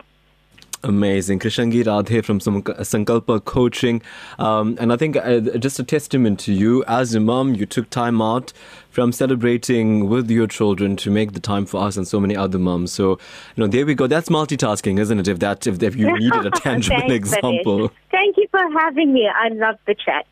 Amazing. 0.84 1.40
Krsangi 1.40 1.84
Radhe 1.84 2.24
from 2.24 2.40
Sankalpa 2.40 3.44
Coaching. 3.44 4.02
Um, 4.38 4.78
and 4.80 4.94
I 4.94 4.96
think 4.96 5.18
uh, 5.18 5.40
just 5.58 5.78
a 5.78 5.84
testament 5.84 6.40
to 6.42 6.54
you 6.54 6.86
as 6.88 7.14
a 7.14 7.20
mom, 7.20 7.54
you 7.54 7.66
took 7.66 7.90
time 7.90 8.22
out 8.22 8.54
from 8.90 9.12
celebrating 9.12 10.08
with 10.08 10.32
your 10.32 10.48
children 10.48 10.96
to 10.98 11.12
make 11.12 11.34
the 11.34 11.42
time 11.42 11.66
for 11.66 11.82
us 11.82 11.98
and 11.98 12.08
so 12.08 12.20
many 12.20 12.36
other 12.36 12.58
moms. 12.58 12.94
So, 12.94 13.12
you 13.56 13.64
know, 13.64 13.68
there 13.68 13.86
we 13.86 13.94
go. 13.94 14.08
That's 14.08 14.30
multitasking, 14.30 15.00
isn't 15.00 15.20
it? 15.20 15.28
If 15.28 15.40
that, 15.40 15.68
if, 15.68 15.84
if 15.84 15.98
you 15.98 16.12
needed 16.18 16.46
a 16.46 16.52
tangible 16.52 17.00
Thanks, 17.00 17.34
example. 17.34 17.92
Thank 18.10 18.38
you 18.38 18.48
for 18.50 18.62
having 18.80 19.12
me. 19.12 19.28
I 19.28 19.50
love 19.50 19.76
the 19.86 19.96
chat. 19.96 20.26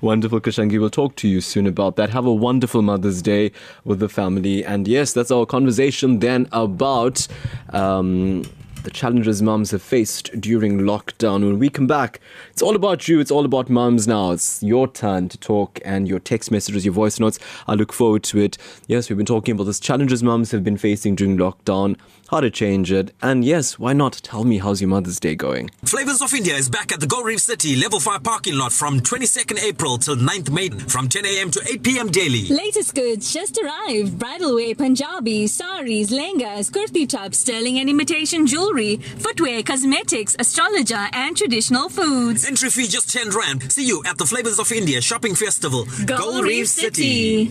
Wonderful, 0.00 0.40
Krsangi. 0.40 0.80
We'll 0.80 0.90
talk 0.90 1.14
to 1.16 1.28
you 1.28 1.40
soon 1.40 1.66
about 1.66 1.94
that. 1.96 2.10
Have 2.10 2.26
a 2.26 2.34
wonderful 2.34 2.82
Mother's 2.82 3.22
Day 3.22 3.52
with 3.84 4.00
the 4.00 4.08
family. 4.08 4.64
And 4.64 4.88
yes, 4.88 5.12
that's 5.12 5.30
our 5.30 5.46
conversation 5.46 6.18
then 6.18 6.48
about 6.50 7.28
um, 7.70 8.42
the 8.88 8.94
challenges 8.94 9.42
mums 9.42 9.70
have 9.70 9.82
faced 9.82 10.30
during 10.40 10.78
lockdown. 10.78 11.40
When 11.42 11.58
we 11.58 11.68
come 11.68 11.86
back, 11.86 12.20
it's 12.50 12.62
all 12.62 12.74
about 12.74 13.06
you. 13.06 13.20
It's 13.20 13.30
all 13.30 13.44
about 13.44 13.68
mums 13.68 14.08
now. 14.08 14.30
It's 14.30 14.62
your 14.62 14.88
turn 14.88 15.28
to 15.28 15.36
talk 15.36 15.78
and 15.84 16.08
your 16.08 16.18
text 16.18 16.50
messages, 16.50 16.86
your 16.86 16.94
voice 16.94 17.20
notes. 17.20 17.38
I 17.66 17.74
look 17.74 17.92
forward 17.92 18.22
to 18.24 18.38
it. 18.38 18.56
Yes, 18.86 19.10
we've 19.10 19.18
been 19.18 19.26
talking 19.26 19.52
about 19.52 19.64
those 19.64 19.78
challenges 19.78 20.22
mums 20.22 20.52
have 20.52 20.64
been 20.64 20.78
facing 20.78 21.16
during 21.16 21.36
lockdown, 21.36 21.98
how 22.30 22.40
to 22.40 22.50
change 22.50 22.90
it. 22.90 23.12
And 23.20 23.44
yes, 23.44 23.78
why 23.78 23.92
not 23.92 24.14
tell 24.22 24.44
me 24.44 24.56
how's 24.56 24.80
your 24.80 24.88
Mother's 24.88 25.20
Day 25.20 25.34
going? 25.34 25.70
Flavors 25.84 26.22
of 26.22 26.32
India 26.32 26.54
is 26.54 26.70
back 26.70 26.90
at 26.90 27.00
the 27.00 27.06
Gold 27.06 27.26
Reef 27.26 27.40
City 27.40 27.76
Level 27.76 28.00
5 28.00 28.22
parking 28.22 28.54
lot 28.54 28.72
from 28.72 29.00
22nd 29.00 29.62
April 29.62 29.98
till 29.98 30.16
9th 30.16 30.50
May 30.50 30.70
from 30.70 31.10
10 31.10 31.26
a.m. 31.26 31.50
to 31.50 31.60
8 31.68 31.82
p.m. 31.82 32.08
daily. 32.08 32.48
Latest 32.48 32.94
goods 32.94 33.30
just 33.34 33.58
arrived. 33.62 34.18
Bridal 34.18 34.54
wear, 34.54 34.74
Punjabi, 34.74 35.46
saris, 35.46 36.10
lehengas, 36.10 36.70
kurti 36.70 37.06
tops, 37.06 37.38
sterling 37.40 37.78
and 37.78 37.90
imitation 37.90 38.46
jewelry, 38.46 38.77
footwear, 38.86 39.62
cosmetics, 39.62 40.36
astrologer, 40.38 41.08
and 41.12 41.36
traditional 41.36 41.88
foods. 41.88 42.46
Entry 42.46 42.70
fee 42.70 42.86
just 42.86 43.10
10 43.12 43.30
Rand. 43.30 43.72
See 43.72 43.86
you 43.86 44.02
at 44.06 44.18
the 44.18 44.26
Flavors 44.26 44.58
of 44.58 44.70
India 44.70 45.00
Shopping 45.00 45.34
Festival. 45.34 45.86
Gold 46.06 46.44
Reef 46.44 46.68
City. 46.68 47.50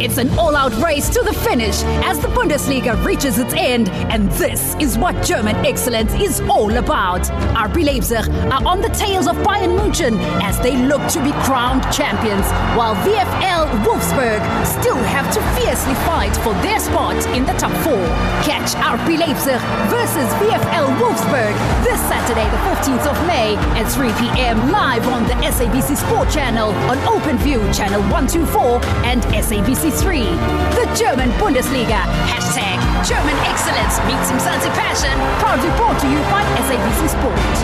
It's 0.00 0.16
an 0.16 0.30
all 0.38 0.56
out 0.56 0.74
race 0.82 1.10
to 1.10 1.22
the 1.22 1.34
finish 1.34 1.82
as 2.08 2.18
the 2.20 2.28
Bundesliga 2.28 3.04
reaches 3.04 3.38
its 3.38 3.52
end, 3.52 3.90
and 4.08 4.30
this 4.32 4.74
is 4.80 4.96
what 4.96 5.22
German 5.22 5.54
excellence 5.66 6.14
is 6.14 6.40
all 6.48 6.74
about. 6.78 7.24
RB 7.52 7.84
Leipzig 7.84 8.26
are 8.50 8.66
on 8.66 8.80
the 8.80 8.88
tails 8.88 9.26
of 9.26 9.36
Bayern 9.44 9.76
München 9.78 10.18
as 10.42 10.58
they 10.60 10.74
look 10.74 11.06
to 11.12 11.22
be 11.22 11.32
crowned 11.44 11.82
champions, 11.92 12.46
while 12.80 12.96
VfL 13.04 13.68
Wolfsburg 13.84 14.40
still 14.64 14.96
have 14.96 15.28
to 15.34 15.40
fiercely 15.60 15.94
fight 16.08 16.34
for 16.38 16.54
their 16.64 16.80
spot 16.80 17.16
in 17.36 17.44
the 17.44 17.52
top 17.60 17.72
four. 17.84 18.00
Catch 18.40 18.72
RB 18.80 19.18
Leipzig 19.18 19.60
versus 19.92 20.32
VfL 20.40 20.96
Wolfsburg 20.96 21.52
this 21.84 22.00
Saturday, 22.08 22.48
the 22.48 22.62
15th 22.72 23.04
of 23.04 23.26
May 23.26 23.56
at 23.76 23.84
3 23.92 24.08
p.m. 24.16 24.72
live 24.72 25.06
on 25.08 25.24
the 25.24 25.34
SABC 25.44 25.96
Sport 25.98 26.30
channel 26.30 26.70
on 26.88 26.96
OpenView 27.04 27.60
channel 27.76 28.00
124 28.08 28.80
and 29.04 29.22
SABC 29.24 29.89
3. 29.90 30.20
The 30.20 30.86
German 30.96 31.30
Bundesliga. 31.40 32.00
Hashtag 32.30 32.78
German 33.08 33.36
Excellence 33.44 33.98
meets 34.06 34.30
Mzansi 34.30 34.70
Passion. 34.74 35.16
Proudly 35.40 35.70
brought 35.76 35.98
to 36.00 36.08
you 36.08 36.18
by 36.30 36.42
SABC 36.66 37.08
Sport. 37.08 37.56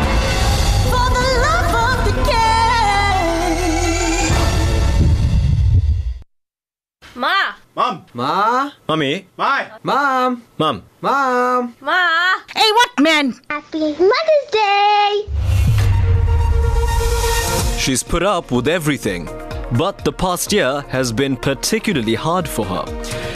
For 0.91 1.07
the 1.16 1.27
love 1.47 1.72
of 1.87 1.99
the 2.07 2.14
game. 2.31 3.57
Ma! 7.14 7.55
Mom! 7.74 8.05
Ma? 8.14 8.70
Mommy? 8.89 9.27
My! 9.37 9.70
Mom? 9.83 10.43
Mom? 10.59 10.83
Mom? 11.01 11.74
Ma! 11.81 12.39
Hey, 12.55 12.70
what, 12.72 12.91
man? 13.01 13.35
Happy 13.51 13.93
Mother's 13.93 14.51
Day! 14.51 15.27
She's 17.79 18.03
put 18.03 18.22
up 18.22 18.51
with 18.51 18.66
everything. 18.66 19.29
But 19.73 20.05
the 20.05 20.12
past 20.12 20.53
year 20.53 20.83
has 20.91 21.11
been 21.11 21.37
particularly 21.37 22.14
hard 22.14 22.49
for 22.49 22.64
her. 22.64 22.85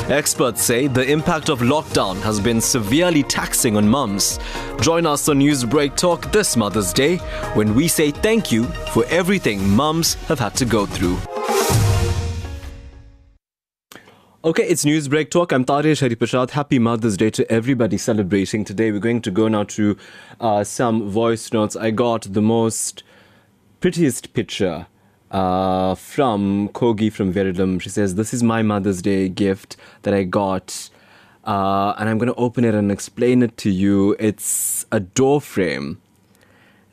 Experts 0.09 0.63
say 0.63 0.87
the 0.87 1.05
impact 1.11 1.49
of 1.49 1.59
lockdown 1.59 2.21
has 2.21 2.39
been 2.39 2.61
severely 2.61 3.25
taxing 3.25 3.77
on 3.77 3.89
mums. 3.89 4.39
Join 4.81 5.07
us 5.07 5.29
on 5.29 5.41
Newsbreak 5.41 5.97
Talk 5.97 6.31
this 6.31 6.57
Mother's 6.57 6.93
Day 6.93 7.17
when 7.55 7.75
we 7.75 7.89
say 7.89 8.13
thank 8.13 8.53
you 8.53 8.65
for 8.93 9.05
everything 9.07 9.69
mums 9.71 10.15
have 10.29 10.39
had 10.39 10.55
to 10.55 10.65
go 10.65 10.87
through. 10.87 11.19
Okay, 14.45 14.69
it's 14.69 14.85
Newsbreak 14.85 15.31
Talk. 15.31 15.53
I'm 15.53 15.65
Taresh 15.65 16.09
Harreepershad. 16.09 16.51
Happy 16.51 16.79
Mother's 16.79 17.17
Day 17.17 17.31
to 17.31 17.51
everybody 17.51 17.99
celebrating 17.99 18.65
today. 18.65 18.93
We're 18.93 19.01
going 19.01 19.23
to 19.23 19.33
go 19.33 19.49
now 19.49 19.65
to 19.65 19.97
uh, 20.41 20.63
some 20.63 21.11
voice 21.11 21.53
notes. 21.53 21.75
I 21.75 21.91
got 21.91 22.23
the 22.23 22.41
most 22.41 23.03
prettiest 23.81 24.33
picture 24.33 24.87
uh, 25.31 25.95
from 25.95 26.69
Kogi 26.71 27.13
from 27.13 27.33
Verulam. 27.33 27.81
She 27.81 27.89
says, 27.89 28.15
This 28.15 28.35
is 28.35 28.43
my 28.43 28.63
Mother's 28.63 29.03
Day 29.03 29.29
gift 29.29 29.77
that 30.03 30.15
I 30.15 30.25
got. 30.25 30.91
Uh, 31.45 31.95
and 31.99 32.09
I'm 32.09 32.19
going 32.19 32.33
to 32.33 32.35
open 32.35 32.65
it 32.65 32.75
and 32.75 32.93
explain 32.93 33.43
it 33.43 33.57
to 33.59 33.71
you. 33.71 34.15
It's 34.19 34.87
a 34.93 35.01
door 35.01 35.41
frame. 35.41 36.01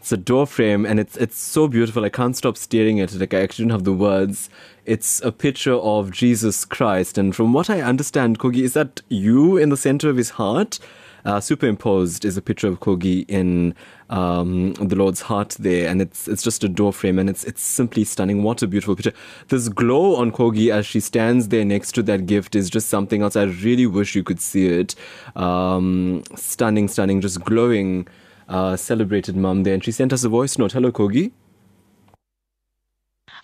It's 0.07 0.11
a 0.13 0.17
door 0.17 0.47
frame 0.47 0.85
and 0.85 1.01
it's 1.01 1.17
it's 1.17 1.37
so 1.37 1.67
beautiful. 1.67 2.05
I 2.05 2.09
can't 2.09 2.37
stop 2.37 2.55
staring 2.55 3.01
at 3.01 3.13
it. 3.13 3.19
Like 3.19 3.33
I 3.33 3.41
actually 3.41 3.65
don't 3.65 3.71
have 3.71 3.83
the 3.83 3.91
words. 3.91 4.49
It's 4.85 5.21
a 5.21 5.33
picture 5.33 5.73
of 5.73 6.11
Jesus 6.11 6.63
Christ, 6.63 7.17
and 7.17 7.35
from 7.35 7.51
what 7.51 7.69
I 7.69 7.81
understand, 7.81 8.39
Kogi, 8.39 8.63
is 8.63 8.71
that 8.71 9.01
you 9.09 9.57
in 9.57 9.67
the 9.67 9.75
center 9.75 10.09
of 10.09 10.15
his 10.15 10.29
heart? 10.29 10.79
Uh, 11.27 11.41
superimposed 11.41 12.23
is 12.23 12.37
a 12.37 12.41
picture 12.41 12.69
of 12.69 12.79
Kogi 12.79 13.25
in 13.27 13.75
um, 14.09 14.71
the 14.75 14.95
Lord's 14.95 15.19
heart 15.19 15.57
there, 15.59 15.89
and 15.89 16.01
it's 16.01 16.25
it's 16.29 16.41
just 16.41 16.63
a 16.63 16.69
door 16.69 16.93
frame, 16.93 17.19
and 17.19 17.29
it's 17.29 17.43
it's 17.43 17.61
simply 17.61 18.05
stunning. 18.05 18.43
What 18.43 18.61
a 18.61 18.67
beautiful 18.67 18.95
picture! 18.95 19.11
This 19.49 19.67
glow 19.67 20.15
on 20.15 20.31
Kogi 20.31 20.71
as 20.71 20.85
she 20.85 21.01
stands 21.01 21.49
there 21.49 21.65
next 21.65 21.91
to 21.95 22.03
that 22.03 22.27
gift 22.27 22.55
is 22.55 22.69
just 22.69 22.87
something 22.87 23.23
else. 23.23 23.35
I 23.35 23.43
really 23.43 23.85
wish 23.85 24.15
you 24.15 24.23
could 24.23 24.39
see 24.39 24.67
it. 24.67 24.95
Um, 25.35 26.23
stunning, 26.35 26.87
stunning, 26.87 27.19
just 27.19 27.43
glowing. 27.43 28.07
Uh, 28.47 28.77
celebrated 28.77 29.35
mum 29.35 29.63
there, 29.63 29.73
and 29.73 29.83
she 29.83 29.91
sent 29.91 30.13
us 30.13 30.23
a 30.23 30.29
voice 30.29 30.57
note. 30.57 30.71
Hello, 30.71 30.89
Kogi. 30.93 31.31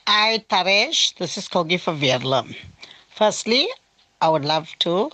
Hi, 0.08 0.38
Taresh. 0.50 1.18
This 1.18 1.38
is 1.38 1.50
Kogi 1.50 1.78
for 1.78 1.92
Verulam. 1.94 2.56
Firstly, 3.14 3.68
I 4.22 4.30
would 4.30 4.46
love 4.46 4.70
to 4.80 5.12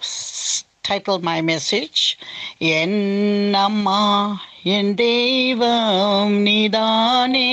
s- 0.89 0.89
title 0.89 1.19
my 1.19 1.41
message 1.41 2.19
Ennamma 2.61 4.41
en 4.65 4.95
Devam 4.97 6.45
Nidane 6.47 7.51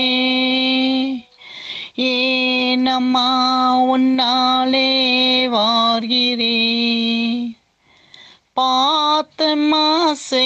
ஏனம்மா 1.98 3.30
உன்னாலே 3.94 4.90
வார்கிறேன் 5.56 7.50
பார்த்த 8.54 9.56
மாசே 9.72 10.46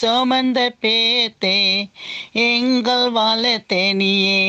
சுமந்த 0.00 0.68
பேத்தே 0.82 1.58
எங்கள் 2.32 3.10
வளத்தேனியே 3.10 4.42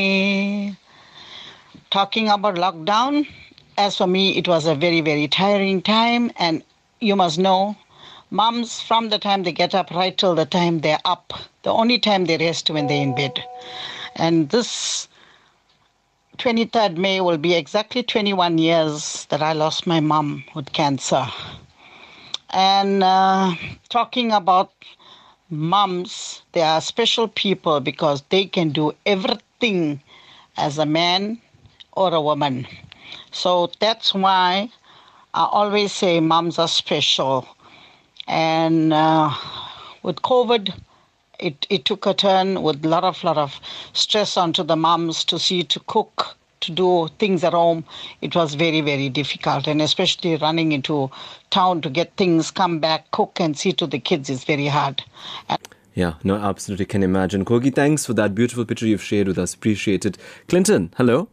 talking 1.96 2.30
about 2.30 2.56
lockdown, 2.56 3.26
as 3.78 3.96
for 3.98 4.06
me, 4.08 4.38
it 4.38 4.48
was 4.48 4.66
a 4.68 4.76
very, 4.76 5.02
very 5.02 5.28
tiring 5.28 5.82
time. 5.82 6.32
And 6.38 6.64
you 7.05 7.15
must 7.15 7.39
know, 7.39 7.77
moms, 8.31 8.81
from 8.81 9.11
the 9.11 9.19
time 9.19 9.43
they 9.43 9.53
get 9.53 9.75
up 9.75 9.91
right 9.91 10.17
till 10.17 10.35
the 10.35 10.47
time 10.47 10.81
they're 10.81 11.05
up, 11.05 11.35
the 11.63 11.71
only 11.71 11.99
time 11.99 12.25
they 12.25 12.39
rest 12.39 12.71
when 12.71 12.87
they're 12.87 13.03
in 13.03 13.15
bed. 13.15 13.45
And 14.17 14.49
this 14.49 15.07
23rd 16.39 16.97
May 16.97 17.21
will 17.21 17.37
be 17.37 17.55
exactly 17.55 18.03
21 18.03 18.59
years 18.59 19.27
that 19.27 19.43
I 19.43 19.53
lost 19.53 19.87
my 19.87 20.01
mom 20.01 20.45
with 20.55 20.73
cancer. 20.73 21.27
And 22.51 23.03
uh, 23.03 23.53
talking 23.91 24.33
about 24.33 24.73
moms, 25.51 26.43
they 26.53 26.63
are 26.63 26.81
special 26.81 27.29
people 27.29 27.81
because 27.81 28.23
they 28.31 28.47
can 28.47 28.71
do 28.71 28.93
everything 29.05 30.01
as 30.57 30.79
a 30.79 30.87
man 30.87 31.41
or 31.93 32.15
a 32.15 32.21
woman. 32.21 32.67
So 33.31 33.71
that's 33.79 34.15
why 34.15 34.71
I 35.35 35.49
always 35.51 35.93
say 35.93 36.20
moms 36.20 36.61
are 36.61 36.68
special. 36.68 37.49
And 38.28 38.93
uh, 38.93 39.35
with 40.05 40.16
COVID, 40.22 40.72
it, 41.41 41.66
it 41.68 41.85
took 41.85 42.07
a 42.07 42.14
turn 42.14 42.62
with 42.62 42.85
a 42.85 42.89
lot 42.89 43.03
of 43.03 43.22
lot 43.24 43.37
of 43.37 43.61
stress 43.93 44.37
onto 44.37 44.62
the 44.62 44.76
moms 44.76 45.24
to 45.24 45.39
see 45.41 45.64
to 45.64 45.80
cook, 45.80 46.37
to 46.61 46.70
do 46.70 47.09
things 47.18 47.43
at 47.43 47.53
home. 47.53 47.85
It 48.20 48.37
was 48.37 48.55
very 48.55 48.80
very 48.80 49.09
difficult, 49.09 49.66
and 49.66 49.82
especially 49.82 50.37
running 50.37 50.70
into 50.70 51.11
town 51.51 51.82
to 51.82 51.91
get 51.91 52.16
things, 52.16 52.53
come 52.53 52.78
back, 52.78 53.11
cook, 53.11 53.41
and 53.41 53.59
see 53.59 53.72
to 53.72 53.89
the 53.89 53.99
kids 53.99 54.30
is 54.30 54.45
very 54.45 54.68
hard. 54.68 55.03
And 55.49 55.59
Yeah, 55.95 56.14
no, 56.22 56.37
absolutely 56.37 56.87
can 56.87 57.03
imagine. 57.03 57.45
Kogi, 57.45 57.74
thanks 57.74 58.07
for 58.07 58.14
that 58.14 58.35
beautiful 58.35 58.64
picture 58.64 58.87
you've 58.87 59.03
shared 59.03 59.26
with 59.26 59.39
us. 59.39 59.53
Appreciate 59.53 60.07
it. 60.07 60.16
Clinton, 60.49 60.93
hello. 60.97 61.28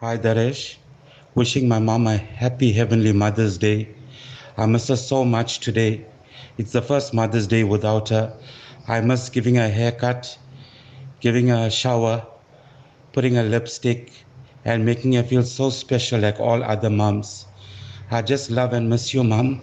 Hi, 0.00 0.16
Taresh. 0.16 0.81
Wishing 1.34 1.66
my 1.66 1.78
mom 1.78 2.06
a 2.06 2.18
happy 2.18 2.72
Heavenly 2.72 3.14
Mother's 3.14 3.56
Day. 3.56 3.88
I 4.58 4.66
miss 4.66 4.88
her 4.88 4.96
so 4.96 5.24
much 5.24 5.60
today. 5.60 6.04
It's 6.58 6.72
the 6.72 6.82
first 6.82 7.14
Mother's 7.14 7.46
Day 7.46 7.64
without 7.64 8.10
her. 8.10 8.36
I 8.86 9.00
miss 9.00 9.30
giving 9.30 9.54
her 9.54 9.64
a 9.64 9.68
haircut, 9.70 10.36
giving 11.20 11.48
her 11.48 11.68
a 11.68 11.70
shower, 11.70 12.26
putting 13.14 13.34
her 13.36 13.44
lipstick, 13.44 14.12
and 14.66 14.84
making 14.84 15.14
her 15.14 15.22
feel 15.22 15.42
so 15.42 15.70
special 15.70 16.20
like 16.20 16.38
all 16.38 16.62
other 16.62 16.90
moms. 16.90 17.46
I 18.10 18.20
just 18.20 18.50
love 18.50 18.74
and 18.74 18.90
miss 18.90 19.14
you, 19.14 19.24
Mom. 19.24 19.62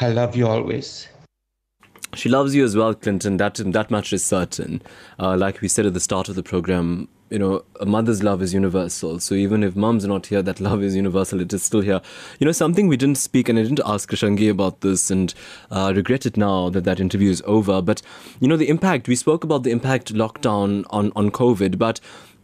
I 0.00 0.10
love 0.10 0.36
you 0.36 0.46
always. 0.46 1.08
She 2.14 2.28
loves 2.28 2.54
you 2.54 2.62
as 2.62 2.76
well, 2.76 2.94
Clinton. 2.94 3.36
That 3.38 3.56
that 3.56 3.90
much 3.90 4.12
is 4.12 4.24
certain. 4.24 4.80
Uh, 5.18 5.36
like 5.36 5.60
we 5.60 5.66
said 5.66 5.86
at 5.86 5.94
the 5.94 6.00
start 6.00 6.28
of 6.28 6.36
the 6.36 6.44
program, 6.44 7.08
you 7.30 7.38
know, 7.38 7.64
a 7.80 7.86
mother's 7.86 8.22
love 8.22 8.42
is 8.42 8.52
universal. 8.52 9.20
So 9.20 9.34
even 9.36 9.62
if 9.62 9.76
mom's 9.76 10.04
not 10.04 10.26
here, 10.26 10.42
that 10.42 10.60
love 10.60 10.82
is 10.82 10.96
universal. 10.96 11.40
It 11.40 11.52
is 11.52 11.62
still 11.62 11.80
here. 11.80 12.00
You 12.40 12.44
know, 12.44 12.52
something 12.52 12.88
we 12.88 12.96
didn't 12.96 13.18
speak, 13.18 13.48
and 13.48 13.58
I 13.58 13.62
didn't 13.62 13.80
ask 13.86 14.10
Krsangi 14.10 14.50
about 14.50 14.80
this, 14.80 15.10
and 15.10 15.32
uh, 15.70 15.92
regret 15.94 16.26
it 16.26 16.36
now 16.36 16.70
that 16.70 16.84
that 16.84 16.98
interview 17.00 17.30
is 17.30 17.42
over. 17.46 17.80
But 17.80 18.02
you 18.40 18.48
know, 18.48 18.56
the 18.56 18.68
impact 18.68 19.06
we 19.06 19.14
spoke 19.16 19.44
about 19.44 19.62
the 19.62 19.70
impact 19.70 20.12
lockdown 20.12 20.84
on 20.90 21.12
on 21.14 21.30
COVID, 21.30 21.78
but 21.78 22.00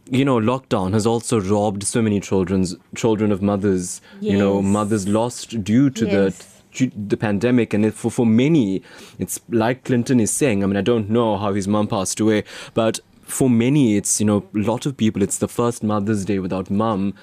you 0.09 0.23
know 0.23 0.37
lockdown 0.37 0.93
has 0.93 1.05
also 1.05 1.37
robbed 1.41 1.83
so 1.83 2.01
many 2.01 2.21
children's 2.21 2.75
children 2.95 3.29
of 3.29 3.41
mothers 3.41 3.99
you 4.21 4.37
know 4.37 4.61
mothers 4.61 5.05
lost 5.05 5.61
due 5.65 5.89
to 5.89 6.05
Yes. 6.07 6.37
the 6.77 6.91
the 7.09 7.17
pandemic 7.17 7.73
and 7.73 7.83
it, 7.85 7.93
for 7.93 8.09
for 8.09 8.25
many 8.25 8.81
it's 9.19 9.41
like 9.49 9.83
clinton 9.83 10.21
is 10.21 10.31
saying 10.31 10.63
i 10.63 10.67
mean 10.67 10.77
i 10.77 10.81
don't 10.81 11.09
know 11.09 11.35
how 11.37 11.53
his 11.53 11.67
mom 11.67 11.87
passed 11.87 12.21
away 12.21 12.45
but 12.73 13.01
for 13.27 13.49
many 13.49 13.97
it's 13.97 14.19
you 14.19 14.25
know 14.25 14.47
a 14.55 14.59
lot 14.59 14.85
of 14.85 14.95
people 14.95 15.21
it's 15.21 15.37
the 15.37 15.47
first 15.47 15.83
mother's 15.83 16.23
day 16.25 16.39
without 16.39 16.69
mum 16.69 17.13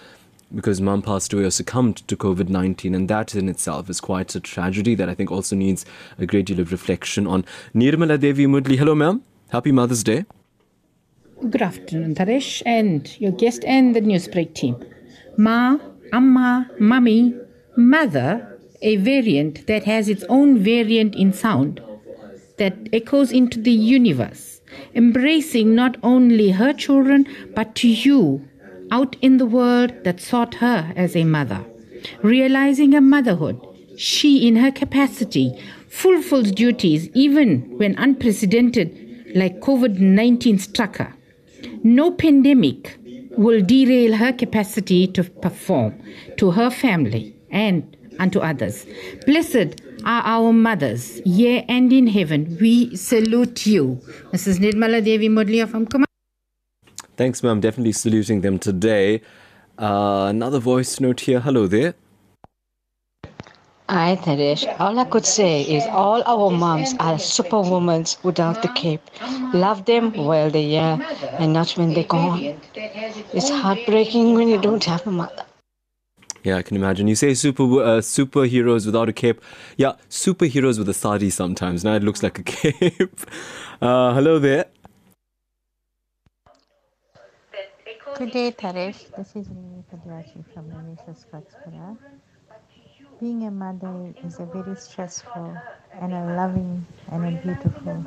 because 0.55 0.81
mum 0.81 1.03
passed 1.03 1.33
away 1.33 1.45
or 1.45 1.51
succumbed 1.51 1.97
to 2.09 2.17
COVID 2.17 2.49
19, 2.49 2.95
and 2.95 3.09
that 3.09 3.35
in 3.35 3.49
itself 3.49 3.91
is 3.91 4.01
quite 4.01 4.35
a 4.35 4.41
tragedy 4.41 4.95
that 4.95 5.09
I 5.09 5.15
think 5.15 5.31
also 5.31 5.57
needs 5.57 5.85
a 6.19 6.27
great 6.27 6.47
deal 6.47 6.61
of 6.61 6.71
reflection 6.71 7.27
on. 7.27 7.45
Nirmala 7.75 8.21
Devi 8.21 8.47
Mudli, 8.47 8.79
hello, 8.79 8.95
ma'am. 8.95 9.23
Happy 9.51 9.73
Mother's 9.73 10.05
Day. 10.05 10.25
Good 11.51 11.63
afternoon, 11.63 12.15
Taresh, 12.15 12.63
and 12.65 13.21
your 13.21 13.33
guest 13.33 13.65
and 13.65 13.95
the 13.95 14.01
Newsbreak 14.01 14.55
team. 14.55 14.77
Ma, 15.37 15.79
Amma, 16.13 16.71
Mummy, 16.79 17.35
Mother, 17.77 18.59
a 18.83 18.97
variant 18.97 19.67
that 19.67 19.85
has 19.85 20.09
its 20.09 20.25
own 20.29 20.59
variant 20.59 21.15
in 21.17 21.33
sound 21.33 21.83
that 22.59 22.77
echoes 22.93 23.33
into 23.33 23.61
the 23.61 23.73
universe, 23.73 24.54
embracing 24.95 25.75
not 25.75 25.97
only 26.03 26.51
her 26.51 26.73
children 26.73 27.27
but 27.55 27.75
to 27.77 27.89
you 27.89 28.49
out 28.91 29.17
in 29.21 29.39
the 29.39 29.47
world 29.47 29.93
that 30.05 30.21
sought 30.21 30.55
her 30.57 30.93
as 30.97 31.17
a 31.17 31.25
mother. 31.25 31.65
Realizing 32.23 32.93
her 32.93 33.01
motherhood, 33.01 33.61
she, 33.97 34.47
in 34.47 34.57
her 34.57 34.71
capacity, 34.71 35.59
fulfills 35.89 36.51
duties 36.53 37.09
even 37.15 37.79
when 37.79 37.97
unprecedented, 37.97 39.33
like 39.35 39.61
COVID 39.61 39.99
19 39.99 40.59
struck 40.59 40.97
her. 40.97 41.15
No 41.83 42.11
pandemic 42.11 42.99
will 43.37 43.63
derail 43.63 44.17
her 44.17 44.33
capacity 44.33 45.07
to 45.09 45.25
perform 45.25 46.01
to 46.37 46.51
her 46.53 46.71
family 46.71 47.35
and 47.51 47.97
unto 48.19 48.39
others. 48.39 48.87
Blessed 49.27 49.81
are 50.05 50.23
our 50.25 50.53
mothers, 50.53 51.21
here 51.25 51.65
and 51.69 51.93
in 51.93 52.07
heaven. 52.07 52.57
We 52.61 52.97
salute 52.97 53.67
you. 53.67 54.01
Mrs. 54.33 54.59
Nirmala 54.59 55.05
Devi 55.05 55.29
Mudlia 55.29 55.69
from 55.69 55.87
Kumar. 55.87 56.07
Thanks, 57.17 57.43
ma'am. 57.43 57.61
Definitely 57.61 57.93
saluting 57.93 58.41
them 58.41 58.59
today. 58.59 59.23
Uh, 59.79 60.27
another 60.29 60.59
voice 60.59 61.01
note 61.01 61.21
here. 61.21 61.41
Hello 61.41 61.67
there. 61.67 61.95
Hi, 63.89 64.17
Taresh. 64.17 64.65
All 64.81 64.99
I 64.99 65.05
could 65.05 65.27
say 65.27 65.63
is 65.63 65.85
all 65.89 66.23
our 66.27 66.51
moms 66.51 66.95
are 67.01 67.19
superwomen 67.19 68.07
without 68.23 68.63
the 68.63 68.69
cape. 68.69 69.03
Love 69.53 69.85
them 69.85 70.13
while 70.15 70.51
they're 70.51 70.63
here 70.63 71.07
and 71.39 71.53
not 71.53 71.71
when 71.73 71.93
they're 71.93 72.05
gone. 72.05 72.59
It's 72.75 73.51
heartbreaking 73.51 74.35
when 74.35 74.49
you 74.49 74.59
don't 74.59 74.83
have 74.85 75.07
a 75.07 75.11
mother. 75.11 75.45
Yeah, 76.45 76.59
I 76.59 76.63
can 76.63 76.77
imagine. 76.77 77.09
You 77.09 77.17
say 77.17 77.35
super 77.35 77.65
uh, 77.65 78.01
superheroes 78.03 78.87
without 78.87 79.09
a 79.09 79.15
cape. 79.15 79.41
Yeah, 79.79 79.95
superheroes 80.11 80.79
with 80.79 80.89
a 80.91 80.95
sari 80.95 81.31
sometimes. 81.31 81.85
Now 81.85 81.95
it 81.95 82.05
looks 82.05 82.23
like 82.23 82.39
a 82.39 82.45
cape. 82.45 83.21
Uh, 83.83 84.15
hello 84.15 84.39
there. 84.39 84.67
Good 88.19 88.33
day, 88.33 88.53
Taresh. 88.53 89.15
This 89.17 89.37
is 89.37 89.49
Rimi 89.49 89.85
Padiachi 89.93 90.45
from 90.55 90.67
Manisha 90.71 91.17
Scottburgh. 91.17 91.99
Being 93.21 93.45
a 93.47 93.51
mother 93.51 94.15
is 94.25 94.41
a 94.41 94.47
very 94.47 94.77
stressful 94.77 95.57
and 96.01 96.13
a 96.15 96.37
loving 96.37 96.87
and 97.11 97.27
a 97.27 97.43
beautiful 97.43 98.07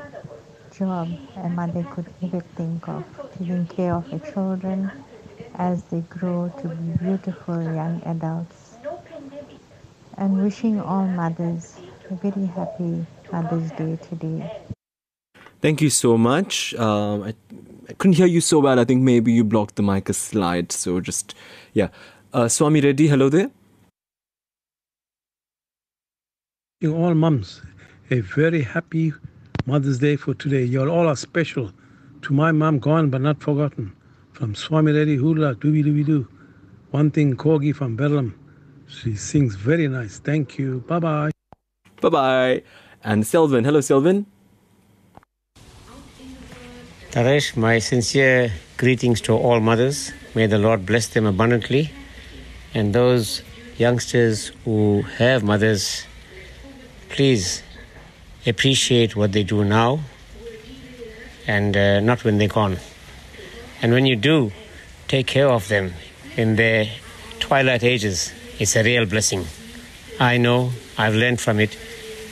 job 0.78 1.10
a 1.38 1.50
mother 1.50 1.84
could 1.92 2.08
ever 2.24 2.42
think 2.56 2.88
of. 2.88 3.04
Taking 3.38 3.68
care 3.68 3.96
of 3.96 4.08
her 4.12 4.20
children 4.20 4.92
as 5.58 5.84
they 5.84 6.02
grow 6.02 6.54
to 6.62 6.70
be 6.70 6.98
beautiful 6.98 7.62
young 7.62 8.02
adults. 8.06 8.78
And 10.18 10.42
wishing 10.42 10.80
all 10.80 11.06
mothers 11.06 11.78
a 12.10 12.16
very 12.16 12.46
happy 12.48 13.06
Mother's 13.32 13.72
Day 13.72 13.98
today. 14.10 14.52
Thank 15.62 15.82
you 15.82 15.90
so 15.90 16.18
much. 16.18 16.74
Um, 16.76 17.24
I, 17.24 17.34
I 17.90 17.94
couldn't 17.94 18.14
hear 18.14 18.28
you 18.28 18.42
so 18.42 18.60
well. 18.60 18.80
I 18.80 18.86
think 18.86 19.02
maybe 19.02 19.32
you 19.32 19.44
blocked 19.44 19.76
the 19.76 19.84
mic 19.84 20.10
a 20.10 20.14
slide. 20.14 20.72
So 20.72 21.00
just, 21.02 21.36
yeah. 21.74 21.90
Uh, 22.34 22.48
Swami 22.48 22.82
Reddy, 22.82 23.08
hello 23.08 23.30
there. 23.30 23.50
You 26.80 26.96
all 26.96 27.16
mums 27.16 27.62
a 28.12 28.20
very 28.20 28.62
happy 28.62 29.14
Mother's 29.66 30.00
Day 30.00 30.16
for 30.16 30.34
today. 30.34 30.64
You 30.64 30.88
all 30.88 31.08
are 31.08 31.16
special. 31.16 31.72
To 32.24 32.34
my 32.34 32.52
mom, 32.52 32.80
gone 32.80 33.10
but 33.10 33.22
not 33.22 33.42
forgotten. 33.42 33.97
From 34.38 34.54
Swami 34.54 34.92
Reddy 34.92 35.16
Hula, 35.16 35.56
Dooby 35.56 35.84
Dooby 35.84 36.06
Doo. 36.06 36.28
One 36.92 37.10
thing, 37.10 37.36
Kogi 37.36 37.76
from 37.76 37.96
Bedlam. 37.96 38.36
She 38.88 39.16
sings 39.16 39.56
very 39.56 39.88
nice. 39.88 40.20
Thank 40.20 40.60
you. 40.60 40.84
Bye 40.88 41.00
bye. 41.00 41.32
Bye 42.02 42.10
bye. 42.10 42.64
And 43.04 43.24
Selvin. 43.24 43.66
Hello, 43.66 43.80
Selvin. 43.80 44.28
Taresh, 47.10 47.58
my 47.58 47.80
sincere 47.80 48.54
greetings 48.78 49.22
to 49.22 49.34
all 49.34 49.60
mothers. 49.60 50.12
May 50.36 50.46
the 50.46 50.60
Lord 50.60 50.86
bless 50.86 51.08
them 51.08 51.26
abundantly. 51.26 51.90
And 52.76 52.94
those 52.94 53.42
youngsters 53.80 54.52
who 54.66 55.02
have 55.18 55.44
mothers, 55.44 56.06
please 57.10 57.64
appreciate 58.46 59.16
what 59.16 59.32
they 59.32 59.44
do 59.44 59.66
now 59.66 60.02
and 61.48 61.76
uh, 61.76 62.02
not 62.02 62.24
when 62.24 62.38
they're 62.38 62.48
gone. 62.48 62.78
And 63.82 63.92
when 63.92 64.06
you 64.06 64.16
do, 64.16 64.52
take 65.08 65.28
care 65.28 65.50
of 65.50 65.68
them 65.68 65.94
in 66.36 66.56
their 66.56 66.88
twilight 67.40 67.84
ages. 67.84 68.32
It's 68.60 68.76
a 68.76 68.84
real 68.84 69.06
blessing. 69.06 69.46
I 70.20 70.38
know, 70.38 70.72
I've 70.98 71.16
learned 71.16 71.40
from 71.40 71.60
it, 71.60 71.78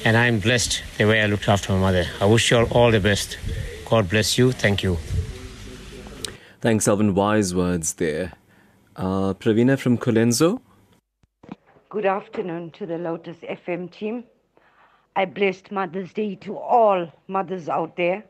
and 0.03 0.17
I'm 0.17 0.39
blessed 0.39 0.83
the 0.97 1.05
way 1.05 1.21
I 1.21 1.27
looked 1.27 1.47
after 1.47 1.73
my 1.73 1.79
mother. 1.79 2.05
I 2.19 2.25
wish 2.25 2.51
you 2.51 2.57
all 2.57 2.65
all 2.71 2.91
the 2.91 2.99
best. 2.99 3.37
God 3.85 4.09
bless 4.09 4.37
you. 4.37 4.51
Thank 4.51 4.81
you. 4.81 4.97
Thanks, 6.61 6.87
Alvin. 6.87 7.13
Wise 7.13 7.53
words 7.53 7.93
there. 7.93 8.33
Uh, 8.95 9.33
Pravina 9.35 9.77
from 9.77 9.97
Colenso. 9.97 10.61
Good 11.89 12.05
afternoon 12.05 12.71
to 12.71 12.85
the 12.85 12.97
Lotus 12.97 13.37
FM 13.37 13.91
team. 13.91 14.23
I 15.15 15.25
blessed 15.25 15.71
Mother's 15.71 16.11
Day 16.11 16.35
to 16.35 16.57
all 16.57 17.11
mothers 17.27 17.69
out 17.69 17.95
there. 17.95 18.23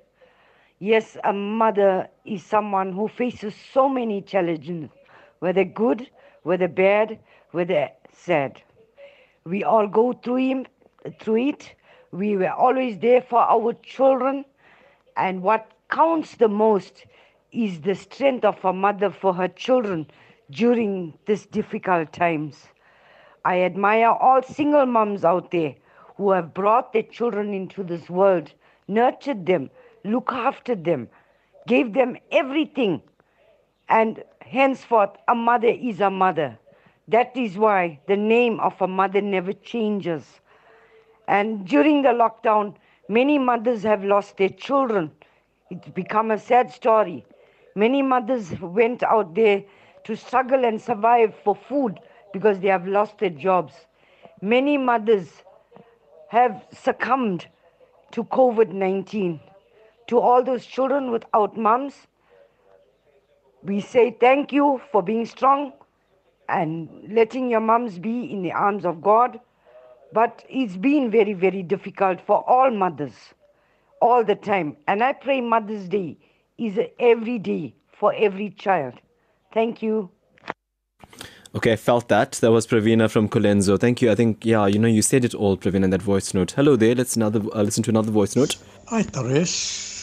Yes, 0.80 1.18
a 1.24 1.32
mother 1.34 2.10
is 2.26 2.44
someone 2.44 2.92
who 2.94 3.08
faces 3.08 3.56
so 3.74 3.88
many 3.90 4.22
challenges, 4.22 4.90
whether 5.40 5.64
good, 5.64 6.10
whether 6.44 6.68
bad, 6.68 7.20
whether 7.52 7.90
sad. 8.12 8.62
We 9.46 9.64
all 9.64 9.88
go 9.88 10.14
through, 10.14 10.38
him, 10.38 10.66
through 11.20 11.48
it. 11.50 11.76
We 12.12 12.36
were 12.38 12.52
always 12.52 13.00
there 13.00 13.22
for 13.22 13.40
our 13.40 13.74
children. 13.74 14.46
And 15.16 15.42
what 15.44 15.72
counts 15.90 16.36
the 16.36 16.50
most 16.50 17.06
is 17.52 17.82
the 17.82 17.96
strength 17.96 18.44
of 18.44 18.64
a 18.66 18.74
mother 18.74 19.10
for 19.12 19.34
her 19.34 19.48
children 19.48 20.08
during 20.52 21.18
these 21.26 21.46
difficult 21.46 22.12
times. 22.12 22.68
I 23.46 23.62
admire 23.62 24.10
all 24.10 24.42
single 24.44 24.86
moms 24.86 25.24
out 25.24 25.52
there 25.52 25.76
who 26.18 26.32
have 26.32 26.54
brought 26.54 26.92
their 26.92 27.04
children 27.04 27.54
into 27.54 27.84
this 27.84 28.10
world, 28.10 28.52
nurtured 28.88 29.46
them, 29.46 29.70
look 30.06 30.32
after 30.32 30.76
them, 30.76 31.10
gave 31.68 31.94
them 31.94 32.18
everything. 32.32 33.02
And 33.90 34.24
henceforth, 34.42 35.12
a 35.28 35.36
mother 35.36 35.68
is 35.68 36.00
a 36.00 36.10
mother. 36.10 36.58
That 37.08 37.36
is 37.36 37.58
why 37.58 38.00
the 38.08 38.16
name 38.16 38.60
of 38.60 38.82
a 38.82 38.88
mother 38.88 39.22
never 39.22 39.54
changes. 39.54 40.40
And 41.28 41.66
during 41.68 42.02
the 42.02 42.10
lockdown, 42.10 42.76
many 43.10 43.38
mothers 43.38 43.84
have 43.84 44.04
lost 44.04 44.38
their 44.38 44.50
children. 44.50 45.12
It's 45.70 45.90
become 45.90 46.32
a 46.32 46.40
sad 46.40 46.72
story. 46.72 47.26
Many 47.76 48.02
mothers 48.02 48.60
went 48.60 49.04
out 49.04 49.36
there 49.36 49.64
to 50.06 50.16
struggle 50.16 50.66
and 50.66 50.82
survive 50.82 51.36
for 51.44 51.56
food 51.56 52.00
because 52.32 52.60
they 52.60 52.68
have 52.68 52.88
lost 52.88 53.18
their 53.18 53.32
jobs. 53.32 53.74
Many 54.42 54.78
mothers 54.78 55.44
have 56.30 56.66
succumbed 56.72 57.48
to 58.12 58.24
COVID 58.26 58.72
19. 58.72 59.40
To 60.08 60.20
all 60.20 60.44
those 60.44 60.66
children 60.66 61.12
without 61.12 61.58
moms, 61.58 61.94
we 63.64 63.82
say 63.82 64.16
thank 64.20 64.54
you 64.54 64.82
for 64.92 65.02
being 65.02 65.26
strong 65.26 65.74
and 66.48 66.90
letting 67.10 67.50
your 67.50 67.60
moms 67.60 67.98
be 67.98 68.32
in 68.32 68.44
the 68.44 68.52
arms 68.52 68.86
of 68.86 69.02
God. 69.02 69.40
But 70.14 70.46
it's 70.48 70.78
been 70.78 71.10
very, 71.10 71.34
very 71.34 71.64
difficult 71.64 72.22
for 72.22 72.48
all 72.48 72.70
mothers 72.72 73.14
all 74.02 74.24
the 74.24 74.36
time. 74.36 74.78
And 74.88 75.04
I 75.04 75.14
pray 75.14 75.42
Mother's 75.42 75.88
Day 75.90 76.18
is 76.58 76.80
every 77.00 77.40
day 77.40 77.76
for 77.92 78.14
every 78.14 78.52
child. 78.52 78.94
Thank 79.54 79.82
you. 79.82 80.12
Okay, 81.56 81.74
I 81.74 81.76
felt 81.78 82.10
that. 82.10 82.34
That 82.34 82.52
was 82.52 82.68
Pravina 82.68 83.10
from 83.10 83.30
Colenso. 83.30 83.80
Thank 83.80 84.02
you. 84.02 84.12
I 84.12 84.16
think, 84.16 84.46
yeah, 84.46 84.68
you 84.68 84.78
know, 84.78 84.90
you 84.90 85.02
said 85.02 85.24
it 85.24 85.34
all, 85.34 85.58
Pravina, 85.58 85.86
in 85.86 85.90
that 85.92 86.02
voice 86.02 86.34
note. 86.34 86.52
Hello 86.52 86.76
there. 86.76 86.94
Let's 86.94 87.16
another 87.16 87.42
uh, 87.54 87.64
listen 87.64 87.82
to 87.84 87.90
another 87.90 88.12
voice 88.12 88.36
note. 88.36 88.58
Hi, 88.90 89.04
Taresh. 89.04 89.95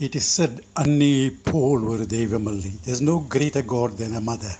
It 0.00 0.14
is 0.14 0.24
said, 0.24 0.60
Anni 0.76 1.30
Paul 1.30 1.80
were 1.80 1.98
Devamalli. 1.98 2.80
There's 2.82 3.00
no 3.00 3.18
greater 3.18 3.62
God 3.62 3.98
than 3.98 4.14
a 4.14 4.20
mother. 4.20 4.52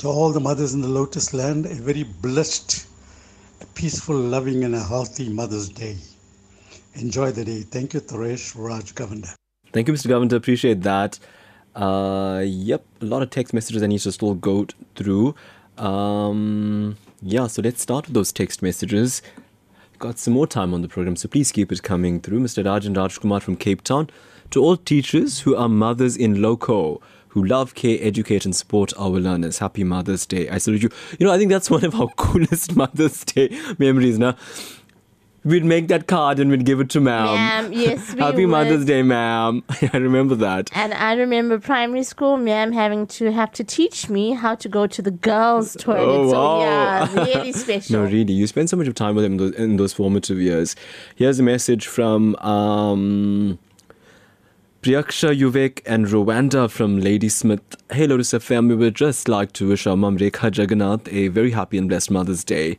To 0.00 0.08
all 0.08 0.30
the 0.30 0.40
mothers 0.40 0.74
in 0.74 0.82
the 0.82 0.88
Lotus 0.88 1.32
land, 1.32 1.64
a 1.64 1.74
very 1.74 2.02
blessed, 2.02 2.86
peaceful, 3.74 4.14
loving, 4.14 4.64
and 4.64 4.74
a 4.74 4.84
healthy 4.84 5.30
Mother's 5.30 5.70
Day. 5.70 5.96
Enjoy 6.96 7.32
the 7.32 7.46
day. 7.46 7.62
Thank 7.62 7.94
you, 7.94 8.00
Taresh 8.00 8.54
Raj 8.54 8.94
Govender. 8.94 9.34
Thank 9.72 9.88
you, 9.88 9.94
Mr. 9.94 10.08
Govender. 10.08 10.36
Appreciate 10.36 10.82
that. 10.82 11.18
Uh, 11.74 12.42
yep, 12.44 12.84
a 13.00 13.06
lot 13.06 13.22
of 13.22 13.30
text 13.30 13.54
messages 13.54 13.82
I 13.82 13.86
need 13.86 14.00
to 14.00 14.12
still 14.12 14.34
go 14.34 14.66
through. 14.96 15.34
Um, 15.78 16.98
yeah, 17.22 17.46
so 17.46 17.62
let's 17.62 17.80
start 17.80 18.04
with 18.06 18.14
those 18.14 18.32
text 18.32 18.62
messages. 18.62 19.22
Got 19.98 20.18
some 20.18 20.34
more 20.34 20.46
time 20.46 20.74
on 20.74 20.82
the 20.82 20.88
program, 20.88 21.16
so 21.16 21.26
please 21.26 21.52
keep 21.52 21.72
it 21.72 21.82
coming 21.82 22.20
through. 22.20 22.40
Mr. 22.40 22.62
Rajan 22.62 22.94
Rajkumar 22.94 23.40
from 23.40 23.56
Cape 23.56 23.82
Town. 23.82 24.10
To 24.52 24.62
all 24.62 24.76
teachers 24.78 25.40
who 25.40 25.54
are 25.56 25.68
mothers 25.68 26.16
in 26.16 26.40
loco, 26.40 27.02
who 27.28 27.44
love, 27.44 27.74
care, 27.74 27.98
educate, 28.00 28.44
and 28.46 28.56
support 28.56 28.92
our 28.98 29.10
learners. 29.20 29.58
Happy 29.58 29.84
Mother's 29.84 30.24
Day. 30.24 30.48
I 30.48 30.56
salute 30.58 30.82
you. 30.84 30.90
You 31.18 31.26
know, 31.26 31.32
I 31.32 31.36
think 31.38 31.50
that's 31.50 31.70
one 31.70 31.84
of 31.84 31.94
our 32.00 32.08
coolest 32.16 32.74
Mother's 32.74 33.24
Day 33.24 33.48
memories 33.78 34.18
now. 34.18 34.36
We'd 35.44 35.64
make 35.64 35.88
that 35.88 36.08
card 36.08 36.40
and 36.40 36.50
we'd 36.50 36.64
give 36.64 36.80
it 36.80 36.90
to 36.90 37.00
ma'am. 37.00 37.26
Ma'am, 37.26 37.72
yes, 37.72 38.12
we 38.14 38.20
Happy 38.20 38.44
would. 38.46 38.50
Mother's 38.52 38.84
Day, 38.86 39.02
ma'am. 39.02 39.62
I 39.92 39.96
remember 39.98 40.34
that. 40.36 40.70
And 40.74 40.92
I 40.94 41.12
remember 41.14 41.58
primary 41.58 42.02
school, 42.02 42.38
ma'am, 42.38 42.72
having 42.72 43.06
to 43.08 43.30
have 43.30 43.52
to 43.52 43.64
teach 43.64 44.08
me 44.08 44.32
how 44.32 44.54
to 44.56 44.68
go 44.68 44.86
to 44.86 45.00
the 45.02 45.10
girls' 45.12 45.76
toilet. 45.78 46.00
Oh, 46.00 46.30
So 46.30 46.36
wow. 46.36 46.60
yeah, 46.60 47.14
really 47.14 47.52
special. 47.52 48.00
no, 48.02 48.10
really. 48.10 48.32
You 48.32 48.46
spend 48.46 48.68
so 48.70 48.76
much 48.78 48.88
of 48.88 48.94
time 48.94 49.14
with 49.14 49.24
them 49.24 49.32
in 49.34 49.38
those, 49.38 49.54
in 49.54 49.76
those 49.76 49.92
formative 49.92 50.38
years. 50.40 50.74
Here's 51.16 51.38
a 51.38 51.42
message 51.42 51.86
from 51.86 52.34
um, 52.36 53.58
Priyaksha 54.88 55.38
Yuvek 55.38 55.82
and 55.84 56.06
Rwanda 56.06 56.70
from 56.70 56.98
Ladysmith. 56.98 57.76
Hey, 57.92 58.06
Lotus 58.06 58.32
FM, 58.32 58.70
we 58.70 58.74
would 58.74 58.94
just 58.94 59.28
like 59.28 59.52
to 59.52 59.68
wish 59.68 59.86
our 59.86 59.98
mum 59.98 60.16
Rekha 60.16 60.50
Jagannath 60.56 61.12
a 61.12 61.28
very 61.28 61.50
happy 61.50 61.76
and 61.76 61.90
blessed 61.90 62.10
Mother's 62.10 62.42
Day. 62.42 62.78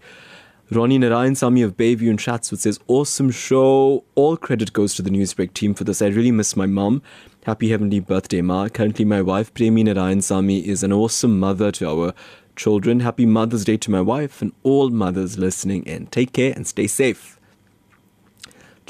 Ronnie 0.72 0.98
Narayan 0.98 1.36
Sami 1.36 1.62
of 1.62 1.78
Bayview 1.78 2.10
and 2.10 2.18
Chatsworth 2.18 2.62
says, 2.62 2.80
Awesome 2.88 3.30
show. 3.30 4.04
All 4.16 4.38
credit 4.38 4.74
goes 4.74 4.96
to 4.96 5.04
the 5.04 5.12
Newsbreak 5.12 5.54
team 5.54 5.76
for 5.76 5.84
this. 5.84 6.02
I 6.02 6.08
really 6.08 6.32
miss 6.32 6.56
my 6.56 6.66
mum. 6.66 7.04
Happy 7.46 7.70
heavenly 7.70 8.00
birthday, 8.00 8.42
Ma. 8.42 8.70
Currently, 8.70 9.06
my 9.06 9.22
wife, 9.22 9.54
Premi 9.54 9.84
Narayan 9.84 10.24
Sami, 10.24 10.68
is 10.68 10.82
an 10.82 10.92
awesome 10.92 11.40
mother 11.40 11.72
to 11.74 11.88
our 11.88 12.16
children. 12.56 13.02
Happy 13.02 13.28
Mother's 13.28 13.66
Day 13.66 13.78
to 13.78 13.92
my 13.92 14.02
wife 14.02 14.42
and 14.42 14.52
all 14.64 14.90
mothers 14.90 15.38
listening 15.38 15.84
in. 15.84 16.08
Take 16.08 16.34
care 16.34 16.54
and 16.56 16.66
stay 16.66 16.88
safe. 16.88 17.39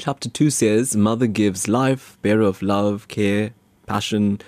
Chapter 0.00 0.30
2 0.30 0.48
says, 0.48 0.96
Mother 0.96 1.26
gives 1.26 1.68
life, 1.68 2.16
bearer 2.22 2.40
of 2.40 2.62
love, 2.62 3.06
care, 3.08 3.50
passion, 3.84 4.40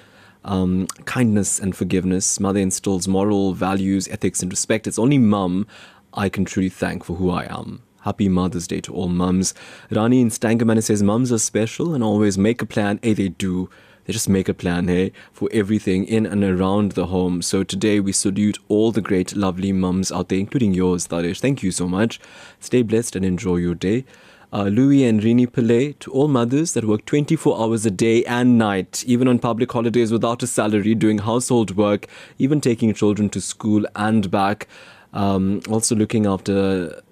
um, 0.47 0.87
kindness, 1.05 1.59
and 1.59 1.77
forgiveness. 1.77 2.41
Mother 2.41 2.61
instills 2.61 3.07
moral 3.07 3.53
values, 3.53 4.09
ethics, 4.09 4.41
and 4.41 4.51
respect. 4.51 4.87
It's 4.87 4.99
only 4.99 5.19
mum 5.19 5.67
I 6.15 6.31
can 6.31 6.47
truly 6.47 6.71
thank 6.71 7.05
for 7.05 7.17
who 7.17 7.29
I 7.29 7.55
am. 7.55 7.83
Happy 8.01 8.31
Mother's 8.31 8.67
Day 8.67 8.81
to 8.81 8.95
all 8.95 9.09
mums. 9.09 9.53
Rani 9.91 10.23
in 10.23 10.31
Stangerman 10.31 10.83
says, 10.83 11.03
Mums 11.03 11.31
are 11.31 11.39
special 11.39 11.95
and 11.95 12.03
always 12.03 12.39
make 12.39 12.63
a 12.63 12.67
plan. 12.67 12.99
Hey, 13.03 13.13
they 13.13 13.29
do. 13.29 13.69
They 14.07 14.15
just 14.15 14.31
make 14.31 14.49
a 14.49 14.55
plan, 14.55 14.89
hey, 14.89 15.13
for 15.33 15.51
everything 15.53 16.07
in 16.07 16.25
and 16.25 16.43
around 16.43 16.93
the 16.93 17.09
home. 17.09 17.43
So 17.43 17.63
today 17.63 18.01
we 18.01 18.13
salute 18.13 18.59
all 18.69 18.91
the 18.91 19.03
great, 19.03 19.37
lovely 19.37 19.71
mums 19.73 20.11
out 20.11 20.31
there, 20.31 20.39
including 20.39 20.73
yours, 20.73 21.09
Taresh. 21.09 21.41
Thank 21.41 21.63
you 21.63 21.71
so 21.73 21.87
much. 21.87 22.21
Stay 22.59 22.81
blessed 22.81 23.17
and 23.17 23.25
enjoy 23.27 23.57
your 23.57 23.75
day. 23.75 24.07
Uh, 24.53 24.65
Louis 24.65 25.05
and 25.05 25.23
Rini 25.23 25.47
Pillay, 25.47 25.99
to 26.01 26.13
all 26.13 26.29
mothers 26.29 26.75
that 26.75 26.85
work 26.85 27.07
24 27.07 27.59
hours 27.59 27.87
a 27.87 27.91
day 27.91 28.23
and 28.25 28.59
night, 28.59 29.03
even 29.07 29.27
on 29.27 29.39
public 29.39 29.73
holidays 29.73 30.13
without 30.13 30.43
a 30.43 30.47
salary, 30.47 30.95
doing 30.95 31.19
household 31.19 31.77
work, 31.77 32.07
even 32.39 32.61
taking 32.61 32.93
children 32.93 33.31
to 33.31 33.41
school 33.41 33.87
and 33.97 34.31
back, 34.31 34.69
um, 35.15 35.63
also 35.71 35.95
looking 35.95 36.27
after 36.27 37.03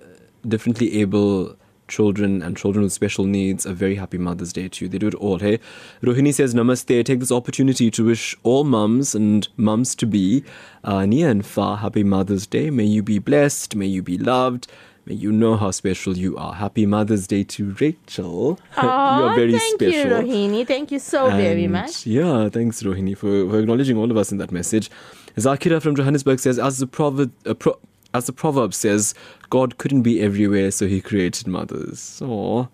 differently 0.47 1.01
able 1.01 1.57
children 1.91 2.41
and 2.41 2.57
children 2.57 2.85
with 2.85 2.93
special 2.93 3.25
needs 3.25 3.67
a 3.67 3.75
very 3.75 3.97
happy 3.97 4.17
Mother's 4.17 4.53
Day 4.53 4.69
to 4.69 4.85
you. 4.85 4.89
They 4.89 4.99
do 4.99 5.09
it 5.09 5.15
all, 5.15 5.39
hey? 5.39 5.59
Rohini 6.03 6.33
says, 6.33 6.55
Namaste. 6.55 7.05
Take 7.05 7.21
this 7.21 7.33
opportunity 7.33 7.91
to 7.91 8.05
wish 8.05 8.37
all 8.43 8.65
mums 8.65 9.15
and 9.15 9.49
mums 9.57 9.95
to 9.97 10.07
be 10.07 10.45
uh, 10.85 11.05
near 11.05 11.29
and 11.29 11.45
far 11.45 11.79
happy 11.79 12.05
Mother's 12.05 12.47
Day. 12.47 12.71
May 12.71 12.85
you 12.85 13.03
be 13.03 13.19
blessed. 13.19 13.75
May 13.75 13.87
you 13.87 14.03
be 14.03 14.17
loved. 14.17 14.69
May 15.07 15.15
you 15.15 15.33
know 15.33 15.57
how 15.57 15.71
special 15.71 16.17
you 16.17 16.37
are. 16.37 16.53
Happy 16.55 16.85
Mother's 16.87 17.27
Day 17.27 17.43
to 17.45 17.75
Rachel. 17.81 18.59
you 18.83 18.89
are 18.89 19.35
very 19.35 19.53
thank 19.59 19.81
special. 19.81 19.93
you, 19.93 20.05
Rohini. 20.07 20.67
Thank 20.67 20.93
you 20.93 20.99
so 20.99 21.31
very 21.31 21.67
much. 21.67 22.07
Yeah, 22.07 22.49
thanks, 22.51 22.83
Rohini, 22.83 23.17
for, 23.17 23.49
for 23.49 23.59
acknowledging 23.61 23.97
all 23.97 24.11
of 24.11 24.17
us 24.17 24.31
in 24.31 24.39
that 24.39 24.53
message. 24.53 24.91
Zakira 25.37 25.81
from 25.81 25.97
Johannesburg 25.97 26.39
says, 26.39 26.59
as 26.59 26.79
the 26.79 26.87
proverb, 26.87 27.33
uh, 27.47 27.55
pro- 27.55 27.79
as 28.13 28.27
the 28.27 28.33
proverb 28.33 28.75
says, 28.75 29.15
God 29.49 29.79
couldn't 29.79 30.03
be 30.03 30.21
everywhere, 30.21 30.71
so 30.71 30.87
he 30.87 31.01
created 31.01 31.47
mothers. 31.47 32.21
Aww. 32.23 32.69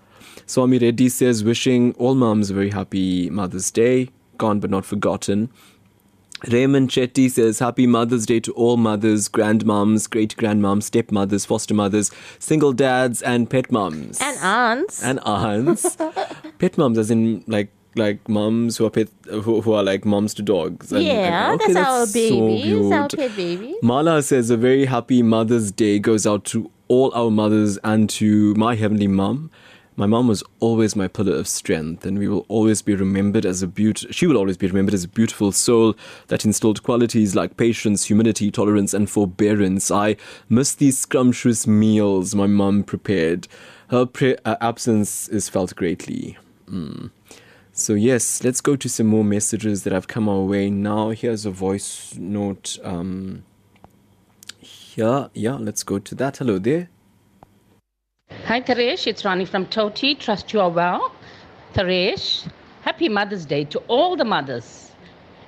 Swami 0.47 0.79
Reddy 0.79 1.09
says, 1.09 1.45
wishing 1.45 1.93
all 1.95 2.15
moms 2.15 2.51
a 2.51 2.55
very 2.55 2.71
happy 2.71 3.31
Mother's 3.31 3.71
Day, 3.71 4.11
gone 4.39 4.61
but 4.61 4.71
not 4.71 4.85
forgotten. 4.85 5.49
Raymond 6.49 6.91
Chetty 6.91 7.31
says, 7.31 7.59
Happy 7.61 7.87
Mother's 7.87 8.27
Day 8.27 8.41
to 8.41 8.53
all 8.53 8.77
mothers, 8.77 9.29
grandmoms, 9.29 10.09
great 10.09 10.37
grandmoms, 10.37 10.85
stepmothers, 10.85 11.47
foster 11.47 11.73
mothers, 11.75 12.11
single 12.39 12.73
dads, 12.73 13.23
and 13.23 13.49
pet 13.49 13.73
moms. 13.73 14.21
And 14.21 14.37
aunts. 14.43 15.03
And 15.03 15.19
aunts. 15.25 15.97
pet 16.59 16.77
moms, 16.77 16.99
as 16.99 17.11
in 17.11 17.43
like 17.47 17.71
like 17.99 18.29
moms 18.29 18.77
who 18.77 18.85
are 18.85 18.91
pet, 18.91 19.09
who, 19.25 19.63
who 19.63 19.73
are 19.73 19.83
like 19.83 20.05
moms 20.05 20.35
to 20.35 20.43
dogs. 20.43 20.93
And- 20.93 21.03
yeah, 21.03 21.53
and- 21.53 21.61
okay, 21.63 21.73
that's, 21.73 21.89
our 21.89 22.07
so 22.07 22.13
babies, 22.13 22.93
our 22.93 23.09
cute. 23.09 23.19
pet 23.31 23.37
baby. 23.37 23.75
Mala 23.83 24.23
says 24.23 24.51
a 24.51 24.57
very 24.59 24.85
happy 24.85 25.23
Mother's 25.23 25.73
Day 25.73 25.99
goes 25.99 26.27
out 26.27 26.45
to 26.47 26.71
all 26.89 27.11
our 27.15 27.31
mothers 27.31 27.79
and 27.83 28.11
to 28.11 28.53
my 28.55 28.75
heavenly 28.75 29.07
mum. 29.09 29.51
My 29.99 30.05
mum 30.05 30.29
was 30.29 30.45
always 30.61 30.95
my 30.95 31.09
pillar 31.09 31.35
of 31.37 31.49
strength, 31.49 32.05
and 32.05 32.19
we 32.19 32.29
will 32.29 32.45
always 32.49 32.83
be 32.83 32.95
remembered 32.95 33.47
as 33.47 33.63
a 33.63 33.67
beaut. 33.67 34.05
She 34.11 34.27
will 34.27 34.37
always 34.37 34.59
be 34.59 34.67
remembered 34.67 34.93
as 34.93 35.05
a 35.05 35.09
beautiful 35.09 35.53
soul 35.53 35.97
that 36.27 36.45
instilled 36.45 36.83
qualities 36.83 37.35
like 37.35 37.57
patience, 37.57 38.05
humility, 38.05 38.51
tolerance, 38.51 38.93
and 38.93 39.09
forbearance. 39.09 39.91
I 39.91 40.17
miss 40.51 40.75
these 40.75 40.99
scrumptious 40.99 41.67
meals 41.67 42.35
my 42.35 42.47
mum 42.47 42.85
prepared. 42.85 43.49
Her 43.89 44.05
pre- 44.05 44.37
uh, 44.45 44.57
absence 44.61 45.29
is 45.29 45.49
felt 45.49 45.75
greatly. 45.75 46.37
Mm. 46.69 47.11
So, 47.73 47.95
yes, 47.95 48.45
let's 48.45 48.61
go 48.61 48.77
to 48.77 48.91
some 48.91 49.07
more 49.07 49.25
messages 49.25 49.85
that 49.85 49.95
have 49.95 50.09
come 50.09 50.29
our 50.29 50.43
way 50.43 50.69
now. 50.69 51.11
Here's 51.11 51.47
a 51.47 51.51
voice 51.51 52.15
note. 52.19 52.79
Um, 52.83 53.45
here, 54.59 55.31
yeah, 55.33 55.55
let's 55.55 55.83
go 55.83 55.99
to 55.99 56.15
that. 56.17 56.37
Hello 56.37 56.59
there. 56.59 56.91
Hi, 58.47 58.61
Taresh. 58.61 59.09
It's 59.09 59.25
Rani 59.25 59.45
from 59.45 59.67
Toti. 59.67 60.17
Trust 60.17 60.53
you 60.53 60.61
are 60.61 60.71
well. 60.71 61.11
Taresh, 61.75 62.49
happy 62.83 63.09
Mother's 63.09 63.45
Day 63.45 63.65
to 63.65 63.81
all 63.89 64.15
the 64.15 64.25
mothers. 64.25 64.93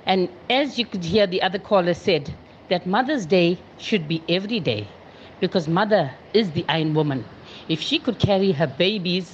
And 0.05 0.27
as 0.49 0.77
you 0.77 0.85
could 0.85 1.05
hear, 1.05 1.25
the 1.25 1.41
other 1.41 1.59
caller 1.59 1.93
said 1.93 2.35
that 2.69 2.85
Mother's 2.85 3.25
Day 3.25 3.57
should 3.77 4.09
be 4.09 4.21
every 4.27 4.59
day 4.59 4.85
because 5.39 5.65
mother 5.69 6.11
is 6.33 6.51
the 6.51 6.65
Iron 6.67 6.93
Woman. 6.93 7.23
If 7.69 7.79
she 7.79 7.99
could 7.99 8.19
carry 8.19 8.51
her 8.51 8.67
babies 8.67 9.33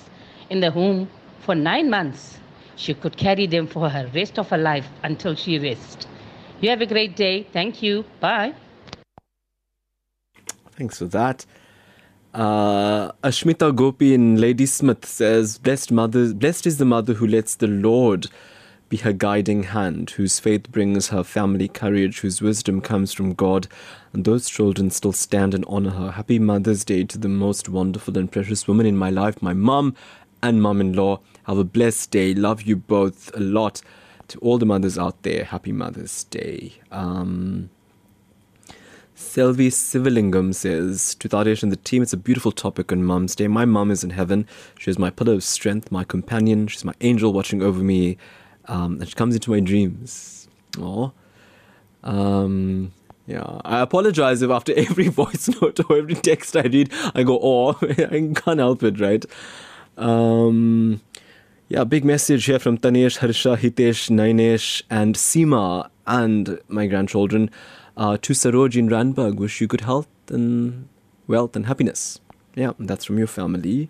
in 0.52 0.60
the 0.60 0.72
womb 0.72 1.10
for 1.40 1.56
nine 1.56 1.90
months, 1.90 2.38
she 2.76 2.94
could 2.94 3.18
carry 3.18 3.48
them 3.48 3.66
for 3.66 3.90
her 3.90 4.08
rest 4.14 4.38
of 4.38 4.48
her 4.52 4.60
life 4.60 4.88
until 5.02 5.34
she 5.34 5.58
rests. 5.58 6.06
You 6.62 6.70
have 6.70 6.82
a 6.82 6.86
great 6.86 7.16
day. 7.16 7.48
Thank 7.52 7.82
you. 7.82 8.06
Bye. 8.20 8.54
Thanks 10.78 11.00
for 11.00 11.06
that. 11.06 11.48
Uh, 12.36 13.14
Ashmita 13.24 13.74
Gopi 13.74 14.14
in 14.14 14.42
Ladysmith 14.42 15.06
says, 15.06 15.58
"Blessed 15.58 15.90
mother, 15.94 16.34
blessed 16.34 16.68
is 16.68 16.78
the 16.78 16.84
mother 16.84 17.14
who 17.14 17.26
lets 17.26 17.56
the 17.56 17.68
Lord 17.68 18.28
be 18.90 18.98
her 18.98 19.14
guiding 19.14 19.64
hand, 19.64 20.10
whose 20.12 20.38
faith 20.38 20.70
brings 20.70 21.08
her 21.08 21.24
family 21.24 21.70
courage, 21.70 22.20
whose 22.20 22.42
wisdom 22.42 22.82
comes 22.82 23.14
from 23.14 23.34
God, 23.34 23.70
and 24.12 24.26
those 24.26 24.50
children 24.50 24.90
still 24.90 25.14
stand 25.14 25.54
and 25.54 25.64
honor 25.70 25.92
her. 25.92 26.12
Happy 26.12 26.38
Mother's 26.38 26.84
Day 26.84 27.06
to 27.06 27.18
the 27.18 27.30
most 27.30 27.70
wonderful 27.70 28.18
and 28.18 28.30
precious 28.30 28.68
woman 28.68 28.86
in 28.86 28.98
my 28.98 29.10
life, 29.10 29.42
my 29.42 29.54
mum 29.54 29.96
and 30.44 30.62
mum 30.62 30.82
in 30.82 30.92
law. 30.92 31.22
Have 31.44 31.58
a 31.58 31.64
blessed 31.64 32.12
day. 32.12 32.34
Love 32.34 32.64
you 32.64 32.76
both 32.76 33.32
a 33.34 33.40
lot. 33.40 33.82
To 34.30 34.40
all 34.40 34.58
the 34.58 34.66
mothers 34.66 34.98
out 34.98 35.22
there, 35.22 35.46
happy 35.46 35.72
Mother's 35.72 36.26
Day. 36.26 36.74
Um, 36.92 37.70
Selvi 39.16 39.68
Sivalingam 39.68 40.54
says, 40.54 41.16
To 41.16 41.30
Taresh 41.30 41.64
and 41.64 41.72
the 41.72 41.78
team, 41.78 42.02
it's 42.04 42.12
a 42.12 42.18
beautiful 42.18 42.52
topic 42.52 42.92
on 42.92 43.04
Mum's 43.04 43.34
Day. 43.34 43.48
My 43.48 43.64
mum 43.64 43.90
is 43.90 44.04
in 44.04 44.10
heaven. 44.10 44.46
She 44.78 44.92
is 44.92 45.00
my 45.00 45.10
pillar 45.10 45.34
of 45.34 45.44
strength, 45.44 45.90
my 45.90 46.04
companion. 46.04 46.68
She's 46.68 46.84
my 46.84 46.94
angel 47.00 47.32
watching 47.32 47.64
over 47.64 47.82
me. 47.82 48.18
Um, 48.66 49.00
and 49.00 49.08
she 49.08 49.16
comes 49.16 49.34
into 49.34 49.52
my 49.52 49.62
dreams. 49.62 50.50
Aw. 50.82 51.12
Um, 52.04 52.92
yeah, 53.26 53.62
I 53.64 53.80
apologize 53.80 54.42
if 54.42 54.52
after 54.52 54.74
every 54.78 55.08
voice 55.08 55.48
note 55.62 55.80
or 55.90 55.98
every 55.98 56.16
text 56.16 56.58
I 56.58 56.64
read, 56.64 56.92
I 57.14 57.24
go, 57.24 57.40
oh, 57.42 57.78
I 57.82 58.32
can't 58.36 58.60
help 58.60 58.84
it, 58.84 59.00
right? 59.00 59.26
Um, 59.98 61.00
yeah, 61.70 61.86
big 61.86 62.04
message 62.04 62.46
here 62.46 62.60
from 62.60 62.78
Tanesh, 62.78 63.18
Harsha, 63.20 63.56
Hitesh, 63.56 64.10
Nainesh, 64.10 64.84
and 64.90 65.16
Seema, 65.16 65.90
and 66.06 66.60
my 66.68 66.86
grandchildren 66.86 67.50
uh, 67.98 68.18
to 68.22 68.34
Saroj 68.34 68.76
in 68.76 68.90
Randburg. 68.90 69.36
Wish 69.36 69.62
you 69.62 69.68
good 69.68 69.82
health 69.82 70.08
and 70.30 70.88
wealth 71.28 71.56
and 71.56 71.66
happiness. 71.66 72.20
Yeah, 72.56 72.72
that's 72.80 73.06
from 73.06 73.18
your 73.18 73.28
family. 73.28 73.90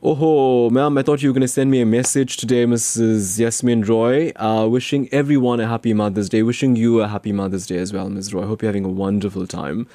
Oh, 0.00 0.70
ma'am, 0.70 0.96
I 0.96 1.02
thought 1.02 1.22
you 1.22 1.28
were 1.28 1.32
going 1.32 1.40
to 1.40 1.48
send 1.48 1.72
me 1.72 1.80
a 1.80 1.86
message 1.86 2.36
today, 2.36 2.64
Mrs. 2.66 3.40
Yasmin 3.40 3.82
Roy. 3.82 4.30
Uh, 4.36 4.68
wishing 4.68 5.08
everyone 5.10 5.58
a 5.58 5.66
happy 5.66 5.92
Mother's 5.92 6.28
Day. 6.28 6.44
Wishing 6.44 6.76
you 6.76 7.00
a 7.00 7.08
happy 7.08 7.32
Mother's 7.32 7.66
Day 7.66 7.78
as 7.78 7.92
well, 7.92 8.08
Ms. 8.08 8.32
Roy. 8.32 8.46
Hope 8.46 8.62
you're 8.62 8.68
having 8.68 8.84
a 8.84 8.90
wonderful 8.90 9.48
time. 9.48 9.88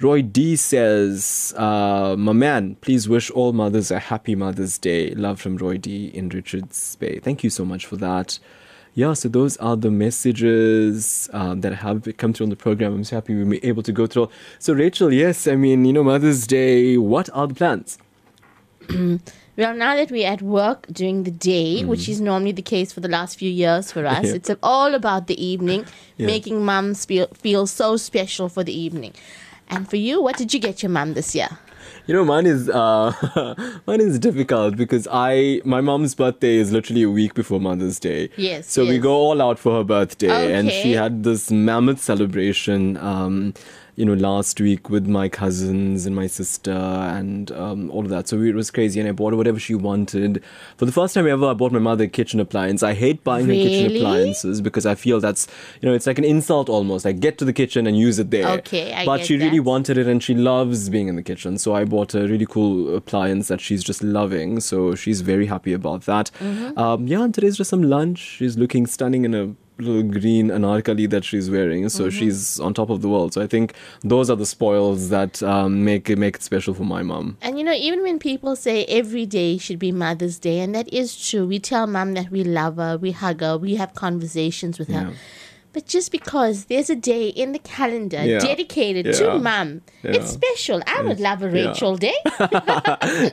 Roy 0.00 0.22
D 0.22 0.54
says, 0.54 1.52
uh, 1.56 2.14
My 2.16 2.32
man, 2.32 2.76
please 2.76 3.08
wish 3.08 3.32
all 3.32 3.52
mothers 3.52 3.90
a 3.90 3.98
happy 3.98 4.36
Mother's 4.36 4.78
Day. 4.78 5.10
Love 5.10 5.40
from 5.40 5.56
Roy 5.56 5.78
D 5.78 6.06
in 6.14 6.28
Richards 6.28 6.94
Bay. 6.94 7.18
Thank 7.18 7.42
you 7.42 7.50
so 7.50 7.64
much 7.64 7.86
for 7.86 7.96
that. 7.96 8.38
Yeah, 8.94 9.12
so 9.12 9.28
those 9.28 9.56
are 9.58 9.76
the 9.76 9.90
messages 9.90 11.30
uh, 11.32 11.54
that 11.56 11.74
have 11.74 12.08
come 12.16 12.32
through 12.32 12.46
on 12.46 12.50
the 12.50 12.56
program. 12.56 12.94
I'm 12.94 13.04
so 13.04 13.16
happy 13.16 13.34
we 13.34 13.44
were 13.44 13.60
able 13.62 13.82
to 13.84 13.92
go 13.92 14.06
through. 14.06 14.28
So, 14.58 14.72
Rachel, 14.72 15.12
yes, 15.12 15.46
I 15.46 15.54
mean, 15.54 15.84
you 15.84 15.92
know, 15.92 16.02
Mother's 16.02 16.46
Day, 16.46 16.96
what 16.96 17.30
are 17.32 17.46
the 17.46 17.54
plans? 17.54 17.98
well, 18.88 19.74
now 19.74 19.94
that 19.94 20.10
we're 20.10 20.26
at 20.26 20.42
work 20.42 20.86
during 20.90 21.22
the 21.22 21.30
day, 21.30 21.80
mm-hmm. 21.80 21.88
which 21.88 22.08
is 22.08 22.20
normally 22.20 22.52
the 22.52 22.62
case 22.62 22.92
for 22.92 23.00
the 23.00 23.08
last 23.08 23.38
few 23.38 23.50
years 23.50 23.92
for 23.92 24.04
us, 24.04 24.26
yeah. 24.26 24.34
it's 24.34 24.50
all 24.62 24.94
about 24.94 25.26
the 25.26 25.42
evening, 25.44 25.84
yeah. 26.16 26.26
making 26.26 26.64
mums 26.64 27.04
feel, 27.04 27.28
feel 27.28 27.66
so 27.66 27.96
special 27.96 28.48
for 28.48 28.64
the 28.64 28.76
evening. 28.76 29.12
And 29.68 29.88
for 29.88 29.96
you, 29.96 30.22
what 30.22 30.36
did 30.36 30.54
you 30.54 30.60
get 30.60 30.82
your 30.82 30.90
mum 30.90 31.14
this 31.14 31.34
year? 31.34 31.58
You 32.08 32.14
know, 32.14 32.24
mine 32.24 32.46
is 32.46 32.70
uh, 32.70 33.12
mine 33.86 34.00
is 34.00 34.18
difficult 34.18 34.76
because 34.76 35.06
I 35.12 35.60
my 35.66 35.82
mom's 35.82 36.14
birthday 36.14 36.56
is 36.56 36.72
literally 36.72 37.02
a 37.02 37.10
week 37.10 37.34
before 37.34 37.60
Mother's 37.60 38.00
Day. 38.00 38.30
Yes. 38.38 38.72
So 38.72 38.82
yes. 38.82 38.92
we 38.92 38.98
go 38.98 39.12
all 39.12 39.42
out 39.42 39.58
for 39.58 39.76
her 39.76 39.84
birthday, 39.84 40.32
okay. 40.32 40.54
and 40.54 40.70
she 40.70 40.92
had 40.92 41.22
this 41.22 41.50
mammoth 41.50 42.00
celebration. 42.00 42.96
Um, 42.96 43.52
you 43.98 44.04
know, 44.04 44.14
last 44.14 44.60
week 44.60 44.88
with 44.88 45.08
my 45.08 45.28
cousins 45.28 46.06
and 46.06 46.14
my 46.14 46.28
sister 46.28 46.70
and 46.70 47.50
um, 47.50 47.90
all 47.90 48.04
of 48.04 48.10
that. 48.10 48.28
So 48.28 48.40
it 48.40 48.54
was 48.54 48.70
crazy, 48.70 49.00
and 49.00 49.08
I 49.08 49.12
bought 49.12 49.34
whatever 49.34 49.58
she 49.58 49.74
wanted. 49.74 50.40
For 50.76 50.86
the 50.86 50.92
first 50.92 51.14
time 51.14 51.26
ever, 51.26 51.46
I 51.46 51.54
bought 51.54 51.72
my 51.72 51.80
mother 51.80 52.04
a 52.04 52.08
kitchen 52.08 52.38
appliance. 52.38 52.84
I 52.84 52.94
hate 52.94 53.24
buying 53.24 53.48
really? 53.48 53.64
her 53.64 53.68
kitchen 53.68 53.96
appliances 53.96 54.60
because 54.60 54.86
I 54.86 54.94
feel 54.94 55.18
that's, 55.18 55.48
you 55.80 55.88
know, 55.88 55.94
it's 55.96 56.06
like 56.06 56.18
an 56.18 56.24
insult 56.24 56.68
almost. 56.68 57.04
Like, 57.04 57.18
get 57.18 57.38
to 57.38 57.44
the 57.44 57.52
kitchen 57.52 57.88
and 57.88 57.98
use 57.98 58.20
it 58.20 58.30
there. 58.30 58.48
Okay, 58.58 58.92
I 58.92 59.04
But 59.04 59.24
she 59.24 59.36
that. 59.36 59.44
really 59.44 59.58
wanted 59.58 59.98
it, 59.98 60.06
and 60.06 60.22
she 60.22 60.34
loves 60.34 60.88
being 60.88 61.08
in 61.08 61.16
the 61.16 61.22
kitchen. 61.24 61.58
So 61.58 61.74
I 61.74 61.84
bought 61.84 62.14
a 62.14 62.20
really 62.28 62.46
cool 62.46 62.94
appliance 62.94 63.48
that 63.48 63.60
she's 63.60 63.82
just 63.82 64.02
loving. 64.04 64.60
So 64.60 64.94
she's 64.94 65.22
very 65.22 65.46
happy 65.46 65.72
about 65.72 66.02
that. 66.02 66.30
Mm-hmm. 66.38 66.78
Um, 66.78 67.08
yeah, 67.08 67.24
and 67.24 67.34
today's 67.34 67.56
just 67.56 67.70
some 67.70 67.82
lunch. 67.82 68.18
She's 68.18 68.56
looking 68.56 68.86
stunning 68.86 69.24
in 69.24 69.34
a 69.34 69.54
green 69.78 70.48
anarkali 70.50 71.08
that 71.10 71.24
she's 71.24 71.48
wearing. 71.50 71.88
So 71.88 72.04
Mm-hmm. 72.08 72.18
she's 72.18 72.60
on 72.60 72.74
top 72.74 72.90
of 72.90 73.00
the 73.00 73.08
world. 73.08 73.32
So 73.34 73.40
I 73.42 73.46
think 73.46 73.74
those 74.02 74.28
are 74.30 74.36
the 74.36 74.46
spoils 74.46 75.08
that 75.10 75.42
um, 75.42 75.84
make 75.84 76.10
it 76.10 76.18
make 76.18 76.36
it 76.36 76.42
special 76.42 76.74
for 76.74 76.84
my 76.84 77.02
mom. 77.02 77.36
And 77.42 77.58
you 77.58 77.64
know, 77.64 77.72
even 77.72 78.02
when 78.02 78.18
people 78.18 78.56
say 78.56 78.84
every 78.86 79.26
day 79.26 79.58
should 79.58 79.78
be 79.78 79.92
Mother's 79.92 80.38
Day, 80.38 80.60
and 80.60 80.74
that 80.74 80.92
is 80.92 81.16
true, 81.30 81.46
we 81.46 81.58
tell 81.58 81.86
mom 81.86 82.14
that 82.14 82.30
we 82.30 82.42
love 82.44 82.76
her, 82.76 82.96
we 82.98 83.12
hug 83.12 83.40
her, 83.40 83.56
we 83.56 83.76
have 83.76 83.94
conversations 83.94 84.78
with 84.78 84.88
her. 84.88 85.08
Yeah. 85.10 85.14
But 85.72 85.86
just 85.86 86.10
because 86.10 86.64
there's 86.64 86.88
a 86.90 86.96
day 86.96 87.28
in 87.28 87.52
the 87.52 87.58
calendar 87.58 88.22
Yeah. 88.24 88.38
dedicated 88.38 89.06
Yeah. 89.06 89.12
to 89.12 89.38
mum, 89.38 89.82
Yeah. 90.02 90.12
it's 90.16 90.30
special. 90.30 90.82
I 90.86 91.02
would 91.02 91.20
love 91.20 91.42
a. 91.42 91.48
Rachel 91.50 91.96
Day. 92.06 92.14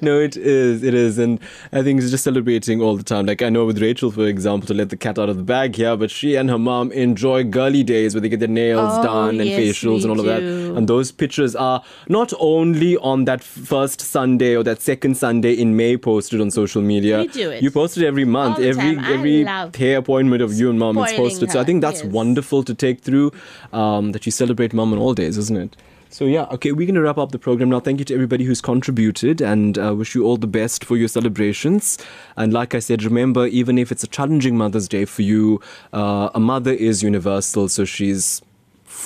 no, 0.01 0.19
it 0.19 0.35
is. 0.37 0.83
It 0.83 0.93
is. 0.93 1.17
And 1.17 1.39
I 1.71 1.81
think 1.83 2.01
it's 2.01 2.11
just 2.11 2.23
celebrating 2.23 2.81
all 2.81 2.97
the 2.97 3.03
time. 3.03 3.25
Like, 3.25 3.41
I 3.41 3.49
know 3.49 3.65
with 3.65 3.81
Rachel, 3.81 4.11
for 4.11 4.25
example, 4.27 4.67
to 4.67 4.73
let 4.73 4.89
the 4.89 4.97
cat 4.97 5.17
out 5.19 5.29
of 5.29 5.37
the 5.37 5.43
bag 5.43 5.75
here, 5.75 5.95
but 5.97 6.11
she 6.11 6.35
and 6.35 6.49
her 6.49 6.57
mom 6.59 6.91
enjoy 6.91 7.43
girly 7.43 7.83
days 7.83 8.13
where 8.13 8.21
they 8.21 8.29
get 8.29 8.39
their 8.39 8.49
nails 8.49 8.91
Oh, 8.99 9.03
done 9.03 9.39
and 9.39 9.49
yes, 9.49 9.59
facials 9.59 10.01
and 10.03 10.11
all 10.11 10.19
of 10.19 10.25
that. 10.25 10.41
And 10.41 10.87
those 10.87 11.11
pictures 11.11 11.55
are 11.55 11.83
not 12.09 12.33
only 12.39 12.97
on 12.97 13.25
that 13.25 13.43
first 13.43 14.01
Sunday 14.01 14.55
or 14.55 14.63
that 14.63 14.81
second 14.81 15.15
Sunday 15.17 15.53
in 15.53 15.75
May 15.75 15.97
posted 15.97 16.41
on 16.41 16.51
social 16.51 16.81
media. 16.81 17.19
We 17.19 17.27
do 17.27 17.49
it. 17.51 17.63
You 17.63 17.71
post 17.71 17.97
it 17.97 18.05
every 18.05 18.25
month. 18.25 18.59
Every 18.59 18.97
every 18.97 19.43
hair 19.77 19.97
appointment 19.97 20.41
of 20.41 20.53
you 20.53 20.69
and 20.69 20.79
mom 20.79 20.97
is 20.97 21.13
posted. 21.13 21.51
So 21.51 21.59
I 21.59 21.63
think 21.63 21.81
that's 21.81 22.03
yes. 22.03 22.11
Wonderful 22.25 22.63
to 22.63 22.73
take 22.73 23.01
through. 23.01 23.31
Um, 23.71 24.11
that 24.13 24.25
you 24.25 24.31
celebrate 24.31 24.73
mom 24.73 24.93
on 24.93 24.99
all 24.99 25.13
days, 25.13 25.37
isn't 25.37 25.57
it? 25.57 25.75
So 26.09 26.25
yeah, 26.25 26.45
okay, 26.45 26.71
we're 26.71 26.87
going 26.87 26.95
to 26.95 27.01
wrap 27.01 27.17
up 27.17 27.31
the 27.31 27.39
program 27.39 27.69
now. 27.69 27.81
Thank 27.81 27.99
you 27.99 28.05
to 28.05 28.13
everybody 28.13 28.45
who's 28.45 28.61
contributed, 28.61 29.41
and 29.41 29.77
uh, 29.77 29.93
wish 29.93 30.15
you 30.15 30.23
all 30.23 30.37
the 30.37 30.47
best 30.47 30.85
for 30.85 30.95
your 30.95 31.09
celebrations. 31.09 31.97
And 32.37 32.53
like 32.53 32.73
I 32.73 32.79
said, 32.79 33.03
remember, 33.03 33.47
even 33.47 33.77
if 33.77 33.91
it's 33.91 34.03
a 34.03 34.07
challenging 34.07 34.57
Mother's 34.57 34.87
Day 34.87 35.03
for 35.05 35.23
you, 35.23 35.59
uh, 35.91 36.29
a 36.33 36.39
mother 36.39 36.71
is 36.71 37.03
universal, 37.03 37.67
so 37.67 37.83
she's 37.83 38.41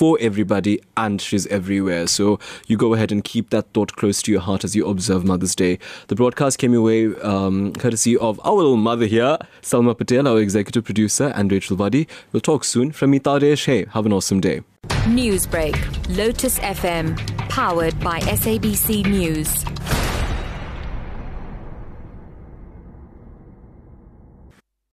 for 0.00 0.16
everybody 0.18 0.80
and 0.96 1.20
she's 1.20 1.46
everywhere. 1.48 2.06
So 2.06 2.38
you 2.66 2.78
go 2.78 2.94
ahead 2.94 3.12
and 3.12 3.22
keep 3.22 3.50
that 3.50 3.70
thought 3.74 3.96
close 3.96 4.22
to 4.22 4.32
your 4.32 4.40
heart 4.40 4.64
as 4.64 4.74
you 4.74 4.86
observe 4.86 5.26
Mother's 5.26 5.54
Day. 5.54 5.78
The 6.06 6.14
broadcast 6.14 6.56
came 6.56 6.72
your 6.72 6.80
way 6.80 7.14
um, 7.16 7.74
courtesy 7.74 8.16
of 8.16 8.40
our 8.42 8.54
little 8.54 8.78
mother 8.78 9.04
here, 9.04 9.36
Salma 9.60 9.94
Patel, 9.94 10.26
our 10.26 10.40
executive 10.40 10.86
producer, 10.86 11.34
and 11.36 11.52
Rachel 11.52 11.76
Buddy. 11.76 12.08
We'll 12.32 12.40
talk 12.40 12.64
soon. 12.64 12.92
From 12.92 13.10
me. 13.10 13.20
Hey, 13.22 13.84
have 13.90 14.06
an 14.06 14.14
awesome 14.14 14.40
day. 14.40 14.62
Newsbreak, 15.04 15.76
Lotus 16.16 16.58
FM, 16.60 17.18
powered 17.50 18.00
by 18.00 18.20
SABC 18.20 19.04
News. 19.04 19.66